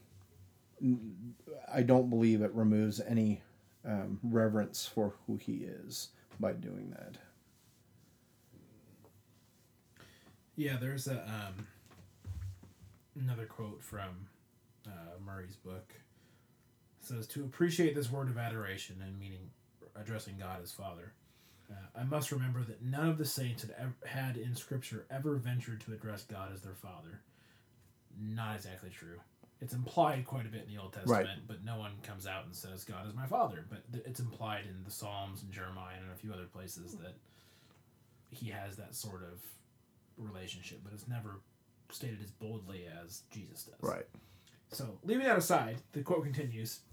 I 1.74 1.82
don't 1.82 2.10
believe 2.10 2.42
it 2.42 2.54
removes 2.54 3.02
any 3.02 3.42
um, 3.86 4.20
reverence 4.24 4.86
for 4.86 5.14
who 5.26 5.38
he 5.38 5.66
is 5.66 6.10
by 6.40 6.54
doing 6.54 6.92
that. 6.92 7.18
Yeah, 10.56 10.78
there's 10.80 11.08
a 11.08 11.22
um, 11.22 11.68
another 13.20 13.46
quote 13.46 13.84
from 13.84 14.28
uh, 14.86 15.20
Murray's 15.26 15.56
book 15.56 15.94
it 17.00 17.06
says 17.06 17.28
to 17.28 17.44
appreciate 17.44 17.96
this 17.96 18.12
word 18.12 18.30
of 18.30 18.38
adoration 18.38 18.98
and 19.02 19.20
meaning 19.20 19.50
addressing 19.96 20.38
God 20.38 20.62
as 20.62 20.72
Father. 20.72 21.14
Uh, 21.70 22.00
I 22.00 22.04
must 22.04 22.32
remember 22.32 22.64
that 22.64 22.82
none 22.82 23.10
of 23.10 23.18
the 23.18 23.26
saints 23.26 23.64
had 23.64 23.76
ever, 23.78 23.96
had 24.06 24.38
in 24.38 24.56
Scripture 24.56 25.06
ever 25.12 25.36
ventured 25.36 25.82
to 25.82 25.94
address 25.94 26.24
God 26.24 26.54
as 26.54 26.62
their 26.62 26.76
Father. 26.76 27.22
Not 28.20 28.56
exactly 28.56 28.90
true. 28.90 29.20
It's 29.60 29.74
implied 29.74 30.26
quite 30.26 30.46
a 30.46 30.50
bit 30.50 30.66
in 30.68 30.76
the 30.76 30.82
Old 30.82 30.94
Testament, 30.94 31.28
right. 31.28 31.48
but 31.48 31.66
no 31.66 31.78
one 31.78 31.94
comes 32.04 32.28
out 32.28 32.46
and 32.46 32.56
says 32.56 32.84
God 32.84 33.08
is 33.08 33.16
my 33.16 33.26
Father. 33.26 33.66
But 33.70 33.92
th- 33.92 34.06
it's 34.06 34.20
implied 34.20 34.66
in 34.70 34.84
the 34.86 34.92
Psalms 34.92 35.42
and 35.42 35.52
Jeremiah 35.52 35.98
and 36.02 36.12
a 36.12 36.16
few 36.16 36.32
other 36.32 36.46
places 36.46 36.94
that 37.02 37.16
he 38.30 38.50
has 38.50 38.78
that 38.78 38.96
sort 38.96 39.24
of 39.24 39.42
relationship, 40.18 40.82
but 40.84 40.94
it's 40.94 41.08
never 41.08 41.42
stated 41.92 42.20
as 42.24 42.32
boldly 42.32 42.86
as 43.04 43.24
Jesus 43.32 43.64
does. 43.64 43.76
Right. 43.82 44.06
So, 44.72 45.00
leaving 45.04 45.26
that 45.26 45.38
aside, 45.38 45.78
the 45.94 46.02
quote 46.02 46.24
continues 46.24 46.80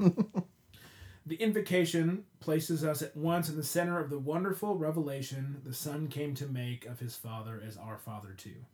The 1.26 1.36
invocation 1.36 2.24
places 2.40 2.84
us 2.84 3.00
at 3.00 3.16
once 3.16 3.48
in 3.48 3.56
the 3.56 3.64
center 3.64 3.98
of 3.98 4.10
the 4.10 4.18
wonderful 4.18 4.76
revelation 4.76 5.56
the 5.64 5.72
Son 5.72 6.08
came 6.08 6.34
to 6.34 6.46
make 6.46 6.84
of 6.84 7.00
his 7.00 7.16
Father 7.16 7.62
as 7.66 7.78
our 7.78 7.96
Father 7.96 8.34
too. 8.36 8.66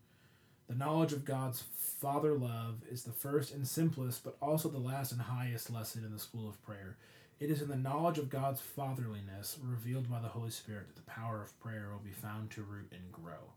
The 0.68 0.74
knowledge 0.74 1.12
of 1.12 1.24
God's 1.24 1.62
Father 2.00 2.34
love 2.34 2.82
is 2.90 3.04
the 3.04 3.12
first 3.12 3.54
and 3.54 3.66
simplest, 3.66 4.24
but 4.24 4.36
also 4.42 4.68
the 4.68 4.78
last 4.78 5.12
and 5.12 5.20
highest 5.20 5.70
lesson 5.70 6.04
in 6.04 6.12
the 6.12 6.18
school 6.18 6.48
of 6.48 6.60
prayer. 6.64 6.96
It 7.38 7.52
is 7.52 7.62
in 7.62 7.68
the 7.68 7.76
knowledge 7.76 8.18
of 8.18 8.28
God's 8.28 8.60
fatherliness 8.60 9.56
revealed 9.62 10.10
by 10.10 10.20
the 10.20 10.28
Holy 10.28 10.50
Spirit 10.50 10.88
that 10.88 10.96
the 10.96 11.10
power 11.10 11.40
of 11.42 11.58
prayer 11.60 11.90
will 11.92 12.04
be 12.04 12.10
found 12.10 12.50
to 12.50 12.62
root 12.62 12.90
and 12.90 13.12
grow. 13.12 13.52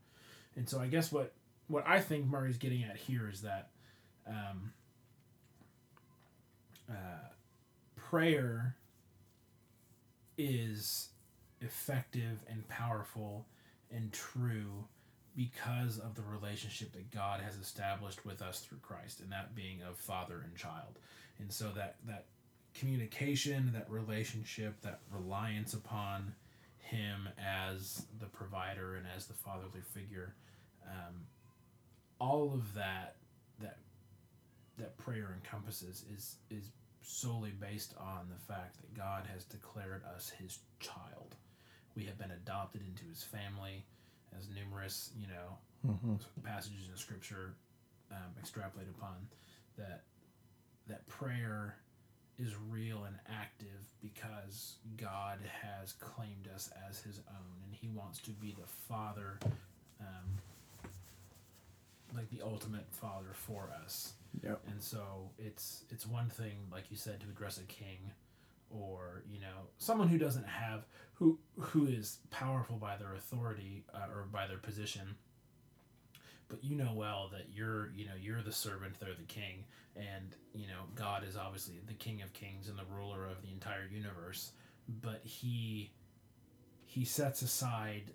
And 0.55 0.69
so 0.69 0.79
I 0.79 0.85
guess 0.85 1.11
what 1.11 1.33
what 1.67 1.85
I 1.87 1.99
think 1.99 2.25
Murray's 2.25 2.57
getting 2.57 2.83
at 2.83 2.97
here 2.97 3.29
is 3.29 3.41
that 3.41 3.69
um, 4.27 4.73
uh, 6.89 7.29
prayer 7.95 8.75
is 10.37 11.09
effective 11.61 12.39
and 12.49 12.67
powerful 12.67 13.45
and 13.91 14.11
true 14.11 14.85
because 15.35 15.97
of 15.99 16.15
the 16.15 16.21
relationship 16.21 16.91
that 16.93 17.09
God 17.11 17.41
has 17.41 17.55
established 17.55 18.25
with 18.25 18.41
us 18.41 18.59
through 18.59 18.77
Christ, 18.79 19.19
and 19.19 19.31
that 19.31 19.55
being 19.55 19.81
of 19.81 19.97
father 19.97 20.41
and 20.43 20.55
child. 20.55 20.99
And 21.39 21.51
so 21.51 21.71
that 21.75 21.95
that 22.05 22.25
communication, 22.73 23.71
that 23.73 23.89
relationship, 23.89 24.79
that 24.81 25.01
reliance 25.11 25.73
upon 25.73 26.33
Him 26.77 27.29
as 27.37 28.05
the 28.19 28.27
provider 28.27 28.95
and 28.95 29.05
as 29.15 29.25
the 29.25 29.33
fatherly 29.33 29.81
figure, 29.93 30.35
um, 30.87 31.25
all 32.23 32.51
of 32.53 32.73
that 32.75 33.15
that 33.59 33.77
that 34.77 34.97
prayer 34.97 35.35
encompasses 35.35 36.05
is 36.15 36.37
is 36.49 36.71
solely 37.01 37.51
based 37.51 37.93
on 37.99 38.27
the 38.33 38.53
fact 38.53 38.77
that 38.81 38.93
God 38.93 39.23
has 39.33 39.43
declared 39.43 40.03
us 40.15 40.29
His 40.29 40.59
child. 40.79 41.35
We 41.95 42.05
have 42.05 42.17
been 42.17 42.31
adopted 42.31 42.81
into 42.87 43.03
His 43.09 43.23
family, 43.23 43.85
as 44.37 44.47
numerous 44.49 45.11
you 45.19 45.27
know 45.27 45.57
Mm-hmm. 45.85 46.15
passages 46.45 46.87
in 46.89 46.95
Scripture 46.95 47.55
um, 48.09 48.31
extrapolate 48.39 48.87
upon 48.97 49.15
that 49.77 50.03
that 50.87 51.05
prayer 51.09 51.75
is 52.39 52.53
real 52.69 53.03
and 53.03 53.17
active 53.29 53.81
because 54.01 54.77
God 54.95 55.39
has 55.61 55.91
claimed 55.91 56.47
us 56.55 56.69
as 56.89 57.01
His 57.01 57.19
own, 57.27 57.55
and 57.65 57.73
He 57.75 57.89
wants 57.89 58.19
to 58.19 58.31
be 58.31 58.55
the 58.57 58.65
Father, 58.87 59.39
um, 59.99 60.29
like 62.15 62.29
the 62.29 62.41
ultimate 62.43 62.85
Father 62.91 63.33
for 63.33 63.69
us. 63.83 64.13
Yep. 64.43 64.61
And 64.67 64.81
so 64.81 65.31
it's 65.37 65.83
it's 65.89 66.07
one 66.07 66.29
thing, 66.29 66.53
like 66.71 66.89
you 66.89 66.97
said, 66.97 67.19
to 67.21 67.27
address 67.27 67.57
a 67.57 67.63
king, 67.63 68.11
or 68.69 69.23
you 69.29 69.39
know 69.39 69.67
someone 69.77 70.07
who 70.07 70.17
doesn't 70.17 70.47
have 70.47 70.85
who 71.13 71.39
who 71.59 71.87
is 71.87 72.19
powerful 72.31 72.77
by 72.77 72.97
their 72.97 73.13
authority 73.13 73.85
uh, 73.93 74.11
or 74.13 74.25
by 74.31 74.47
their 74.47 74.57
position. 74.57 75.15
But 76.49 76.63
you 76.63 76.75
know 76.75 76.93
well 76.95 77.29
that 77.31 77.47
you're 77.53 77.91
you 77.95 78.05
know 78.05 78.15
you're 78.19 78.41
the 78.41 78.51
servant, 78.51 78.99
they're 78.99 79.13
the 79.13 79.23
king, 79.23 79.65
and 79.95 80.35
you 80.53 80.67
know 80.67 80.83
God 80.95 81.23
is 81.27 81.37
obviously 81.37 81.75
the 81.87 81.93
King 81.93 82.21
of 82.21 82.33
Kings 82.33 82.67
and 82.67 82.77
the 82.77 82.85
ruler 82.91 83.25
of 83.25 83.41
the 83.41 83.51
entire 83.51 83.87
universe. 83.91 84.51
But 85.01 85.21
he 85.23 85.91
he 86.85 87.05
sets 87.05 87.41
aside, 87.41 88.11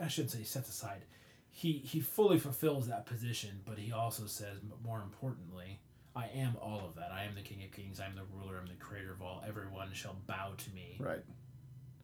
I 0.00 0.08
shouldn't 0.08 0.32
say 0.32 0.42
sets 0.42 0.68
aside. 0.68 1.04
He 1.50 1.72
he 1.84 2.00
fully 2.00 2.38
fulfills 2.38 2.86
that 2.88 3.06
position, 3.06 3.60
but 3.66 3.78
he 3.78 3.92
also 3.92 4.26
says, 4.26 4.58
more 4.84 5.02
importantly, 5.02 5.80
I 6.14 6.26
am 6.34 6.56
all 6.60 6.82
of 6.86 6.94
that. 6.96 7.10
I 7.12 7.24
am 7.24 7.34
the 7.34 7.42
King 7.42 7.62
of 7.64 7.72
Kings. 7.72 8.00
I 8.00 8.06
am 8.06 8.14
the 8.14 8.24
ruler. 8.34 8.58
I'm 8.58 8.66
the 8.66 8.74
creator 8.74 9.12
of 9.12 9.22
all. 9.22 9.42
Everyone 9.46 9.92
shall 9.92 10.16
bow 10.26 10.52
to 10.56 10.70
me. 10.70 10.96
Right. 10.98 11.24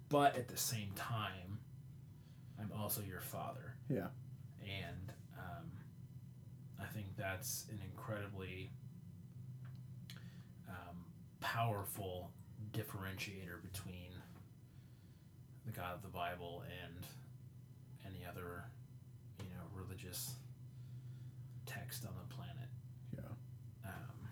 But 0.09 0.37
at 0.37 0.49
the 0.49 0.57
same 0.57 0.91
time, 0.95 1.59
I'm 2.61 2.71
also 2.79 3.03
your 3.03 3.21
father. 3.21 3.75
Yeah. 3.89 4.09
And 4.63 5.13
um, 5.39 5.71
I 6.81 6.87
think 6.87 7.07
that's 7.17 7.67
an 7.71 7.81
incredibly 7.85 8.71
um, 10.69 11.05
powerful 11.41 12.31
differentiator 12.73 13.63
between 13.63 14.13
the 15.65 15.73
God 15.73 15.95
of 15.95 16.03
the 16.03 16.09
Bible 16.09 16.63
and 16.85 17.07
any 18.07 18.25
other, 18.25 18.65
religious 19.97 20.35
text 21.65 22.05
on 22.05 22.13
the 22.29 22.35
planet. 22.35 22.69
Yeah. 23.15 23.91
Um, 23.91 24.29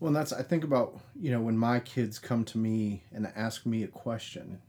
Well, 0.00 0.08
and 0.08 0.16
that's 0.16 0.32
I 0.32 0.42
think 0.42 0.64
about 0.64 1.00
you 1.18 1.30
know 1.30 1.40
when 1.40 1.56
my 1.56 1.80
kids 1.80 2.18
come 2.18 2.44
to 2.46 2.58
me 2.58 3.04
and 3.12 3.30
ask 3.36 3.66
me 3.66 3.82
a 3.82 3.88
question. 3.88 4.60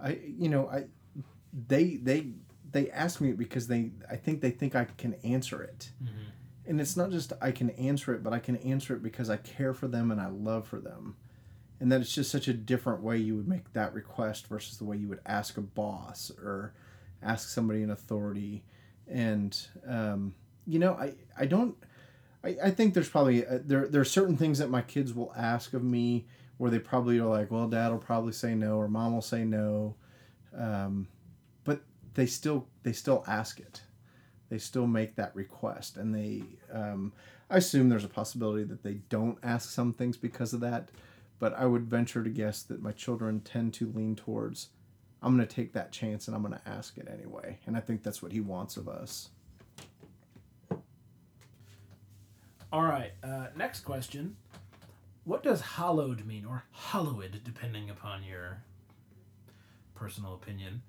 I 0.00 0.18
you 0.26 0.48
know 0.48 0.68
I 0.68 0.84
they 1.68 1.96
they 1.96 2.32
they 2.72 2.90
ask 2.90 3.20
me 3.20 3.30
it 3.30 3.38
because 3.38 3.68
they 3.68 3.92
I 4.10 4.16
think 4.16 4.40
they 4.40 4.50
think 4.50 4.74
I 4.74 4.84
can 4.98 5.14
answer 5.24 5.62
it. 5.62 5.90
And 6.68 6.80
it's 6.80 6.96
not 6.96 7.10
just 7.10 7.32
I 7.40 7.52
can 7.52 7.70
answer 7.70 8.12
it, 8.12 8.24
but 8.24 8.32
I 8.32 8.40
can 8.40 8.56
answer 8.56 8.94
it 8.96 9.02
because 9.02 9.30
I 9.30 9.36
care 9.36 9.72
for 9.72 9.86
them 9.86 10.10
and 10.10 10.20
I 10.20 10.26
love 10.28 10.66
for 10.66 10.80
them. 10.80 11.16
And 11.78 11.92
that 11.92 12.00
it's 12.00 12.12
just 12.12 12.30
such 12.32 12.48
a 12.48 12.54
different 12.54 13.02
way 13.02 13.18
you 13.18 13.36
would 13.36 13.46
make 13.46 13.72
that 13.74 13.94
request 13.94 14.48
versus 14.48 14.78
the 14.78 14.84
way 14.84 14.96
you 14.96 15.08
would 15.08 15.20
ask 15.26 15.56
a 15.58 15.60
boss 15.60 16.32
or 16.42 16.72
ask 17.22 17.48
somebody 17.48 17.82
in 17.82 17.90
authority. 17.90 18.64
And 19.08 19.56
um, 19.86 20.34
you 20.66 20.78
know, 20.78 20.94
I 20.94 21.14
I 21.38 21.46
don't 21.46 21.76
I, 22.46 22.56
I 22.64 22.70
think 22.70 22.94
there's 22.94 23.08
probably 23.08 23.46
uh, 23.46 23.58
there 23.64 23.88
there 23.88 24.00
are 24.00 24.04
certain 24.04 24.36
things 24.36 24.58
that 24.58 24.70
my 24.70 24.82
kids 24.82 25.12
will 25.12 25.32
ask 25.36 25.74
of 25.74 25.82
me 25.82 26.26
where 26.58 26.70
they 26.70 26.78
probably 26.78 27.18
are 27.18 27.26
like, 27.26 27.50
well, 27.50 27.68
dad 27.68 27.90
will 27.90 27.98
probably 27.98 28.32
say 28.32 28.54
no 28.54 28.76
or 28.76 28.88
mom 28.88 29.12
will 29.12 29.22
say 29.22 29.44
no, 29.44 29.94
um, 30.56 31.08
but 31.64 31.82
they 32.14 32.26
still 32.26 32.66
they 32.82 32.92
still 32.92 33.24
ask 33.26 33.58
it, 33.58 33.82
they 34.48 34.58
still 34.58 34.86
make 34.86 35.16
that 35.16 35.34
request, 35.34 35.96
and 35.96 36.14
they 36.14 36.42
um, 36.72 37.12
I 37.50 37.58
assume 37.58 37.88
there's 37.88 38.04
a 38.04 38.08
possibility 38.08 38.64
that 38.64 38.82
they 38.82 38.94
don't 39.08 39.38
ask 39.42 39.70
some 39.70 39.92
things 39.92 40.16
because 40.16 40.52
of 40.52 40.60
that, 40.60 40.90
but 41.38 41.54
I 41.54 41.66
would 41.66 41.86
venture 41.86 42.22
to 42.22 42.30
guess 42.30 42.62
that 42.62 42.82
my 42.82 42.92
children 42.92 43.40
tend 43.40 43.74
to 43.74 43.92
lean 43.92 44.14
towards. 44.16 44.68
I'm 45.22 45.36
going 45.36 45.46
to 45.46 45.54
take 45.54 45.72
that 45.72 45.92
chance 45.92 46.28
and 46.28 46.36
I'm 46.36 46.42
going 46.42 46.54
to 46.54 46.68
ask 46.68 46.98
it 46.98 47.08
anyway. 47.12 47.58
And 47.66 47.76
I 47.76 47.80
think 47.80 48.02
that's 48.02 48.22
what 48.22 48.32
he 48.32 48.40
wants 48.40 48.76
of 48.76 48.88
us. 48.88 49.30
All 52.72 52.82
right. 52.82 53.12
Uh, 53.22 53.46
next 53.56 53.80
question. 53.80 54.36
What 55.24 55.42
does 55.42 55.60
hallowed 55.60 56.24
mean, 56.24 56.44
or 56.44 56.62
hallowed, 56.70 57.40
depending 57.42 57.90
upon 57.90 58.22
your 58.22 58.62
personal 59.94 60.34
opinion? 60.34 60.82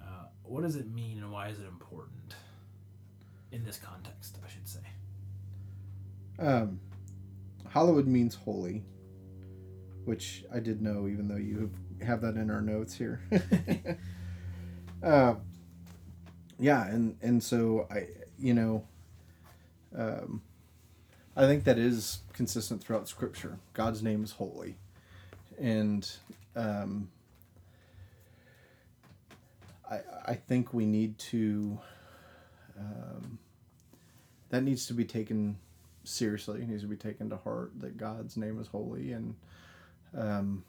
Uh, 0.00 0.26
what 0.44 0.62
does 0.62 0.76
it 0.76 0.90
mean, 0.90 1.18
and 1.18 1.30
why 1.30 1.48
is 1.48 1.58
it 1.58 1.66
important 1.66 2.34
in 3.50 3.64
this 3.64 3.78
context? 3.78 4.38
I 4.42 4.48
should 4.50 4.66
say. 4.66 4.80
Um, 6.38 6.80
Hollywood 7.68 8.06
means 8.06 8.34
holy, 8.34 8.82
which 10.04 10.44
I 10.54 10.58
did 10.58 10.80
know, 10.80 11.06
even 11.06 11.28
though 11.28 11.36
you 11.36 11.60
have, 11.60 11.91
have 12.04 12.20
that 12.22 12.36
in 12.36 12.50
our 12.50 12.60
notes 12.60 12.94
here. 12.94 13.20
uh, 15.02 15.34
yeah, 16.58 16.86
and 16.86 17.16
and 17.22 17.42
so 17.42 17.86
I, 17.90 18.06
you 18.38 18.54
know, 18.54 18.84
um, 19.96 20.42
I 21.36 21.42
think 21.42 21.64
that 21.64 21.78
is 21.78 22.20
consistent 22.32 22.82
throughout 22.82 23.08
Scripture. 23.08 23.58
God's 23.72 24.02
name 24.02 24.22
is 24.22 24.32
holy, 24.32 24.76
and 25.58 26.10
um, 26.56 27.08
I 29.90 30.00
I 30.26 30.34
think 30.34 30.72
we 30.72 30.86
need 30.86 31.18
to. 31.18 31.78
Um, 32.78 33.38
that 34.48 34.62
needs 34.62 34.86
to 34.86 34.94
be 34.94 35.04
taken 35.04 35.56
seriously. 36.04 36.62
It 36.62 36.68
needs 36.68 36.82
to 36.82 36.88
be 36.88 36.96
taken 36.96 37.30
to 37.30 37.36
heart 37.36 37.72
that 37.80 37.96
God's 37.96 38.36
name 38.36 38.60
is 38.60 38.66
holy, 38.66 39.12
and 39.12 39.34
um, 40.16 40.64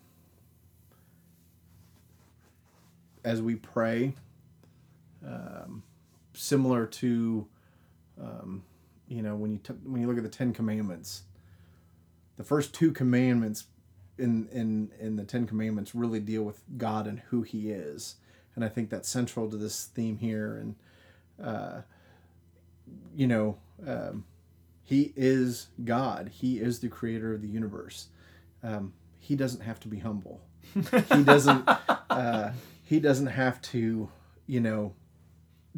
as 3.24 3.42
we 3.42 3.56
pray, 3.56 4.14
um, 5.26 5.84
similar 6.34 6.86
to, 6.86 7.48
um, 8.22 8.64
you 9.08 9.22
know, 9.22 9.36
when 9.36 9.52
you 9.52 9.58
t- 9.60 9.74
when 9.84 10.02
you 10.02 10.08
look 10.08 10.18
at 10.18 10.24
the 10.24 10.30
Ten 10.30 10.54
Commandments, 10.54 11.24
the 12.38 12.44
first 12.44 12.74
two 12.74 12.92
commandments 12.92 13.66
in 14.18 14.48
in 14.52 14.92
in 15.00 15.16
the 15.16 15.24
Ten 15.24 15.48
Commandments 15.48 15.96
really 15.96 16.20
deal 16.20 16.44
with 16.44 16.62
God 16.78 17.08
and 17.08 17.20
who 17.30 17.42
He 17.44 17.70
is, 17.72 18.16
and 18.56 18.64
I 18.64 18.70
think 18.70 18.90
that's 18.90 19.10
central 19.10 19.50
to 19.50 19.58
this 19.58 19.86
theme 19.86 20.18
here, 20.18 20.56
and 20.56 20.76
uh, 21.44 21.82
you 23.16 23.28
know. 23.28 23.58
Um, 23.86 24.26
he 24.84 25.14
is 25.16 25.68
God. 25.84 26.30
He 26.34 26.60
is 26.60 26.80
the 26.80 26.90
creator 26.90 27.34
of 27.34 27.42
the 27.42 27.48
universe. 27.48 28.08
Um, 28.62 28.94
he 29.20 29.36
doesn't 29.36 29.62
have 29.62 29.80
to 29.82 29.88
be 29.88 30.00
humble. 30.00 30.42
he 30.74 31.24
doesn't. 31.24 31.68
Uh, 32.10 32.52
he 32.84 33.00
doesn't 33.00 33.28
have 33.28 33.62
to, 33.62 34.10
you 34.46 34.60
know, 34.60 34.94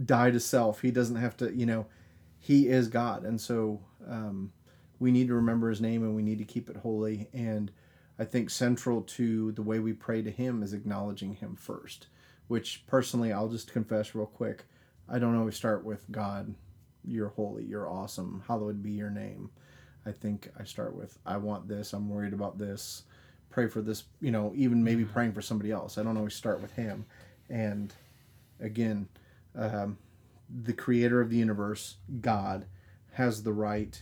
die 0.04 0.32
to 0.32 0.40
self. 0.40 0.82
He 0.82 0.92
doesn't 0.92 1.16
have 1.16 1.38
to, 1.38 1.56
you 1.56 1.66
know, 1.66 1.86
he 2.40 2.68
is 2.68 2.88
God. 2.88 3.24
And 3.24 3.40
so 3.40 3.82
um, 4.08 4.52
we 5.00 5.12
need 5.12 5.28
to 5.28 5.36
remember 5.36 5.70
his 5.70 5.82
name 5.82 6.04
and 6.04 6.16
we 6.16 6.24
need 6.24 6.40
to 6.40 6.46
keep 6.46 6.70
it 6.70 6.78
holy. 6.78 7.28
And 7.34 7.72
I 8.18 8.26
think 8.26 8.50
central 8.50 9.02
to 9.02 9.52
the 9.52 9.62
way 9.62 9.80
we 9.80 9.94
pray 9.94 10.22
to 10.22 10.32
him 10.32 10.64
is 10.64 10.74
acknowledging 10.74 11.36
him 11.36 11.56
first, 11.56 12.08
which 12.48 12.84
personally, 12.88 13.32
I'll 13.32 13.50
just 13.50 13.72
confess 13.72 14.16
real 14.16 14.26
quick. 14.26 14.66
I 15.08 15.20
don't 15.20 15.38
always 15.38 15.56
start 15.56 15.84
with 15.84 16.12
God, 16.12 16.56
you're 17.04 17.30
holy, 17.30 17.64
you're 17.64 17.90
awesome, 17.90 18.44
hallowed 18.48 18.82
be 18.82 18.92
your 18.92 19.12
name. 19.12 19.52
I 20.06 20.12
think 20.12 20.50
I 20.60 20.64
start 20.64 20.96
with, 20.96 21.20
I 21.26 21.38
want 21.38 21.68
this, 21.68 21.94
I'm 21.94 22.10
worried 22.10 22.34
about 22.34 22.58
this, 22.58 23.04
pray 23.50 23.68
for 23.68 23.82
this, 23.82 24.04
you 24.22 24.32
know, 24.32 24.52
even 24.56 24.84
maybe 24.84 25.04
Mm-hmm. 25.04 25.14
praying 25.14 25.34
for 25.34 25.42
somebody 25.42 25.72
else. 25.72 25.98
I 25.98 26.04
don't 26.04 26.18
always 26.18 26.34
start 26.36 26.62
with 26.62 26.74
him. 26.74 27.06
And 27.50 27.94
again, 28.60 29.08
um, 29.56 29.98
the 30.64 30.74
creator 30.74 31.22
of 31.22 31.30
the 31.30 31.38
universe, 31.38 31.96
God, 32.22 32.66
has 33.14 33.44
the 33.44 33.54
right 33.54 34.02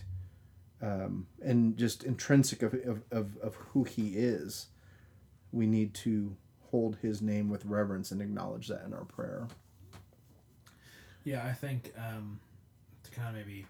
um, 0.82 1.26
and 1.42 1.76
just 1.76 2.04
intrinsic 2.04 2.62
of, 2.62 2.74
of, 2.74 3.02
of, 3.10 3.36
of 3.38 3.54
who 3.54 3.84
he 3.84 4.14
is. 4.16 4.66
We 5.52 5.66
need 5.66 5.94
to 5.94 6.36
hold 6.70 6.96
his 7.00 7.22
name 7.22 7.48
with 7.48 7.64
reverence 7.64 8.10
and 8.10 8.20
acknowledge 8.20 8.68
that 8.68 8.84
in 8.84 8.92
our 8.92 9.04
prayer. 9.04 9.46
Yeah, 11.24 11.46
I 11.46 11.52
think 11.52 11.92
um, 11.96 12.40
to 13.04 13.10
kind 13.12 13.28
of 13.28 13.34
maybe 13.34 13.66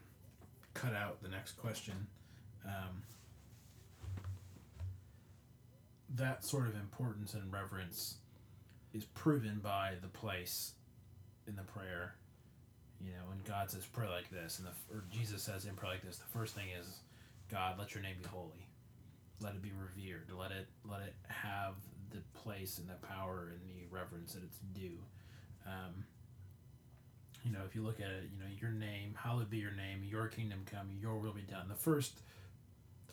cut 0.72 0.94
out 0.94 1.22
the 1.22 1.28
next 1.28 1.52
question, 1.52 2.06
um, 2.64 3.02
that 6.16 6.44
sort 6.44 6.66
of 6.66 6.74
importance 6.74 7.34
and 7.34 7.52
reverence 7.52 8.16
is 8.92 9.04
proven 9.04 9.60
by 9.62 9.94
the 10.00 10.08
place 10.08 10.72
in 11.46 11.56
the 11.56 11.62
prayer. 11.62 12.14
You 13.00 13.10
know, 13.10 13.28
when 13.28 13.38
God 13.46 13.70
says 13.70 13.84
pray 13.84 14.08
like 14.08 14.30
this, 14.30 14.58
and 14.58 14.68
the 14.68 14.94
or 14.94 15.04
Jesus 15.10 15.42
says 15.42 15.64
in 15.64 15.74
prayer 15.74 15.92
like 15.92 16.02
this, 16.02 16.16
the 16.16 16.38
first 16.38 16.54
thing 16.54 16.66
is, 16.78 16.86
God, 17.50 17.78
let 17.78 17.94
your 17.94 18.02
name 18.02 18.16
be 18.22 18.28
holy, 18.28 18.66
let 19.40 19.52
it 19.52 19.62
be 19.62 19.72
revered, 19.72 20.30
let 20.38 20.52
it 20.52 20.68
let 20.88 21.00
it 21.00 21.14
have 21.28 21.74
the 22.10 22.20
place 22.38 22.78
and 22.78 22.88
the 22.88 23.06
power 23.06 23.50
and 23.52 23.60
the 23.68 23.84
reverence 23.90 24.34
that 24.34 24.44
it's 24.44 24.58
due. 24.72 24.98
Um, 25.66 26.04
you 27.44 27.52
know, 27.52 27.60
if 27.66 27.74
you 27.74 27.82
look 27.82 28.00
at 28.00 28.06
it, 28.06 28.30
you 28.32 28.38
know, 28.38 28.50
your 28.58 28.70
name, 28.70 29.14
hallowed 29.16 29.50
be 29.50 29.58
your 29.58 29.72
name, 29.72 30.02
your 30.08 30.28
kingdom 30.28 30.64
come, 30.70 30.88
your 30.98 31.16
will 31.16 31.32
be 31.32 31.42
done. 31.42 31.68
The 31.68 31.74
first, 31.74 32.20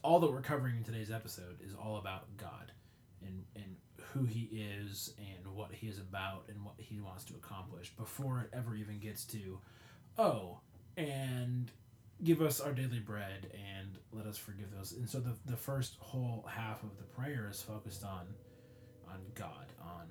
all 0.03 0.19
that 0.19 0.31
we're 0.31 0.41
covering 0.41 0.77
in 0.77 0.83
today's 0.83 1.11
episode 1.11 1.57
is 1.65 1.73
all 1.73 1.97
about 1.97 2.25
God 2.37 2.71
and, 3.25 3.43
and 3.55 3.75
who 4.13 4.25
he 4.25 4.65
is 4.81 5.13
and 5.17 5.55
what 5.55 5.71
he 5.71 5.87
is 5.87 5.99
about 5.99 6.43
and 6.49 6.63
what 6.63 6.75
he 6.77 6.99
wants 6.99 7.23
to 7.25 7.33
accomplish 7.35 7.91
before 7.97 8.41
it 8.41 8.49
ever 8.57 8.75
even 8.75 8.99
gets 8.99 9.25
to, 9.25 9.59
oh, 10.17 10.59
and 10.97 11.71
give 12.23 12.41
us 12.41 12.59
our 12.59 12.71
daily 12.71 12.99
bread 12.99 13.51
and 13.53 13.97
let 14.11 14.25
us 14.25 14.37
forgive 14.37 14.71
those. 14.75 14.91
And 14.91 15.09
so 15.09 15.19
the, 15.19 15.33
the 15.45 15.57
first 15.57 15.95
whole 15.99 16.47
half 16.49 16.83
of 16.83 16.97
the 16.97 17.03
prayer 17.03 17.47
is 17.49 17.61
focused 17.61 18.03
on 18.03 18.27
on 19.07 19.19
God, 19.35 19.67
on 19.81 20.07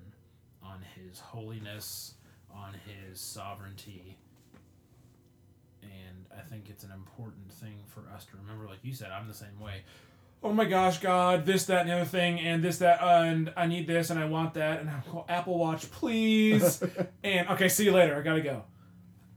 on 0.63 0.79
his 0.95 1.19
holiness, 1.19 2.15
on 2.53 2.75
his 2.85 3.19
sovereignty. 3.19 4.17
And 5.81 6.25
I 6.37 6.41
think 6.41 6.69
it's 6.69 6.83
an 6.83 6.91
important 6.91 7.51
thing 7.51 7.79
for 7.87 8.01
us 8.13 8.25
to 8.25 8.37
remember. 8.37 8.67
Like 8.67 8.83
you 8.83 8.93
said, 8.93 9.09
I'm 9.11 9.27
the 9.27 9.33
same 9.33 9.59
way. 9.59 9.83
Oh 10.43 10.51
my 10.51 10.65
gosh, 10.65 10.99
God, 10.99 11.45
this, 11.45 11.65
that, 11.65 11.81
and 11.81 11.89
the 11.89 11.93
other 11.93 12.05
thing, 12.05 12.39
and 12.39 12.63
this, 12.63 12.79
that, 12.79 12.99
uh, 13.01 13.21
and 13.23 13.53
I 13.55 13.67
need 13.67 13.85
this, 13.85 14.09
and 14.09 14.19
I 14.19 14.25
want 14.25 14.55
that, 14.55 14.79
and 14.79 14.89
I 14.89 14.99
call 15.07 15.25
Apple 15.29 15.59
Watch, 15.59 15.91
please. 15.91 16.83
and 17.23 17.47
okay, 17.49 17.69
see 17.69 17.85
you 17.85 17.91
later. 17.91 18.15
I 18.15 18.21
gotta 18.21 18.41
go. 18.41 18.63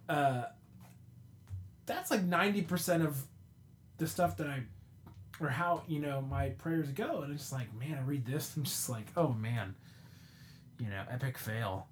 Uh, 0.08 0.44
that's 1.84 2.10
like 2.10 2.22
ninety 2.22 2.62
percent 2.62 3.02
of 3.02 3.22
the 3.98 4.06
stuff 4.06 4.38
that 4.38 4.46
I, 4.46 4.62
or 5.40 5.48
how 5.48 5.82
you 5.86 6.00
know 6.00 6.22
my 6.22 6.50
prayers 6.50 6.88
go, 6.88 7.20
and 7.20 7.32
it's 7.32 7.42
just 7.42 7.52
like, 7.52 7.74
man, 7.78 7.98
I 7.98 8.02
read 8.02 8.24
this, 8.24 8.56
I'm 8.56 8.64
just 8.64 8.88
like, 8.88 9.06
oh 9.16 9.28
man, 9.28 9.74
you 10.78 10.88
know, 10.88 11.02
epic 11.10 11.36
fail. 11.36 11.86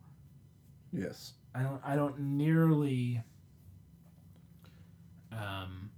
Yes. 0.92 1.32
I 1.54 1.62
don't 1.62 1.80
I 1.84 1.96
don't 1.96 2.18
nearly 2.18 3.22
um 5.30 5.90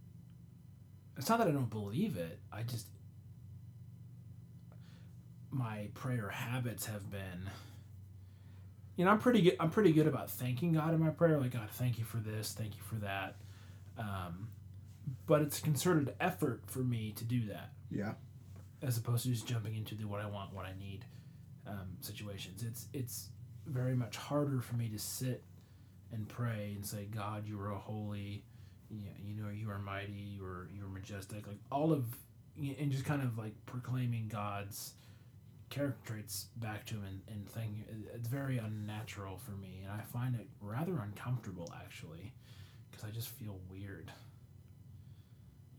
it's 1.17 1.29
not 1.29 1.39
that 1.39 1.49
I 1.49 1.53
don't 1.53 1.71
believe 1.71 2.17
it. 2.17 2.41
I 2.53 2.62
just 2.62 2.87
my 5.55 5.89
prayer 5.95 6.29
habits 6.29 6.87
have 6.87 7.11
been 7.11 7.51
you 8.97 9.05
know, 9.05 9.11
I'm 9.11 9.19
pretty 9.19 9.41
good 9.43 9.57
I'm 9.61 9.71
pretty 9.71 9.93
good 9.93 10.07
about 10.07 10.31
thanking 10.31 10.73
God 10.73 10.95
in 10.95 11.01
my 11.01 11.11
prayer, 11.11 11.39
like 11.39 11.53
God, 11.53 11.69
thank 11.71 11.99
you 11.99 12.05
for 12.05 12.19
this, 12.19 12.53
thank 12.53 12.77
you 12.77 12.83
for 12.83 12.97
that. 12.97 13.37
Um 13.99 14.49
but 15.27 15.43
it's 15.43 15.59
a 15.59 15.63
concerted 15.63 16.15
effort 16.21 16.63
for 16.67 16.79
me 16.79 17.13
to 17.17 17.25
do 17.25 17.47
that 17.47 17.73
Yeah. 17.91 18.15
as 18.83 18.97
opposed 18.97 19.25
to 19.25 19.31
just 19.31 19.47
jumping 19.47 19.75
into 19.77 19.95
the 19.95 20.05
what 20.07 20.21
I 20.21 20.27
want, 20.27 20.55
what 20.55 20.65
I 20.65 20.73
need 20.79 21.05
um, 21.67 21.97
situations. 22.01 22.63
It's 22.63 22.87
it's 22.93 23.29
very 23.67 23.95
much 23.95 24.17
harder 24.17 24.61
for 24.61 24.77
me 24.77 24.89
to 24.91 24.99
sit 24.99 25.43
and 26.13 26.29
pray 26.29 26.73
and 26.75 26.85
say, 26.87 27.07
God, 27.07 27.47
you 27.47 27.59
are 27.61 27.71
a 27.73 27.79
holy, 27.79 28.45
you 28.91 29.05
know, 29.07 29.11
you 29.23 29.43
know, 29.43 29.49
you 29.51 29.71
are 29.71 29.79
mighty, 29.79 30.13
you 30.13 30.45
are 30.45 30.69
you 30.75 30.85
are 30.85 30.89
majestic, 30.89 31.47
like 31.47 31.59
all 31.71 31.93
of, 31.93 32.05
and 32.57 32.91
just 32.91 33.05
kind 33.05 33.23
of 33.23 33.37
like 33.39 33.55
proclaiming 33.67 34.29
God's 34.29 34.95
character 35.71 35.99
traits 36.15 36.47
back 36.57 36.85
to 36.87 36.95
him 36.95 37.05
and, 37.05 37.21
and 37.29 37.49
thanking. 37.49 37.85
It's 38.15 38.29
very 38.29 38.59
unnatural 38.59 39.39
for 39.39 39.53
me, 39.53 39.83
and 39.85 39.93
I 39.93 40.03
find 40.05 40.35
it 40.35 40.49
rather 40.61 40.99
uncomfortable 41.01 41.73
actually, 41.85 42.33
because 42.91 43.05
I 43.05 43.11
just 43.11 43.29
feel 43.29 43.59
weird. 43.71 44.11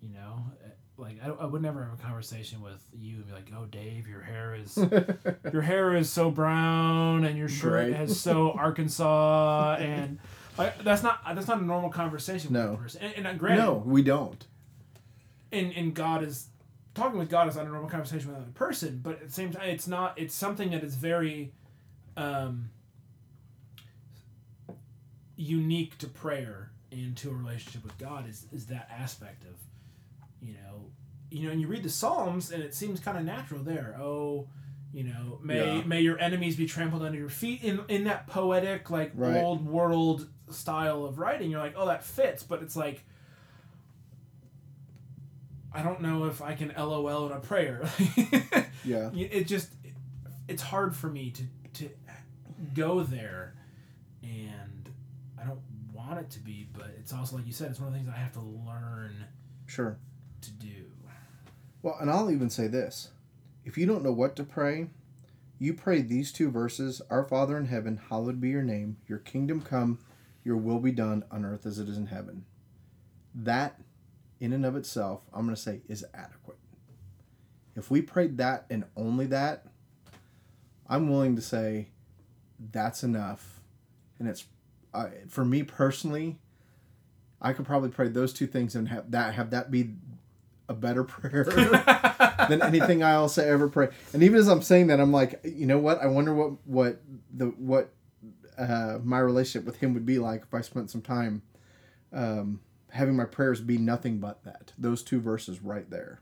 You 0.01 0.09
know, 0.13 0.45
Eh, 0.63 0.67
like 0.97 1.17
I, 1.23 1.27
I 1.29 1.45
would 1.45 1.61
never 1.61 1.83
have 1.83 1.93
a 1.99 2.01
conversation 2.01 2.61
with 2.61 2.81
you 2.93 3.15
and 3.17 3.25
be 3.27 3.33
like, 3.33 3.49
"Oh, 3.57 3.65
Dave, 3.65 4.07
your 4.07 4.21
hair 4.21 4.55
is 4.55 4.77
your 5.51 5.61
hair 5.61 5.95
is 5.95 6.09
so 6.09 6.29
brown 6.31 7.25
and 7.25 7.37
your 7.37 7.49
shirt 7.49 7.91
has 7.93 8.19
so 8.19 8.51
Arkansas 8.51 9.75
and 9.79 10.19
like 10.57 10.83
that's 10.83 11.01
not 11.03 11.21
that's 11.35 11.47
not 11.47 11.59
a 11.59 11.65
normal 11.65 11.89
conversation 11.89 12.53
with 12.53 12.61
No. 12.61 12.73
a 12.73 12.77
person. 12.77 13.01
And, 13.03 13.13
and 13.15 13.27
uh, 13.27 13.33
granted, 13.33 13.61
no, 13.63 13.73
we 13.85 14.03
don't. 14.03 14.45
and 15.51 15.73
and 15.73 15.93
God 15.93 16.23
is 16.23 16.47
talking 16.95 17.19
with 17.19 17.29
God 17.29 17.47
is 17.47 17.55
not 17.55 17.65
a 17.65 17.69
normal 17.69 17.89
conversation 17.89 18.27
with 18.29 18.37
another 18.37 18.51
person, 18.53 18.99
but 19.03 19.13
at 19.21 19.27
the 19.27 19.31
same 19.33 19.51
time, 19.51 19.69
it's 19.69 19.87
not. 19.87 20.17
It's 20.17 20.33
something 20.33 20.71
that 20.71 20.83
is 20.83 20.95
very 20.95 21.53
um, 22.17 22.69
unique 25.35 25.97
to 25.99 26.07
prayer 26.07 26.71
and 26.91 27.15
to 27.17 27.29
a 27.29 27.33
relationship 27.33 27.83
with 27.83 27.97
God. 27.97 28.27
Is 28.27 28.47
is 28.51 28.67
that 28.67 28.89
aspect 28.91 29.43
of 29.43 29.55
you 30.41 30.53
know 30.53 30.85
you 31.31 31.45
know, 31.47 31.51
and 31.51 31.59
you 31.59 31.67
read 31.67 31.83
the 31.83 31.89
Psalms 31.89 32.51
and 32.51 32.63
it 32.63 32.73
seems 32.73 32.99
kind 32.99 33.17
of 33.17 33.23
natural 33.25 33.61
there. 33.61 33.97
Oh. 33.99 34.47
You 34.93 35.03
know, 35.03 35.39
may 35.43 35.79
Yeah. 35.79 35.83
may 35.85 35.99
your 35.99 36.17
enemies 36.21 36.55
be 36.55 36.65
trampled 36.65 37.03
under 37.03 37.17
your 37.19 37.27
feet 37.29 37.61
in 37.63 37.81
in 37.89 38.05
that 38.05 38.27
poetic 38.27 38.89
like 38.89 39.11
Right. 39.13 39.35
old 39.43 39.65
world 39.65 40.29
style 40.51 41.03
of 41.03 41.19
writing. 41.19 41.51
You're 41.51 41.59
like, 41.59 41.73
oh, 41.75 41.87
that 41.87 42.01
fits, 42.05 42.43
but 42.43 42.61
it's 42.63 42.77
like 42.77 43.03
I 45.75 45.83
don't 45.83 46.01
know 46.01 46.25
if 46.25 46.41
I 46.41 46.55
can 46.55 46.73
LOL 46.77 47.27
in 47.27 47.31
a 47.33 47.39
prayer. 47.39 47.81
Yeah. 48.83 49.09
it 49.15 49.47
just 49.47 49.69
it's 50.47 50.61
hard 50.61 50.95
for 50.95 51.07
me 51.07 51.31
to 51.31 51.43
to 51.81 51.89
go 52.75 53.01
there, 53.01 53.55
and 54.21 54.87
I 55.41 55.43
don't 55.43 55.59
want 55.91 56.19
it 56.19 56.29
to 56.31 56.39
be. 56.39 56.67
But 56.71 56.91
it's 56.99 57.11
also 57.11 57.37
like 57.37 57.47
you 57.47 57.51
said, 57.53 57.71
it's 57.71 57.79
one 57.79 57.87
of 57.87 57.93
the 57.93 57.99
things 57.99 58.11
I 58.15 58.19
have 58.19 58.33
to 58.33 58.41
learn 58.41 59.25
Sure. 59.65 59.97
to 60.41 60.51
do. 60.51 60.85
Well, 61.81 61.97
and 61.99 62.11
I'll 62.11 62.29
even 62.31 62.49
say 62.51 62.67
this. 62.67 63.09
If 63.63 63.75
you 63.77 63.87
don't 63.87 64.03
know 64.03 64.11
what 64.11 64.35
to 64.35 64.43
pray, 64.43 64.87
you 65.57 65.73
pray 65.73 66.01
these 66.01 66.31
two 66.31 66.51
verses 66.51 67.01
Our 67.09 67.23
Father 67.23 67.57
in 67.57 67.65
heaven, 67.65 67.99
hallowed 68.09 68.39
be 68.39 68.49
your 68.49 68.61
name, 68.61 68.97
your 69.07 69.17
kingdom 69.17 69.61
come, 69.61 69.97
your 70.43 70.57
will 70.57 70.79
be 70.79 70.91
done 70.91 71.23
on 71.31 71.43
earth 71.43 71.65
as 71.65 71.79
it 71.79 71.89
is 71.89 71.97
in 71.97 72.05
heaven. 72.07 72.45
That, 73.33 73.79
in 74.45 74.53
and 74.53 74.65
of 74.65 74.75
itself, 74.75 75.21
I'm 75.33 75.45
going 75.45 75.55
to 75.55 75.61
say 75.61 75.81
is 75.89 76.05
adequate. 76.13 76.57
If 77.75 77.89
we 77.89 78.01
prayed 78.01 78.37
that 78.37 78.65
and 78.69 78.85
only 78.95 79.25
that, 79.27 79.65
I'm 80.87 81.09
willing 81.09 81.35
to 81.35 81.41
say 81.41 81.87
that's 82.71 83.03
enough. 83.03 83.59
And 84.19 84.27
it's, 84.29 84.45
I 84.93 85.09
for 85.27 85.43
me 85.43 85.63
personally, 85.63 86.37
I 87.41 87.53
could 87.53 87.65
probably 87.65 87.89
pray 87.89 88.07
those 88.07 88.33
two 88.33 88.47
things 88.47 88.75
and 88.75 88.87
have 88.87 89.11
that 89.11 89.33
have 89.33 89.49
that 89.49 89.71
be 89.71 89.95
a 90.69 90.73
better 90.73 91.03
prayer 91.15 91.43
than 92.47 92.61
anything 92.61 93.01
else 93.01 93.37
I 93.37 93.45
ever 93.45 93.67
pray. 93.67 93.89
And 94.13 94.21
even 94.21 94.37
as 94.39 94.47
I'm 94.47 94.61
saying 94.61 94.87
that, 94.87 94.99
I'm 94.99 95.11
like, 95.11 95.41
you 95.43 95.65
know 95.65 95.79
what? 95.79 96.01
I 96.01 96.05
wonder 96.05 96.33
what 96.33 96.51
what 96.65 97.01
the 97.33 97.47
what 97.47 97.89
uh, 98.59 98.99
my 99.03 99.19
relationship 99.19 99.65
with 99.65 99.77
him 99.77 99.95
would 99.95 100.05
be 100.05 100.19
like 100.19 100.43
if 100.43 100.53
I 100.53 100.61
spent 100.61 100.91
some 100.91 101.01
time 101.01 101.41
um, 102.13 102.61
having 102.95 103.15
my 103.15 103.25
prayers 103.25 103.61
be 103.61 103.77
nothing 103.77 104.19
but 104.19 104.43
that. 104.43 104.73
Those 104.77 105.03
two 105.03 105.19
verses 105.19 105.61
right 105.61 105.89
there, 105.89 106.19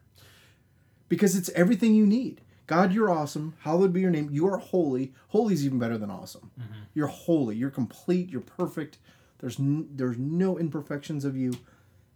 because 1.09 1.35
it's 1.35 1.49
everything 1.49 1.95
you 1.95 2.05
need. 2.05 2.41
God, 2.65 2.93
you're 2.93 3.11
awesome. 3.11 3.55
Hallowed 3.59 3.93
be 3.93 4.01
your 4.01 4.09
name. 4.09 4.29
You 4.31 4.47
are 4.47 4.57
holy. 4.57 5.13
Holy 5.29 5.53
is 5.53 5.65
even 5.65 5.79
better 5.79 5.97
than 5.97 6.09
awesome. 6.09 6.51
Mm-hmm. 6.59 6.73
You're 6.93 7.07
holy. 7.07 7.55
You're 7.55 7.69
complete. 7.69 8.29
You're 8.29 8.41
perfect. 8.41 8.97
There's 9.39 9.59
n- 9.59 9.89
there's 9.91 10.17
no 10.17 10.57
imperfections 10.57 11.25
of 11.25 11.35
you, 11.35 11.53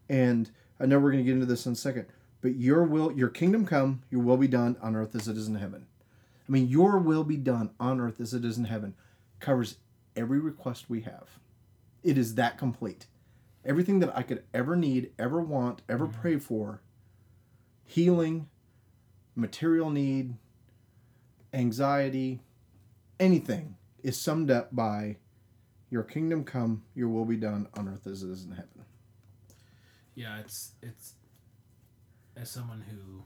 and 0.07 0.49
I 0.79 0.85
know 0.85 0.99
we're 0.99 1.11
going 1.11 1.23
to 1.23 1.29
get 1.29 1.33
into 1.33 1.45
this 1.45 1.65
in 1.65 1.73
a 1.73 1.75
second. 1.75 2.05
But 2.41 2.55
your 2.55 2.83
will, 2.83 3.11
your 3.11 3.29
kingdom 3.29 3.65
come, 3.65 4.03
your 4.09 4.21
will 4.21 4.37
be 4.37 4.47
done 4.47 4.77
on 4.81 4.95
earth 4.95 5.15
as 5.15 5.27
it 5.27 5.35
is 5.35 5.47
in 5.47 5.55
heaven. 5.55 5.87
I 6.47 6.51
mean, 6.51 6.67
your 6.69 6.97
will 6.97 7.23
be 7.23 7.35
done 7.35 7.71
on 7.79 7.99
earth 7.99 8.21
as 8.21 8.33
it 8.33 8.45
is 8.45 8.57
in 8.57 8.65
heaven 8.65 8.93
covers 9.39 9.77
every 10.15 10.39
request 10.39 10.85
we 10.89 11.01
have. 11.01 11.27
It 12.03 12.17
is 12.17 12.35
that 12.35 12.57
complete. 12.57 13.07
Everything 13.67 13.99
that 13.99 14.17
I 14.17 14.23
could 14.23 14.43
ever 14.53 14.75
need, 14.75 15.11
ever 15.19 15.39
want, 15.39 15.83
ever 15.87 16.07
mm-hmm. 16.07 16.21
pray 16.21 16.39
for, 16.39 16.81
healing, 17.83 18.49
material 19.35 19.91
need, 19.91 20.35
anxiety, 21.53 22.41
anything 23.19 23.75
is 24.01 24.19
summed 24.19 24.49
up 24.49 24.75
by 24.75 25.17
your 25.89 26.03
kingdom 26.03 26.43
come, 26.43 26.83
your 26.95 27.09
will 27.09 27.25
be 27.25 27.37
done 27.37 27.67
on 27.75 27.87
earth 27.87 28.07
as 28.07 28.23
it 28.23 28.29
is 28.29 28.45
in 28.45 28.51
heaven. 28.51 28.85
Yeah, 30.15 30.39
it's 30.39 30.71
it's 30.81 31.13
as 32.35 32.49
someone 32.49 32.83
who 32.89 33.23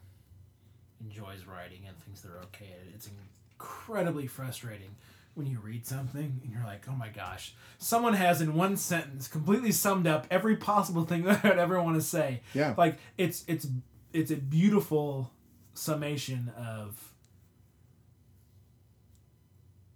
enjoys 1.04 1.46
writing 1.46 1.82
and 1.88 1.98
thinks 1.98 2.22
they're 2.22 2.40
okay 2.44 2.70
it's 2.94 3.10
incredibly 3.58 4.28
frustrating 4.28 4.96
when 5.34 5.48
you 5.48 5.60
read 5.60 5.86
something 5.88 6.40
and 6.44 6.52
you're 6.52 6.64
like, 6.66 6.86
oh 6.90 6.94
my 6.96 7.08
gosh, 7.10 7.54
someone 7.78 8.14
has 8.14 8.42
in 8.42 8.54
one 8.54 8.76
sentence 8.78 9.28
completely 9.28 9.72
summed 9.72 10.06
up 10.08 10.28
every 10.30 10.56
possible 10.58 11.06
thing 11.06 11.24
that 11.26 11.44
I'd 11.46 11.58
ever 11.60 11.82
want 11.82 11.96
to 11.96 12.02
say. 12.02 12.42
Yeah. 12.54 12.74
Like 12.78 12.98
it's 13.18 13.44
it's 13.48 13.68
it's 14.14 14.32
a 14.32 14.36
beautiful 14.36 15.32
summation 15.74 16.52
of 16.58 17.14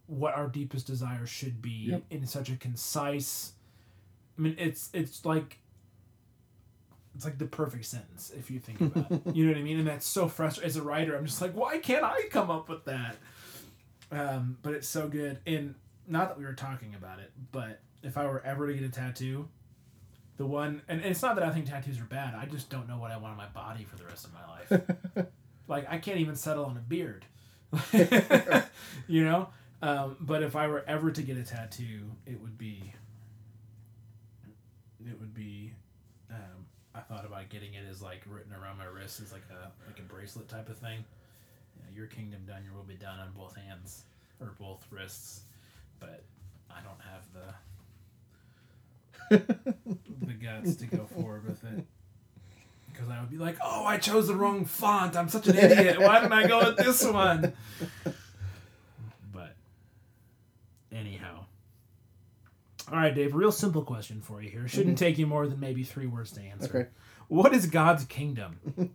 what 0.07 0.35
our 0.35 0.47
deepest 0.47 0.87
desire 0.87 1.25
should 1.25 1.61
be 1.61 1.87
Yep. 1.89 2.03
in 2.11 2.27
such 2.27 2.49
a 2.49 2.55
concise 2.55 3.53
I 4.37 4.41
mean 4.41 4.55
it's 4.59 4.89
it's 4.93 5.25
like 5.25 5.59
it's 7.15 7.25
like 7.25 7.37
the 7.39 7.45
perfect 7.45 7.85
sentence 7.85 8.31
if 8.37 8.51
you 8.51 8.59
think 8.59 8.81
about 8.81 9.09
it. 9.09 9.21
You 9.35 9.45
know 9.45 9.53
what 9.53 9.59
I 9.59 9.63
mean? 9.63 9.79
And 9.79 9.87
that's 9.87 10.05
so 10.05 10.27
frustrating. 10.27 10.67
As 10.69 10.75
a 10.75 10.81
writer, 10.81 11.15
I'm 11.15 11.25
just 11.25 11.41
like, 11.41 11.53
why 11.53 11.77
can't 11.77 12.03
I 12.03 12.23
come 12.29 12.51
up 12.51 12.67
with 12.67 12.83
that? 12.85 13.15
Um, 14.11 14.57
but 14.61 14.73
it's 14.73 14.87
so 14.87 15.07
good. 15.07 15.39
And 15.45 15.75
not 16.07 16.29
that 16.29 16.37
we 16.37 16.45
were 16.45 16.53
talking 16.53 16.95
about 16.95 17.19
it, 17.19 17.31
but 17.51 17.79
if 18.03 18.17
I 18.17 18.25
were 18.25 18.43
ever 18.45 18.67
to 18.67 18.73
get 18.73 18.83
a 18.83 18.89
tattoo, 18.89 19.47
the 20.37 20.45
one, 20.45 20.81
and, 20.87 21.01
it's 21.01 21.21
not 21.21 21.35
that 21.35 21.43
I 21.43 21.51
think 21.51 21.67
tattoos 21.67 21.99
are 21.99 22.05
bad. 22.05 22.35
I 22.35 22.45
just 22.45 22.69
don't 22.69 22.87
know 22.87 22.97
what 22.97 23.11
I 23.11 23.17
want 23.17 23.31
on 23.31 23.37
my 23.37 23.47
body 23.47 23.83
for 23.83 23.95
the 23.95 24.05
rest 24.05 24.25
of 24.25 24.31
my 24.33 24.45
life. 24.47 25.27
like 25.67 25.89
I 25.89 25.97
can't 25.97 26.19
even 26.19 26.35
settle 26.35 26.65
on 26.65 26.77
a 26.77 26.81
beard. 26.81 27.25
you 29.07 29.23
know. 29.23 29.49
Um, 29.81 30.17
but 30.19 30.43
if 30.43 30.55
I 30.55 30.67
were 30.67 30.83
ever 30.87 31.11
to 31.11 31.21
get 31.21 31.37
a 31.37 31.43
tattoo, 31.43 32.11
it 32.25 32.41
would 32.41 32.57
be. 32.57 32.93
It 35.05 35.19
would 35.19 35.33
be. 35.33 35.73
Um, 36.31 36.65
I 36.93 37.01
thought 37.01 37.25
about 37.25 37.49
getting 37.49 37.73
it 37.73 37.83
as 37.89 38.01
like 38.01 38.21
written 38.27 38.53
around 38.53 38.77
my 38.77 38.85
wrist 38.85 39.21
as 39.21 39.31
like 39.31 39.43
a 39.51 39.71
like 39.87 39.99
a 39.99 40.03
bracelet 40.03 40.47
type 40.47 40.69
of 40.69 40.77
thing. 40.77 41.05
Your 41.95 42.07
kingdom 42.07 42.41
done, 42.45 42.63
your 42.65 42.73
will 42.73 42.83
be 42.83 42.95
done 42.95 43.19
on 43.19 43.31
both 43.37 43.55
hands 43.55 44.03
or 44.41 44.53
both 44.59 44.85
wrists, 44.91 45.41
but 45.99 46.23
I 46.69 46.81
don't 46.81 47.01
have 47.01 47.23
the 47.33 47.53
the 50.21 50.33
guts 50.41 50.75
to 50.75 50.87
go 50.87 51.05
forward 51.05 51.45
with 51.45 51.63
it. 51.63 51.85
Because 52.91 53.09
I 53.09 53.19
would 53.19 53.29
be 53.29 53.37
like, 53.37 53.57
oh, 53.63 53.85
I 53.85 53.97
chose 53.97 54.27
the 54.27 54.35
wrong 54.35 54.65
font. 54.65 55.17
I'm 55.17 55.27
such 55.27 55.47
an 55.47 55.57
idiot. 55.57 55.99
Why 55.99 56.19
didn't 56.19 56.33
I 56.33 56.47
go 56.47 56.59
with 56.59 56.77
this 56.77 57.03
one? 57.05 57.53
But 59.33 59.55
anyhow. 60.93 61.45
All 62.91 62.97
right, 62.97 63.13
Dave, 63.13 63.35
real 63.35 63.51
simple 63.51 63.81
question 63.81 64.21
for 64.21 64.41
you 64.41 64.49
here. 64.49 64.67
Shouldn't 64.67 64.95
mm-hmm. 64.95 65.05
take 65.05 65.17
you 65.17 65.27
more 65.27 65.47
than 65.47 65.59
maybe 65.59 65.83
three 65.83 66.07
words 66.07 66.31
to 66.33 66.41
answer. 66.41 66.77
Okay. 66.77 66.89
What 67.27 67.53
is 67.53 67.65
God's 67.65 68.05
kingdom? 68.05 68.59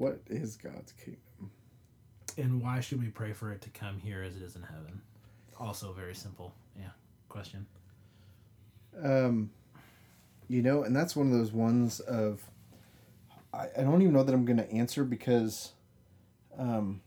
What 0.00 0.22
is 0.30 0.56
God's 0.56 0.92
kingdom? 0.92 1.50
And 2.38 2.62
why 2.62 2.80
should 2.80 3.02
we 3.02 3.08
pray 3.08 3.34
for 3.34 3.52
it 3.52 3.60
to 3.60 3.68
come 3.68 3.98
here 3.98 4.22
as 4.22 4.34
it 4.34 4.40
is 4.40 4.56
in 4.56 4.62
heaven? 4.62 5.02
Also, 5.58 5.92
very 5.92 6.14
simple. 6.14 6.54
Yeah, 6.74 6.88
question. 7.28 7.66
Um, 9.04 9.50
you 10.48 10.62
know, 10.62 10.84
and 10.84 10.96
that's 10.96 11.14
one 11.14 11.26
of 11.26 11.34
those 11.34 11.52
ones 11.52 12.00
of 12.00 12.42
I, 13.52 13.66
I 13.76 13.82
don't 13.82 14.00
even 14.00 14.14
know 14.14 14.22
that 14.22 14.34
I'm 14.34 14.46
going 14.46 14.56
to 14.56 14.72
answer 14.72 15.04
because, 15.04 15.72
um, 16.58 17.02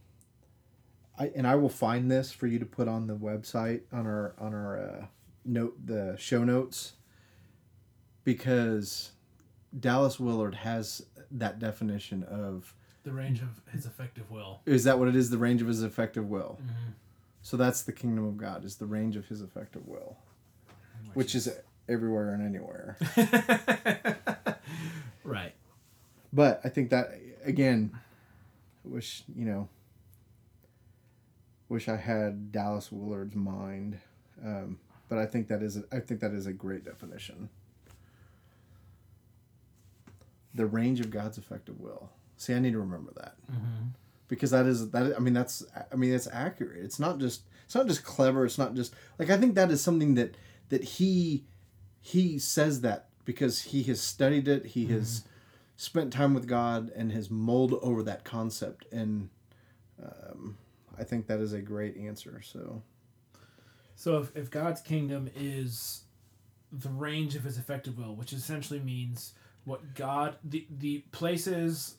I 1.18 1.32
and 1.36 1.48
I 1.48 1.56
will 1.56 1.70
find 1.70 2.12
this 2.12 2.32
for 2.32 2.46
you 2.46 2.60
to 2.60 2.66
put 2.68 2.88
on 2.88 3.08
the 3.08 3.16
website 3.16 3.82
on 3.92 4.06
our 4.06 4.36
on 4.38 4.54
our 4.54 4.80
uh, 4.80 5.06
note 5.44 5.84
the 5.84 6.16
show 6.20 6.44
notes 6.44 6.94
because 8.24 9.14
Dallas 9.80 10.20
Willard 10.20 10.54
has 10.54 11.04
that 11.32 11.58
definition 11.58 12.22
of 12.26 12.76
The 13.04 13.12
range 13.12 13.42
of 13.42 13.62
his 13.72 13.86
effective 13.86 14.32
will. 14.32 14.62
is 14.66 14.86
that 14.86 14.98
what 14.98 15.08
it 15.10 15.16
is 15.16 15.30
the 15.30 15.38
range 15.38 15.62
of 15.62 15.68
his 15.68 15.84
effective 15.84 16.30
will. 16.30 16.58
Mm-hmm. 16.62 16.92
So 17.42 17.58
that's 17.58 17.84
the 17.84 17.92
kingdom 17.92 18.26
of 18.26 18.38
God 18.38 18.64
is 18.64 18.78
the 18.78 18.86
range 18.86 19.18
of 19.18 19.28
his 19.28 19.42
effective 19.42 19.86
will, 19.86 20.18
which 21.14 21.36
is 21.36 21.54
everywhere 21.90 22.34
and 22.34 22.42
anywhere. 22.42 22.98
right. 25.26 25.54
But 26.32 26.62
I 26.64 26.70
think 26.70 26.90
that 26.92 27.12
again, 27.44 27.92
I 27.94 28.90
wish 28.90 29.24
you 29.36 29.46
know. 29.46 29.68
Wish 31.70 31.90
I 31.90 31.96
had 31.96 32.52
Dallas 32.52 32.92
Willard's 32.92 33.36
mind, 33.36 34.00
um, 34.46 34.78
but 35.10 35.18
I 35.18 35.26
think 35.26 35.48
that 35.48 35.64
is 35.64 35.78
a, 35.78 35.84
I 35.92 36.00
think 36.00 36.20
that 36.20 36.32
is 36.32 36.46
a 36.46 36.54
great 36.54 36.86
definition. 36.86 37.50
The 40.54 40.68
range 40.68 41.00
of 41.00 41.10
God's 41.10 41.38
effective 41.38 41.80
will. 41.80 42.10
See, 42.44 42.54
I 42.54 42.60
need 42.60 42.74
to 42.74 42.80
remember 42.80 43.12
that 43.16 43.36
Mm-hmm. 43.52 43.88
because 44.28 44.52
that 44.52 44.66
is 44.66 44.90
that. 44.92 45.14
I 45.16 45.20
mean, 45.20 45.34
that's 45.34 45.64
I 45.92 45.96
mean, 45.96 46.14
it's 46.14 46.28
accurate. 46.32 46.84
It's 46.84 47.00
not 47.00 47.20
just 47.20 47.44
it's 47.66 47.76
not 47.76 47.88
just 47.88 48.04
clever. 48.04 48.46
It's 48.46 48.58
not 48.58 48.74
just 48.74 48.94
like 49.20 49.30
I 49.30 49.38
think 49.38 49.56
that 49.56 49.72
is 49.72 49.82
something 49.82 50.16
that 50.16 50.36
that 50.70 50.84
he 50.84 51.46
he 52.02 52.38
says 52.40 52.82
that 52.82 53.08
because 53.26 53.62
he 53.62 53.84
has 53.84 54.02
studied 54.02 54.48
it. 54.48 54.66
He 54.68 54.88
has 54.88 55.24
spent 55.78 56.12
time 56.14 56.34
with 56.34 56.48
God 56.48 56.92
and 56.96 57.12
has 57.12 57.30
mulled 57.32 57.74
over 57.82 58.04
that 58.04 58.24
concept, 58.24 58.86
and 58.92 59.30
um, 60.02 60.58
I 60.98 61.04
think 61.04 61.28
that 61.28 61.40
is 61.40 61.54
a 61.54 61.62
great 61.62 61.96
answer. 61.98 62.42
So 62.44 62.82
So 63.96 64.18
if, 64.18 64.36
if 64.36 64.52
God's 64.52 64.82
kingdom 64.82 65.30
is 65.36 66.02
the 66.72 66.90
range 66.90 67.36
of 67.36 67.44
his 67.44 67.58
effective 67.58 67.98
will, 67.98 68.16
which 68.16 68.34
essentially 68.34 68.80
means 68.80 69.34
what 69.66 69.94
God 69.96 70.36
the 70.44 70.66
the 70.70 71.04
places 71.12 71.96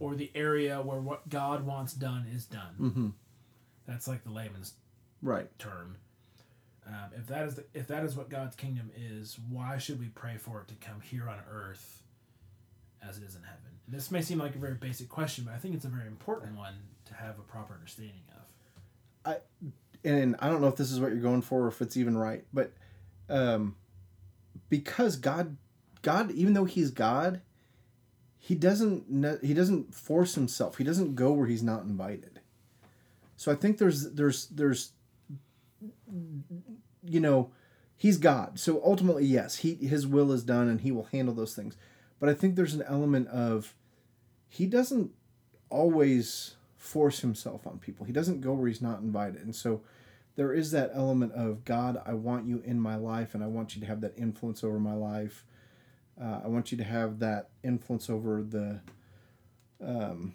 or 0.00 0.14
the 0.14 0.30
area 0.34 0.80
where 0.80 1.00
what 1.00 1.28
God 1.28 1.66
wants 1.66 1.92
done 1.92 2.26
is 2.32 2.44
done. 2.44 2.74
mm-hmm. 2.80 3.08
That's 3.86 4.06
like 4.06 4.22
the 4.24 4.30
layman's 4.30 4.74
right, 5.22 5.46
term. 5.58 5.96
Um, 6.86 7.10
if 7.16 7.26
that 7.26 7.46
is 7.46 7.54
the, 7.56 7.64
if 7.74 7.86
that 7.88 8.04
is 8.04 8.16
what 8.16 8.28
God's 8.28 8.56
kingdom 8.56 8.90
is, 8.96 9.38
why 9.50 9.78
should 9.78 9.98
we 9.98 10.06
pray 10.06 10.36
for 10.36 10.60
it 10.60 10.68
to 10.68 10.74
come 10.74 11.00
here 11.00 11.28
on 11.28 11.38
earth 11.50 12.02
as 13.06 13.18
it 13.18 13.24
is 13.24 13.34
in 13.34 13.42
heaven? 13.42 13.62
This 13.86 14.10
may 14.10 14.20
seem 14.20 14.38
like 14.38 14.54
a 14.54 14.58
very 14.58 14.74
basic 14.74 15.08
question, 15.08 15.44
but 15.44 15.54
I 15.54 15.58
think 15.58 15.74
it's 15.74 15.84
a 15.84 15.88
very 15.88 16.06
important 16.06 16.56
one 16.56 16.74
to 17.06 17.14
have 17.14 17.38
a 17.38 17.42
proper 17.42 17.74
understanding 17.74 18.22
of. 18.36 19.32
I 19.32 19.68
and 20.04 20.36
I 20.38 20.48
don't 20.48 20.60
know 20.60 20.68
if 20.68 20.76
this 20.76 20.92
is 20.92 21.00
what 21.00 21.10
you're 21.10 21.20
going 21.20 21.42
for 21.42 21.64
or 21.64 21.68
if 21.68 21.80
it's 21.82 21.96
even 21.96 22.16
right, 22.16 22.44
but 22.52 22.72
um, 23.28 23.76
because 24.68 25.16
God, 25.16 25.56
God, 26.02 26.30
even 26.32 26.52
though 26.52 26.64
He's 26.64 26.90
God, 26.90 27.40
He 28.48 28.54
doesn't 28.54 29.42
He 29.44 29.52
doesn't 29.52 29.94
force 29.94 30.34
Himself. 30.34 30.78
He 30.78 30.84
doesn't 30.84 31.16
go 31.16 31.32
where 31.32 31.46
He's 31.46 31.62
not 31.62 31.82
invited. 31.82 32.40
So 33.36 33.52
I 33.52 33.54
think 33.54 33.76
there's 33.76 34.12
there's 34.12 34.46
there's 34.46 34.92
you 37.04 37.20
know 37.20 37.50
He's 37.94 38.16
God. 38.16 38.58
So 38.58 38.80
ultimately, 38.82 39.26
yes, 39.26 39.56
He 39.56 39.74
His 39.74 40.06
will 40.06 40.32
is 40.32 40.44
done 40.44 40.66
and 40.66 40.80
He 40.80 40.90
will 40.90 41.08
handle 41.12 41.34
those 41.34 41.54
things. 41.54 41.76
But 42.18 42.30
I 42.30 42.34
think 42.34 42.56
there's 42.56 42.72
an 42.72 42.84
element 42.88 43.28
of 43.28 43.74
He 44.48 44.64
doesn't 44.64 45.10
always 45.68 46.54
force 46.78 47.20
himself 47.20 47.66
on 47.66 47.78
people. 47.78 48.06
He 48.06 48.14
doesn't 48.14 48.40
go 48.40 48.54
where 48.54 48.68
he's 48.68 48.80
not 48.80 49.00
invited. 49.00 49.42
And 49.42 49.54
so 49.54 49.82
there 50.36 50.54
is 50.54 50.70
that 50.70 50.92
element 50.94 51.32
of 51.32 51.66
God, 51.66 52.00
I 52.06 52.14
want 52.14 52.46
you 52.46 52.62
in 52.64 52.80
my 52.80 52.96
life 52.96 53.34
and 53.34 53.44
I 53.44 53.46
want 53.48 53.74
you 53.74 53.82
to 53.82 53.86
have 53.86 54.00
that 54.00 54.16
influence 54.16 54.64
over 54.64 54.80
my 54.80 54.94
life. 54.94 55.44
Uh, 56.22 56.40
I 56.44 56.48
want 56.48 56.72
you 56.72 56.78
to 56.78 56.84
have 56.84 57.20
that 57.20 57.50
influence 57.64 58.10
over 58.10 58.42
the, 58.42 58.80
um, 59.84 60.34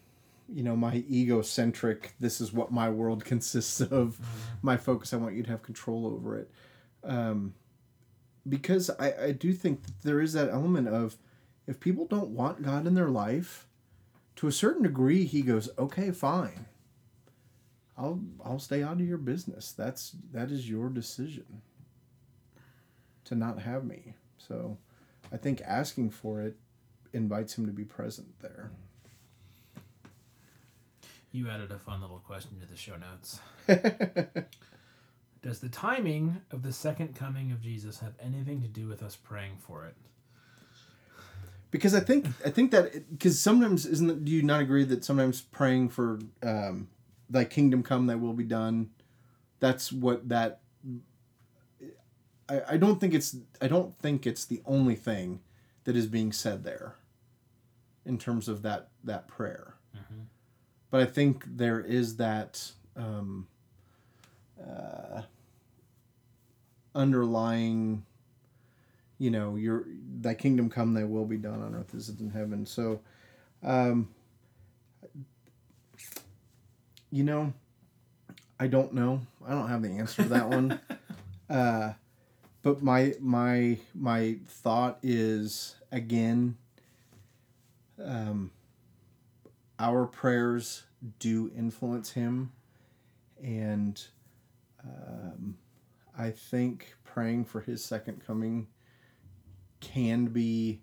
you 0.49 0.63
know, 0.63 0.75
my 0.75 1.03
egocentric, 1.09 2.13
this 2.19 2.41
is 2.41 2.53
what 2.53 2.71
my 2.71 2.89
world 2.89 3.25
consists 3.33 3.81
of, 3.81 4.19
my 4.61 4.77
focus. 4.77 5.13
I 5.13 5.17
want 5.17 5.35
you 5.35 5.43
to 5.43 5.51
have 5.51 5.63
control 5.63 6.07
over 6.07 6.37
it. 6.37 6.51
Um, 7.03 7.55
because 8.49 8.89
I, 8.99 9.13
I 9.27 9.31
do 9.33 9.53
think 9.53 9.83
that 9.85 10.01
there 10.03 10.21
is 10.21 10.33
that 10.33 10.49
element 10.49 10.87
of 10.89 11.17
if 11.67 11.79
people 11.79 12.05
don't 12.05 12.29
want 12.31 12.63
God 12.63 12.87
in 12.87 12.95
their 12.95 13.09
life, 13.09 13.67
to 14.37 14.47
a 14.47 14.51
certain 14.51 14.83
degree, 14.83 15.25
he 15.25 15.41
goes, 15.43 15.69
okay, 15.79 16.11
fine. 16.11 16.65
I'll 17.97 18.21
I'll 18.45 18.59
stay 18.59 18.83
out 18.83 18.95
of 19.01 19.07
your 19.07 19.17
business. 19.19 19.71
That's 19.73 20.15
that 20.33 20.51
is 20.51 20.69
your 20.69 20.89
decision. 20.89 21.45
to 23.25 23.35
not 23.35 23.61
have 23.61 23.85
me. 23.85 24.15
So 24.37 24.77
I 25.33 25.37
think 25.37 25.61
asking 25.65 26.11
for 26.11 26.41
it 26.41 26.55
invites 27.11 27.57
him 27.57 27.65
to 27.65 27.71
be 27.71 27.83
present 27.83 28.39
there. 28.39 28.71
You 31.31 31.49
added 31.49 31.71
a 31.71 31.79
fun 31.79 32.01
little 32.01 32.19
question 32.19 32.59
to 32.59 32.67
the 32.67 32.77
show 32.77 32.93
notes. 32.95 33.39
Does 35.41 35.59
the 35.59 35.69
timing 35.69 36.41
of 36.51 36.61
the 36.61 36.71
second 36.71 37.15
coming 37.15 37.51
of 37.51 37.61
Jesus 37.61 37.99
have 37.99 38.13
anything 38.21 38.61
to 38.61 38.67
do 38.67 38.87
with 38.87 39.01
us 39.01 39.15
praying 39.15 39.57
for 39.59 39.85
it? 39.87 39.95
because 41.73 41.95
I 41.95 42.01
think 42.01 42.27
I 42.45 42.51
think 42.51 42.69
that 42.69 43.11
because 43.11 43.39
sometimes 43.39 43.87
isn't 43.87 44.07
it, 44.07 44.23
do 44.23 44.31
you 44.31 44.43
not 44.43 44.61
agree 44.61 44.83
that 44.83 45.03
sometimes 45.03 45.41
praying 45.41 45.89
for 45.89 46.19
um, 46.43 46.87
thy 47.31 47.45
kingdom 47.45 47.81
come, 47.81 48.05
thy 48.05 48.13
will 48.13 48.33
be 48.33 48.43
done, 48.43 48.91
that's 49.59 49.91
what 49.91 50.29
that. 50.29 50.59
I, 52.49 52.61
I 52.71 52.77
don't 52.77 52.99
think 52.99 53.13
it's 53.13 53.35
I 53.61 53.67
don't 53.67 53.97
think 53.99 54.25
it's 54.27 54.45
the 54.45 54.61
only 54.65 54.95
thing 54.95 55.39
that 55.85 55.95
is 55.95 56.07
being 56.07 56.31
said 56.31 56.63
there. 56.63 56.95
In 58.05 58.17
terms 58.17 58.47
of 58.49 58.61
that 58.63 58.89
that 59.03 59.27
prayer, 59.27 59.75
Mhm. 59.95 60.25
but 60.89 61.01
I 61.01 61.05
think 61.05 61.45
there 61.57 61.79
is 61.79 62.17
that 62.17 62.71
um, 62.97 63.47
uh, 64.61 65.21
underlying 66.93 68.03
you 69.17 69.31
know 69.31 69.55
your 69.55 69.85
thy 70.21 70.33
kingdom 70.33 70.69
come 70.69 70.93
thy 70.93 71.03
will 71.05 71.25
be 71.25 71.37
done 71.37 71.61
on 71.61 71.73
earth 71.75 71.95
as 71.95 72.09
it 72.09 72.15
is 72.15 72.21
in 72.21 72.29
heaven 72.29 72.65
so 72.65 72.99
um 73.63 74.09
you 77.11 77.23
know 77.23 77.53
i 78.59 78.67
don't 78.67 78.93
know 78.93 79.21
i 79.45 79.51
don't 79.51 79.69
have 79.69 79.81
the 79.81 79.89
answer 79.89 80.23
to 80.23 80.29
that 80.29 80.49
one 80.49 80.79
uh 81.49 81.93
but 82.63 82.81
my 82.81 83.13
my 83.19 83.77
my 83.93 84.37
thought 84.47 84.97
is 85.03 85.75
again 85.91 86.57
um 88.03 88.49
our 89.77 90.05
prayers 90.07 90.83
do 91.19 91.51
influence 91.55 92.11
him. 92.11 92.51
And 93.43 94.01
um 94.83 95.57
i 96.17 96.29
think 96.31 96.95
praying 97.03 97.45
for 97.45 97.61
his 97.61 97.83
second 97.83 98.25
coming 98.25 98.67
can 99.81 100.27
be 100.27 100.81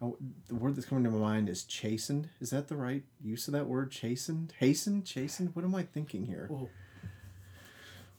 oh, 0.00 0.16
the 0.48 0.54
word 0.54 0.76
that's 0.76 0.86
coming 0.86 1.04
to 1.04 1.10
my 1.10 1.18
mind 1.18 1.48
is 1.48 1.64
chastened. 1.64 2.28
Is 2.40 2.50
that 2.50 2.68
the 2.68 2.76
right 2.76 3.02
use 3.22 3.48
of 3.48 3.52
that 3.54 3.66
word 3.66 3.90
chastened? 3.90 4.54
Hastened? 4.58 5.04
Chastened? 5.04 5.50
What 5.54 5.64
am 5.64 5.74
i 5.74 5.82
thinking 5.82 6.26
here? 6.26 6.46
Well, 6.50 6.68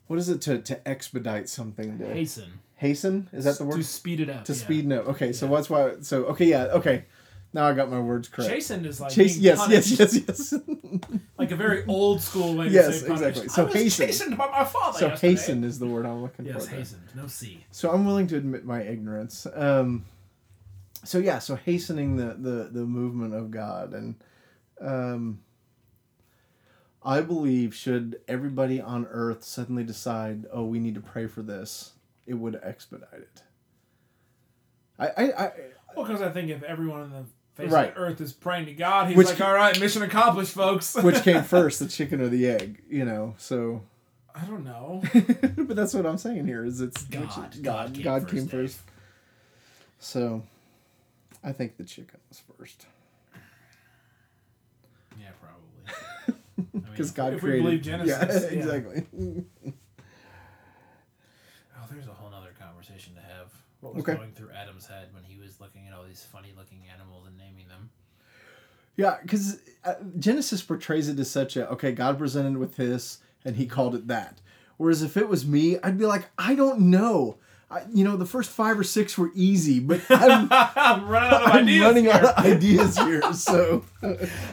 what 0.08 0.20
is 0.20 0.30
it 0.30 0.42
to, 0.42 0.60
to 0.60 0.88
expedite 0.88 1.50
something 1.50 1.98
to 2.00 2.06
hasten. 2.06 2.60
Hasten 2.84 3.30
is 3.34 3.46
that 3.46 3.58
the 3.58 3.66
word 3.66 3.78
To 3.78 3.84
speed 3.84 4.20
it 4.20 4.30
up. 4.30 4.44
to 4.46 4.54
yeah. 4.54 4.60
speed 4.66 4.86
no 4.88 5.00
okay 5.14 5.32
so 5.34 5.48
what's 5.48 5.70
why 5.70 5.94
so 6.02 6.26
okay 6.26 6.46
yeah 6.46 6.66
okay 6.80 7.06
now 7.56 7.68
i 7.68 7.74
got 7.74 7.90
my 7.90 8.00
words 8.00 8.28
correct 8.30 8.52
Chastened 8.52 8.86
is 8.86 9.00
like 9.02 9.12
Chase, 9.12 9.38
yes, 9.38 9.58
punished, 9.60 9.92
yes 10.00 10.14
yes 10.16 10.24
yes 10.28 10.54
like 11.38 11.52
a 11.52 11.56
very 11.56 11.84
old 11.88 12.22
school 12.22 12.56
way 12.56 12.66
to 12.68 12.72
Yes, 12.74 13.02
say 13.02 13.12
exactly. 13.12 13.48
So 13.48 13.62
I 13.62 13.66
was 13.66 13.74
hasten. 13.76 14.08
chastened 14.08 14.38
by 14.38 14.48
my 14.50 14.64
father 14.66 15.00
so 15.00 15.08
yesterday. 15.08 15.32
hasten 15.32 15.64
is 15.64 15.80
the 15.80 15.88
word 15.88 16.06
i'm 16.06 16.22
looking 16.24 16.46
Yes, 16.46 16.56
for 16.66 16.70
there. 16.72 16.80
hastened. 16.80 17.04
No 17.16 17.28
C. 17.28 17.64
So 17.72 17.92
I'm 17.92 18.06
willing 18.06 18.28
to 18.28 18.38
admit 18.38 18.66
my 18.66 18.82
ignorance. 18.82 19.48
Um, 19.54 20.06
so 21.06 21.18
yeah, 21.20 21.40
so 21.40 21.56
hastening 21.56 22.16
the, 22.18 22.30
the, 22.48 22.70
the 22.72 22.86
movement 22.86 23.34
of 23.34 23.52
God, 23.52 23.94
and 23.94 24.16
um, 24.82 25.40
I 27.04 27.20
believe 27.22 27.76
should 27.76 28.20
everybody 28.28 28.80
on 28.80 29.06
Earth 29.08 29.44
suddenly 29.44 29.84
decide, 29.84 30.46
oh, 30.52 30.64
we 30.66 30.80
need 30.80 30.96
to 30.96 31.02
pray 31.02 31.28
for 31.28 31.42
this, 31.42 31.93
it 32.28 32.34
would 32.36 32.60
expedite 32.64 33.10
it. 33.14 33.44
I 35.00 35.08
I, 35.08 35.24
I 35.46 35.52
Well, 35.96 36.06
because 36.06 36.22
I 36.22 36.30
think 36.32 36.50
if 36.50 36.64
everyone 36.64 37.02
on 37.02 37.10
the 37.12 37.24
face 37.56 37.72
Right. 37.72 37.90
of 37.90 37.96
the 37.96 38.00
earth 38.02 38.22
is 38.22 38.34
praying 38.34 38.66
to 38.68 38.74
God, 38.74 39.08
he's 39.08 39.18
Which 39.18 39.28
like, 39.28 39.38
ca- 39.38 39.48
"All 39.48 39.54
right, 39.54 39.80
mission 39.80 40.02
accomplished, 40.04 40.54
folks." 40.54 40.96
which 41.04 41.22
came 41.24 41.44
first, 41.44 41.80
the 41.80 41.88
chicken 41.88 42.22
or 42.22 42.28
the 42.30 42.48
egg? 42.48 42.82
You 42.90 43.06
know, 43.06 43.36
so. 43.38 43.82
I 44.36 44.46
don't 44.46 44.64
know. 44.64 45.04
but 45.58 45.76
that's 45.76 45.94
what 45.94 46.08
I'm 46.08 46.18
saying 46.18 46.48
here 46.48 46.66
is 46.66 46.82
it's 46.82 47.04
God. 47.04 47.22
which- 47.54 47.62
God 47.62 47.64
God 47.64 47.94
came 47.94 48.04
God 48.04 48.22
first, 48.24 48.34
came 48.34 48.48
first. 48.48 48.80
So, 50.00 50.44
I 51.44 51.52
think 51.52 51.78
the 51.78 51.84
chicken 51.84 52.20
was 52.30 52.42
first. 52.58 52.88
Yeah, 55.20 55.28
probably. 55.40 56.36
I 56.58 56.62
mean, 56.74 56.86
because 56.92 57.10
if- 57.12 57.16
God 57.16 57.34
if 57.36 57.42
created. 57.42 57.64
we 57.64 57.70
believe 57.70 57.84
Genesis, 57.84 58.44
yeah, 58.44 58.50
yeah. 58.50 58.58
exactly. 58.58 59.06
Oh, 61.76 61.86
there's 61.92 62.08
a 62.08 62.12
whole 62.14 62.30
nother 62.32 62.54
conversation 62.60 63.14
to 63.16 63.22
have. 63.22 63.52
What 63.84 63.96
was 63.96 64.04
Okay. 64.04 64.16
going 64.16 64.32
through 64.32 64.52
Adam's 64.52 64.86
head 64.88 65.10
when 65.14 65.24
he 65.26 65.38
was 65.38 65.60
looking 65.60 65.88
at 65.88 65.94
all 65.94 66.04
these 66.06 66.26
funny-looking 66.32 66.84
animals 66.94 67.28
and 67.28 67.38
naming 67.38 67.68
them? 67.68 67.90
Yeah, 68.96 69.18
because 69.22 69.60
uh, 69.84 69.96
Genesis 70.18 70.62
portrays 70.62 71.10
it 71.10 71.20
as 71.20 71.30
such 71.30 71.58
a 71.58 71.70
okay. 71.72 71.92
God 71.92 72.18
presented 72.18 72.58
with 72.58 72.76
this, 72.78 73.18
and 73.44 73.56
He 73.58 73.66
called 73.66 73.94
it 73.96 74.08
that. 74.08 74.40
Whereas 74.78 75.02
if 75.04 75.18
it 75.18 75.28
was 75.28 75.46
me, 75.46 75.78
I'd 75.84 75.98
be 75.98 76.06
like, 76.06 76.30
I 76.38 76.56
don't 76.56 76.80
know. 76.92 77.38
I, 77.72 77.84
you 77.92 78.04
know, 78.04 78.16
the 78.18 78.26
first 78.26 78.52
five 78.52 78.78
or 78.80 78.84
six 78.84 79.18
were 79.18 79.32
easy, 79.34 79.80
but 79.80 80.00
I'm, 80.10 80.48
I'm 80.52 81.08
running 81.08 81.34
out 81.34 81.42
of 81.44 81.48
I'm 81.52 81.64
ideas. 81.64 81.82
running 81.86 82.08
out 82.08 82.24
of 82.24 82.38
ideas 82.46 82.98
here. 82.98 83.34
So, 83.34 83.84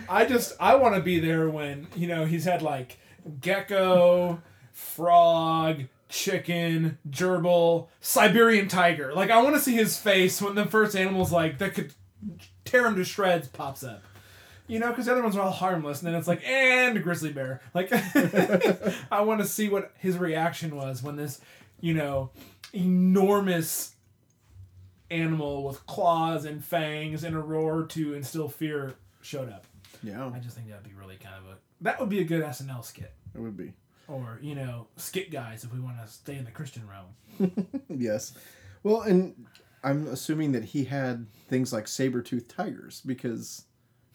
I 0.08 0.24
just 0.24 0.56
I 0.58 0.74
want 0.74 0.94
to 0.96 1.00
be 1.02 1.20
there 1.20 1.48
when 1.50 1.86
you 1.94 2.08
know 2.08 2.24
he's 2.24 2.44
had 2.44 2.62
like 2.62 2.98
gecko, 3.40 4.40
frog, 4.72 5.84
chicken, 6.10 6.98
gerbil, 7.08 7.88
Siberian 8.00 8.68
tiger. 8.68 9.14
Like 9.14 9.30
I 9.30 9.42
want 9.42 9.56
to 9.56 9.62
see 9.62 9.74
his 9.74 9.98
face 9.98 10.42
when 10.42 10.54
the 10.54 10.66
first 10.66 10.94
animal's 10.96 11.32
like 11.32 11.58
that 11.58 11.74
could 11.74 11.94
tear 12.64 12.86
him 12.86 12.96
to 12.96 13.04
shreds 13.04 13.48
pops 13.48 13.82
up. 13.82 14.02
You 14.66 14.78
know, 14.78 14.90
because 14.90 15.06
the 15.06 15.12
other 15.12 15.22
ones 15.22 15.36
are 15.36 15.40
all 15.40 15.50
harmless, 15.50 16.00
and 16.00 16.06
then 16.06 16.14
it's 16.14 16.28
like, 16.28 16.46
and 16.46 17.02
grizzly 17.02 17.32
bear. 17.32 17.60
Like, 17.74 17.90
I 19.10 19.22
want 19.22 19.40
to 19.40 19.46
see 19.46 19.68
what 19.68 19.90
his 19.98 20.16
reaction 20.16 20.76
was 20.76 21.02
when 21.02 21.16
this, 21.16 21.40
you 21.80 21.92
know, 21.92 22.30
enormous 22.72 23.96
animal 25.10 25.64
with 25.64 25.84
claws 25.86 26.44
and 26.44 26.64
fangs 26.64 27.24
and 27.24 27.34
a 27.34 27.40
roar 27.40 27.82
to 27.86 28.14
instill 28.14 28.48
fear 28.48 28.94
showed 29.22 29.48
up. 29.50 29.66
yeah, 30.04 30.24
I 30.32 30.38
just 30.38 30.54
think 30.54 30.68
that'd 30.68 30.84
be 30.84 30.94
really 30.94 31.16
kind 31.16 31.34
of 31.34 31.50
a 31.50 31.56
that 31.80 31.98
would 31.98 32.08
be 32.08 32.20
a 32.20 32.24
good 32.24 32.44
SNL 32.44 32.84
skit, 32.84 33.12
it 33.34 33.40
would 33.40 33.56
be. 33.56 33.72
Or 34.08 34.38
you 34.42 34.54
know, 34.54 34.86
skit 34.96 35.30
guys 35.30 35.64
if 35.64 35.72
we 35.72 35.80
want 35.80 35.96
to 36.00 36.06
stay 36.10 36.36
in 36.36 36.44
the 36.44 36.50
Christian 36.50 36.82
realm. 36.88 37.54
Yes. 37.88 38.32
Well, 38.82 39.02
and 39.02 39.46
I'm 39.82 40.06
assuming 40.08 40.52
that 40.52 40.64
he 40.64 40.84
had 40.84 41.26
things 41.48 41.72
like 41.72 41.86
saber-toothed 41.88 42.48
tigers 42.48 43.02
because 43.04 43.64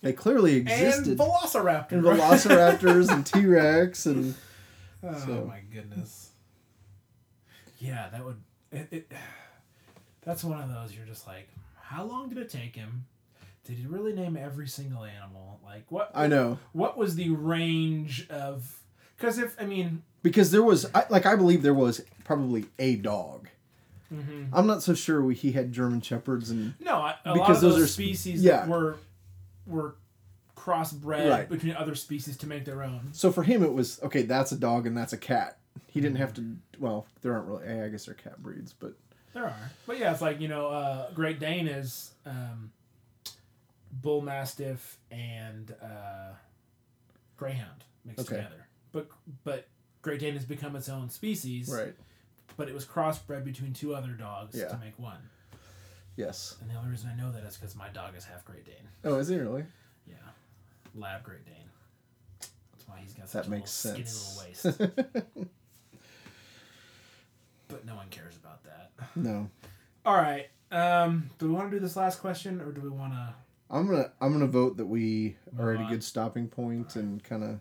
they 0.01 0.13
clearly 0.13 0.55
existed. 0.55 0.83
And 0.85 0.97
existed. 0.99 1.17
Velociraptor. 1.19 1.91
And 1.93 2.03
velociraptors 2.03 3.11
and 3.11 3.25
T 3.25 3.45
Rex 3.45 4.05
and 4.05 4.35
oh 5.03 5.17
so- 5.25 5.45
my 5.47 5.61
goodness. 5.73 6.29
Yeah, 7.79 8.09
that 8.09 8.23
would. 8.25 8.37
It, 8.71 8.87
it, 8.91 9.11
that's 10.23 10.43
one 10.43 10.61
of 10.61 10.69
those 10.69 10.95
you're 10.95 11.05
just 11.05 11.27
like, 11.27 11.49
how 11.79 12.03
long 12.03 12.29
did 12.29 12.37
it 12.37 12.49
take 12.49 12.75
him? 12.75 13.05
Did 13.65 13.77
he 13.77 13.85
really 13.87 14.13
name 14.13 14.37
every 14.37 14.67
single 14.67 15.03
animal? 15.03 15.59
Like 15.63 15.85
what? 15.91 16.11
I 16.13 16.27
know 16.27 16.59
What 16.73 16.97
was 16.97 17.15
the 17.15 17.29
range 17.29 18.27
of? 18.29 18.79
Because 19.17 19.37
if 19.39 19.55
I 19.59 19.65
mean, 19.65 20.03
because 20.23 20.51
there 20.51 20.63
was 20.63 20.85
I, 20.93 21.05
like 21.09 21.25
I 21.25 21.35
believe 21.35 21.61
there 21.61 21.73
was 21.73 22.01
probably 22.23 22.65
a 22.79 22.95
dog. 22.95 23.47
mhm. 24.13 24.49
I'm 24.53 24.67
not 24.67 24.83
so 24.83 24.93
sure 24.93 25.21
we, 25.21 25.35
he 25.35 25.51
had 25.53 25.71
German 25.71 26.01
shepherds 26.01 26.49
and 26.49 26.73
No, 26.79 26.95
I- 26.97 27.15
a 27.25 27.29
lot 27.29 27.35
Because 27.35 27.57
of 27.57 27.69
those 27.69 27.75
those, 27.79 27.83
are 27.83 27.87
species 27.87 28.43
yeah. 28.43 28.57
that 28.57 28.67
were 28.67 28.97
were 29.65 29.95
crossbred 30.55 31.29
Right. 31.29 31.49
between 31.49 31.75
other 31.75 31.95
species 31.95 32.37
to 32.37 32.47
make 32.47 32.65
their 32.65 32.81
own. 32.83 33.09
so 33.13 33.31
for 33.31 33.43
him 33.43 33.63
it 33.63 33.73
was 33.73 34.01
okay. 34.03 34.23
That's 34.23 34.51
a 34.51 34.57
dog 34.57 34.85
and 34.87 34.97
that's 34.97 35.13
a 35.13 35.17
cat. 35.17 35.57
He 35.87 36.01
didn't 36.01 36.17
have 36.17 36.33
to. 36.35 36.55
Well, 36.79 37.05
there 37.21 37.33
aren't 37.33 37.47
really. 37.47 37.81
I 37.81 37.87
guess 37.89 38.05
they're 38.05 38.15
cat 38.15 38.41
breeds, 38.43 38.73
but 38.73 38.93
There 39.33 39.45
are, 39.45 39.71
but 39.87 39.97
yeah, 39.99 40.11
it's 40.11 40.21
like 40.21 40.39
you 40.41 40.47
know, 40.49 40.67
uh, 40.67 41.11
Great 41.11 41.39
Dane 41.39 41.67
is 41.67 42.11
um, 42.25 42.71
bull 43.91 44.21
mastiff 44.21 44.97
and 45.11 45.73
uh, 45.81 46.33
greyhound 47.37 47.83
mixed 48.03 48.27
Okay. 48.27 48.37
together. 48.37 48.64
But 48.95 49.09
but 49.43 49.67
Great 50.01 50.21
Dane 50.21 50.35
has 50.35 50.45
become 50.45 50.73
its 50.77 50.87
own 50.87 51.09
species. 51.09 51.67
right. 51.69 51.93
But 52.55 52.69
it 52.69 52.73
was 52.73 52.85
crossbred 52.85 53.43
between 53.43 53.73
two 53.73 53.93
other 53.93 54.11
dogs 54.11 54.57
Yeah. 54.57 54.69
to 54.69 54.77
make 54.77 54.97
one. 54.97 55.17
Yes. 56.15 56.55
And 56.61 56.69
the 56.69 56.75
only 56.75 56.91
reason 56.91 57.09
I 57.09 57.15
know 57.21 57.29
that 57.33 57.43
is 57.43 57.57
because 57.57 57.75
my 57.75 57.89
dog 57.89 58.15
is 58.15 58.23
half 58.23 58.45
Great 58.45 58.63
Dane. 58.65 58.87
Oh, 59.03 59.15
is 59.17 59.27
he 59.27 59.37
really? 59.37 59.65
Yeah, 60.07 60.15
Lab 60.95 61.23
Great 61.23 61.43
Dane. 61.45 61.55
That's 62.39 62.87
why 62.87 62.99
he's 63.01 63.11
got 63.13 63.27
That 63.27 63.47
a 63.47 63.49
makes 63.49 63.83
little 63.83 64.05
sense. 64.05 64.63
skinny 64.63 64.79
little 64.79 64.93
waist. 64.93 65.45
but 67.67 67.85
no 67.85 67.95
one 67.95 68.07
cares 68.09 68.37
about 68.37 68.63
that. 68.63 68.91
no. 69.15 69.49
All 70.05 70.15
right. 70.15 70.47
Um, 70.71 71.29
do 71.39 71.47
we 71.47 71.53
want 71.53 71.69
to 71.71 71.75
do 71.77 71.81
this 71.81 71.95
last 71.97 72.19
question, 72.21 72.61
or 72.61 72.71
do 72.71 72.79
we 72.81 72.89
want 72.89 73.11
to? 73.13 73.33
I'm 73.69 73.87
gonna 73.87 74.11
I'm 74.21 74.31
gonna 74.31 74.47
vote 74.47 74.77
that 74.77 74.85
we 74.85 75.35
are 75.59 75.73
at 75.73 75.81
a 75.81 75.89
good 75.89 76.03
stopping 76.03 76.47
point 76.47 76.95
and 76.95 77.21
kind 77.23 77.43
of 77.43 77.59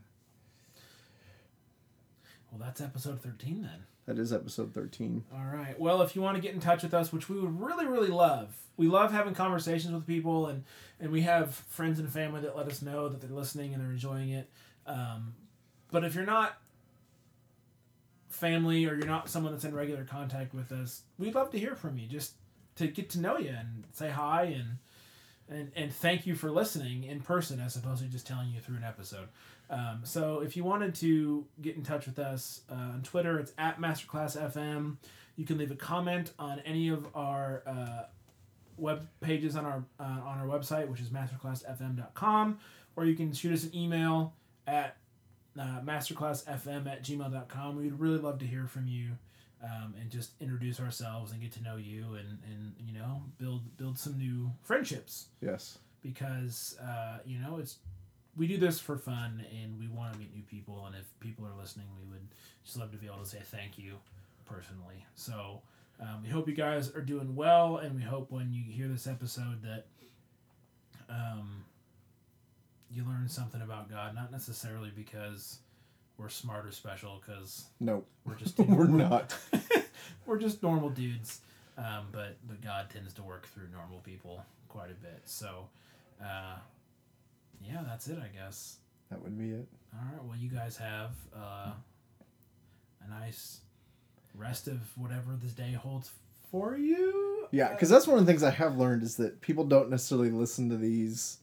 Well, 2.54 2.64
that's 2.64 2.80
episode 2.80 3.20
13 3.20 3.62
then. 3.62 3.84
That 4.06 4.18
is 4.18 4.32
episode 4.32 4.72
13. 4.74 5.24
All 5.34 5.44
right. 5.44 5.78
Well, 5.78 6.02
if 6.02 6.14
you 6.14 6.22
want 6.22 6.36
to 6.36 6.40
get 6.40 6.54
in 6.54 6.60
touch 6.60 6.84
with 6.84 6.94
us, 6.94 7.12
which 7.12 7.28
we 7.28 7.40
would 7.40 7.60
really, 7.60 7.86
really 7.86 8.08
love, 8.08 8.54
we 8.76 8.86
love 8.86 9.10
having 9.10 9.34
conversations 9.34 9.92
with 9.92 10.06
people, 10.06 10.46
and 10.46 10.62
and 11.00 11.10
we 11.10 11.22
have 11.22 11.54
friends 11.54 11.98
and 11.98 12.08
family 12.08 12.42
that 12.42 12.56
let 12.56 12.68
us 12.68 12.80
know 12.80 13.08
that 13.08 13.20
they're 13.20 13.30
listening 13.30 13.74
and 13.74 13.82
they're 13.82 13.90
enjoying 13.90 14.30
it. 14.30 14.48
Um, 14.86 15.34
but 15.90 16.04
if 16.04 16.14
you're 16.14 16.26
not 16.26 16.58
family 18.28 18.86
or 18.86 18.94
you're 18.94 19.06
not 19.06 19.28
someone 19.28 19.52
that's 19.52 19.64
in 19.64 19.74
regular 19.74 20.04
contact 20.04 20.54
with 20.54 20.70
us, 20.70 21.02
we'd 21.18 21.34
love 21.34 21.50
to 21.50 21.58
hear 21.58 21.74
from 21.74 21.98
you, 21.98 22.06
just 22.06 22.34
to 22.76 22.86
get 22.86 23.10
to 23.10 23.20
know 23.20 23.36
you 23.36 23.48
and 23.50 23.84
say 23.92 24.10
hi 24.10 24.44
and 24.44 24.78
and 25.48 25.72
and 25.74 25.92
thank 25.92 26.24
you 26.24 26.36
for 26.36 26.52
listening 26.52 27.02
in 27.02 27.20
person 27.20 27.58
as 27.58 27.74
opposed 27.74 28.02
to 28.02 28.08
just 28.08 28.26
telling 28.28 28.50
you 28.50 28.60
through 28.60 28.76
an 28.76 28.84
episode. 28.84 29.28
Um, 29.70 30.00
so 30.04 30.40
if 30.40 30.56
you 30.56 30.64
wanted 30.64 30.94
to 30.96 31.46
get 31.62 31.76
in 31.76 31.82
touch 31.82 32.06
with 32.06 32.18
us 32.18 32.60
uh, 32.70 32.74
on 32.74 33.02
Twitter, 33.02 33.38
it's 33.38 33.52
at 33.58 33.80
MasterclassFM. 33.80 34.96
You 35.36 35.44
can 35.44 35.58
leave 35.58 35.70
a 35.70 35.76
comment 35.76 36.32
on 36.38 36.60
any 36.60 36.88
of 36.88 37.06
our 37.14 37.62
uh, 37.66 38.02
web 38.76 39.08
pages 39.20 39.56
on 39.56 39.64
our 39.64 39.84
uh, 39.98 40.02
on 40.02 40.38
our 40.38 40.46
website, 40.46 40.88
which 40.88 41.00
is 41.00 41.08
masterclassfm.com, 41.10 42.58
or 42.96 43.04
you 43.04 43.14
can 43.14 43.32
shoot 43.32 43.52
us 43.52 43.64
an 43.64 43.74
email 43.74 44.34
at 44.66 44.96
uh, 45.58 45.80
masterclassfm 45.84 46.86
at 46.86 47.02
gmail.com. 47.02 47.76
We'd 47.76 47.98
really 47.98 48.18
love 48.18 48.38
to 48.40 48.46
hear 48.46 48.66
from 48.66 48.86
you 48.86 49.12
um, 49.62 49.94
and 50.00 50.10
just 50.10 50.32
introduce 50.40 50.80
ourselves 50.80 51.32
and 51.32 51.40
get 51.40 51.52
to 51.52 51.62
know 51.62 51.76
you 51.76 52.14
and, 52.14 52.38
and 52.50 52.74
you 52.78 52.92
know 52.98 53.22
build 53.38 53.76
build 53.76 53.98
some 53.98 54.18
new 54.18 54.50
friendships 54.62 55.26
Yes. 55.40 55.78
because 56.02 56.76
uh, 56.82 57.18
you 57.24 57.38
know 57.38 57.58
it's 57.58 57.78
we 58.36 58.46
do 58.46 58.56
this 58.58 58.80
for 58.80 58.96
fun 58.96 59.44
and 59.62 59.78
we 59.78 59.86
want 59.88 60.12
to 60.12 60.18
meet 60.18 60.34
new 60.34 60.42
people 60.42 60.84
and 60.86 60.94
if 60.96 61.04
people 61.20 61.46
are 61.46 61.54
listening 61.60 61.86
we 61.96 62.10
would 62.10 62.26
just 62.64 62.76
love 62.76 62.90
to 62.92 62.98
be 62.98 63.06
able 63.06 63.18
to 63.18 63.26
say 63.26 63.38
thank 63.44 63.78
you 63.78 63.94
personally 64.44 65.04
so 65.14 65.60
um, 66.00 66.22
we 66.22 66.28
hope 66.28 66.48
you 66.48 66.54
guys 66.54 66.92
are 66.94 67.00
doing 67.00 67.36
well 67.36 67.76
and 67.76 67.94
we 67.94 68.02
hope 68.02 68.30
when 68.30 68.52
you 68.52 68.62
hear 68.64 68.88
this 68.88 69.06
episode 69.06 69.62
that 69.62 69.86
um, 71.08 71.64
you 72.90 73.04
learn 73.04 73.28
something 73.28 73.62
about 73.62 73.90
god 73.90 74.14
not 74.14 74.30
necessarily 74.32 74.90
because 74.94 75.58
we're 76.18 76.28
smart 76.28 76.64
or 76.66 76.70
special 76.72 77.20
because 77.24 77.64
Nope. 77.80 78.06
we're 78.24 78.36
just 78.36 78.58
We're 78.58 78.86
not. 78.86 79.36
we're 80.26 80.38
just 80.38 80.62
normal 80.62 80.90
dudes 80.90 81.40
um, 81.78 82.06
but 82.12 82.36
but 82.46 82.60
god 82.62 82.90
tends 82.90 83.12
to 83.14 83.22
work 83.22 83.46
through 83.48 83.68
normal 83.72 83.98
people 84.00 84.44
quite 84.68 84.90
a 84.90 84.94
bit 84.94 85.22
so 85.24 85.68
uh, 86.22 86.56
yeah 87.68 87.80
that's 87.86 88.08
it 88.08 88.18
i 88.18 88.28
guess 88.28 88.76
That 89.10 89.22
would 89.22 89.38
be 89.38 89.50
it. 89.50 89.66
all 89.94 90.00
right 90.12 90.24
well 90.24 90.36
you 90.38 90.48
guys 90.48 90.76
have 90.76 91.10
uh, 91.36 91.70
a 93.04 93.10
nice 93.20 93.60
rest 94.34 94.66
of 94.68 94.78
whatever 94.96 95.36
this 95.42 95.52
day 95.52 95.72
holds 95.72 96.10
for 96.50 96.76
you 96.76 97.46
Yeah, 97.52 97.70
because 97.72 97.88
that's 97.88 98.06
one 98.06 98.18
of 98.18 98.24
the 98.26 98.30
things 98.32 98.42
I 98.42 98.50
have 98.50 98.76
learned 98.76 99.02
is 99.02 99.16
that 99.16 99.40
people 99.40 99.64
don't 99.64 99.90
necessarily 99.90 100.30
listen 100.30 100.68
to 100.70 100.76
these. 100.76 101.38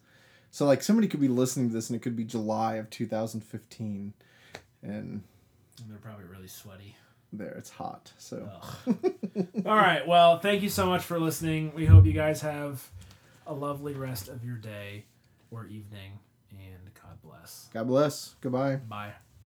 So, 0.51 0.65
like, 0.65 0.81
somebody 0.83 1.07
could 1.07 1.19
be 1.21 1.27
listening 1.27 1.67
to 1.69 1.73
this 1.73 1.89
and 1.89 1.95
it 1.97 2.01
could 2.01 2.15
be 2.15 2.23
July 2.25 2.75
of 2.75 2.89
2015. 2.89 4.13
And 4.83 4.91
And 4.91 5.23
they're 5.89 5.97
probably 5.99 6.25
really 6.25 6.47
sweaty 6.47 6.95
there, 7.33 7.51
it's 7.57 7.69
hot. 7.69 8.11
So, 8.17 8.49
all 9.65 9.75
right 9.75 10.05
well 10.07 10.39
thank 10.39 10.61
you 10.63 10.69
so 10.69 10.85
much 10.85 11.01
for 11.03 11.17
listening 11.19 11.71
we 11.75 11.85
hope 11.85 12.05
you 12.05 12.13
guys 12.13 12.41
have 12.41 12.89
a 13.47 13.53
lovely 13.53 13.93
rest 13.93 14.27
of 14.27 14.43
your 14.43 14.57
day 14.57 15.05
or 15.51 15.65
evening 15.67 16.19
and 16.51 16.93
god 16.95 17.21
bless 17.23 17.69
God 17.73 17.87
bless. 17.87 18.35
Goodbye. 18.41 18.77
bye 18.77 19.13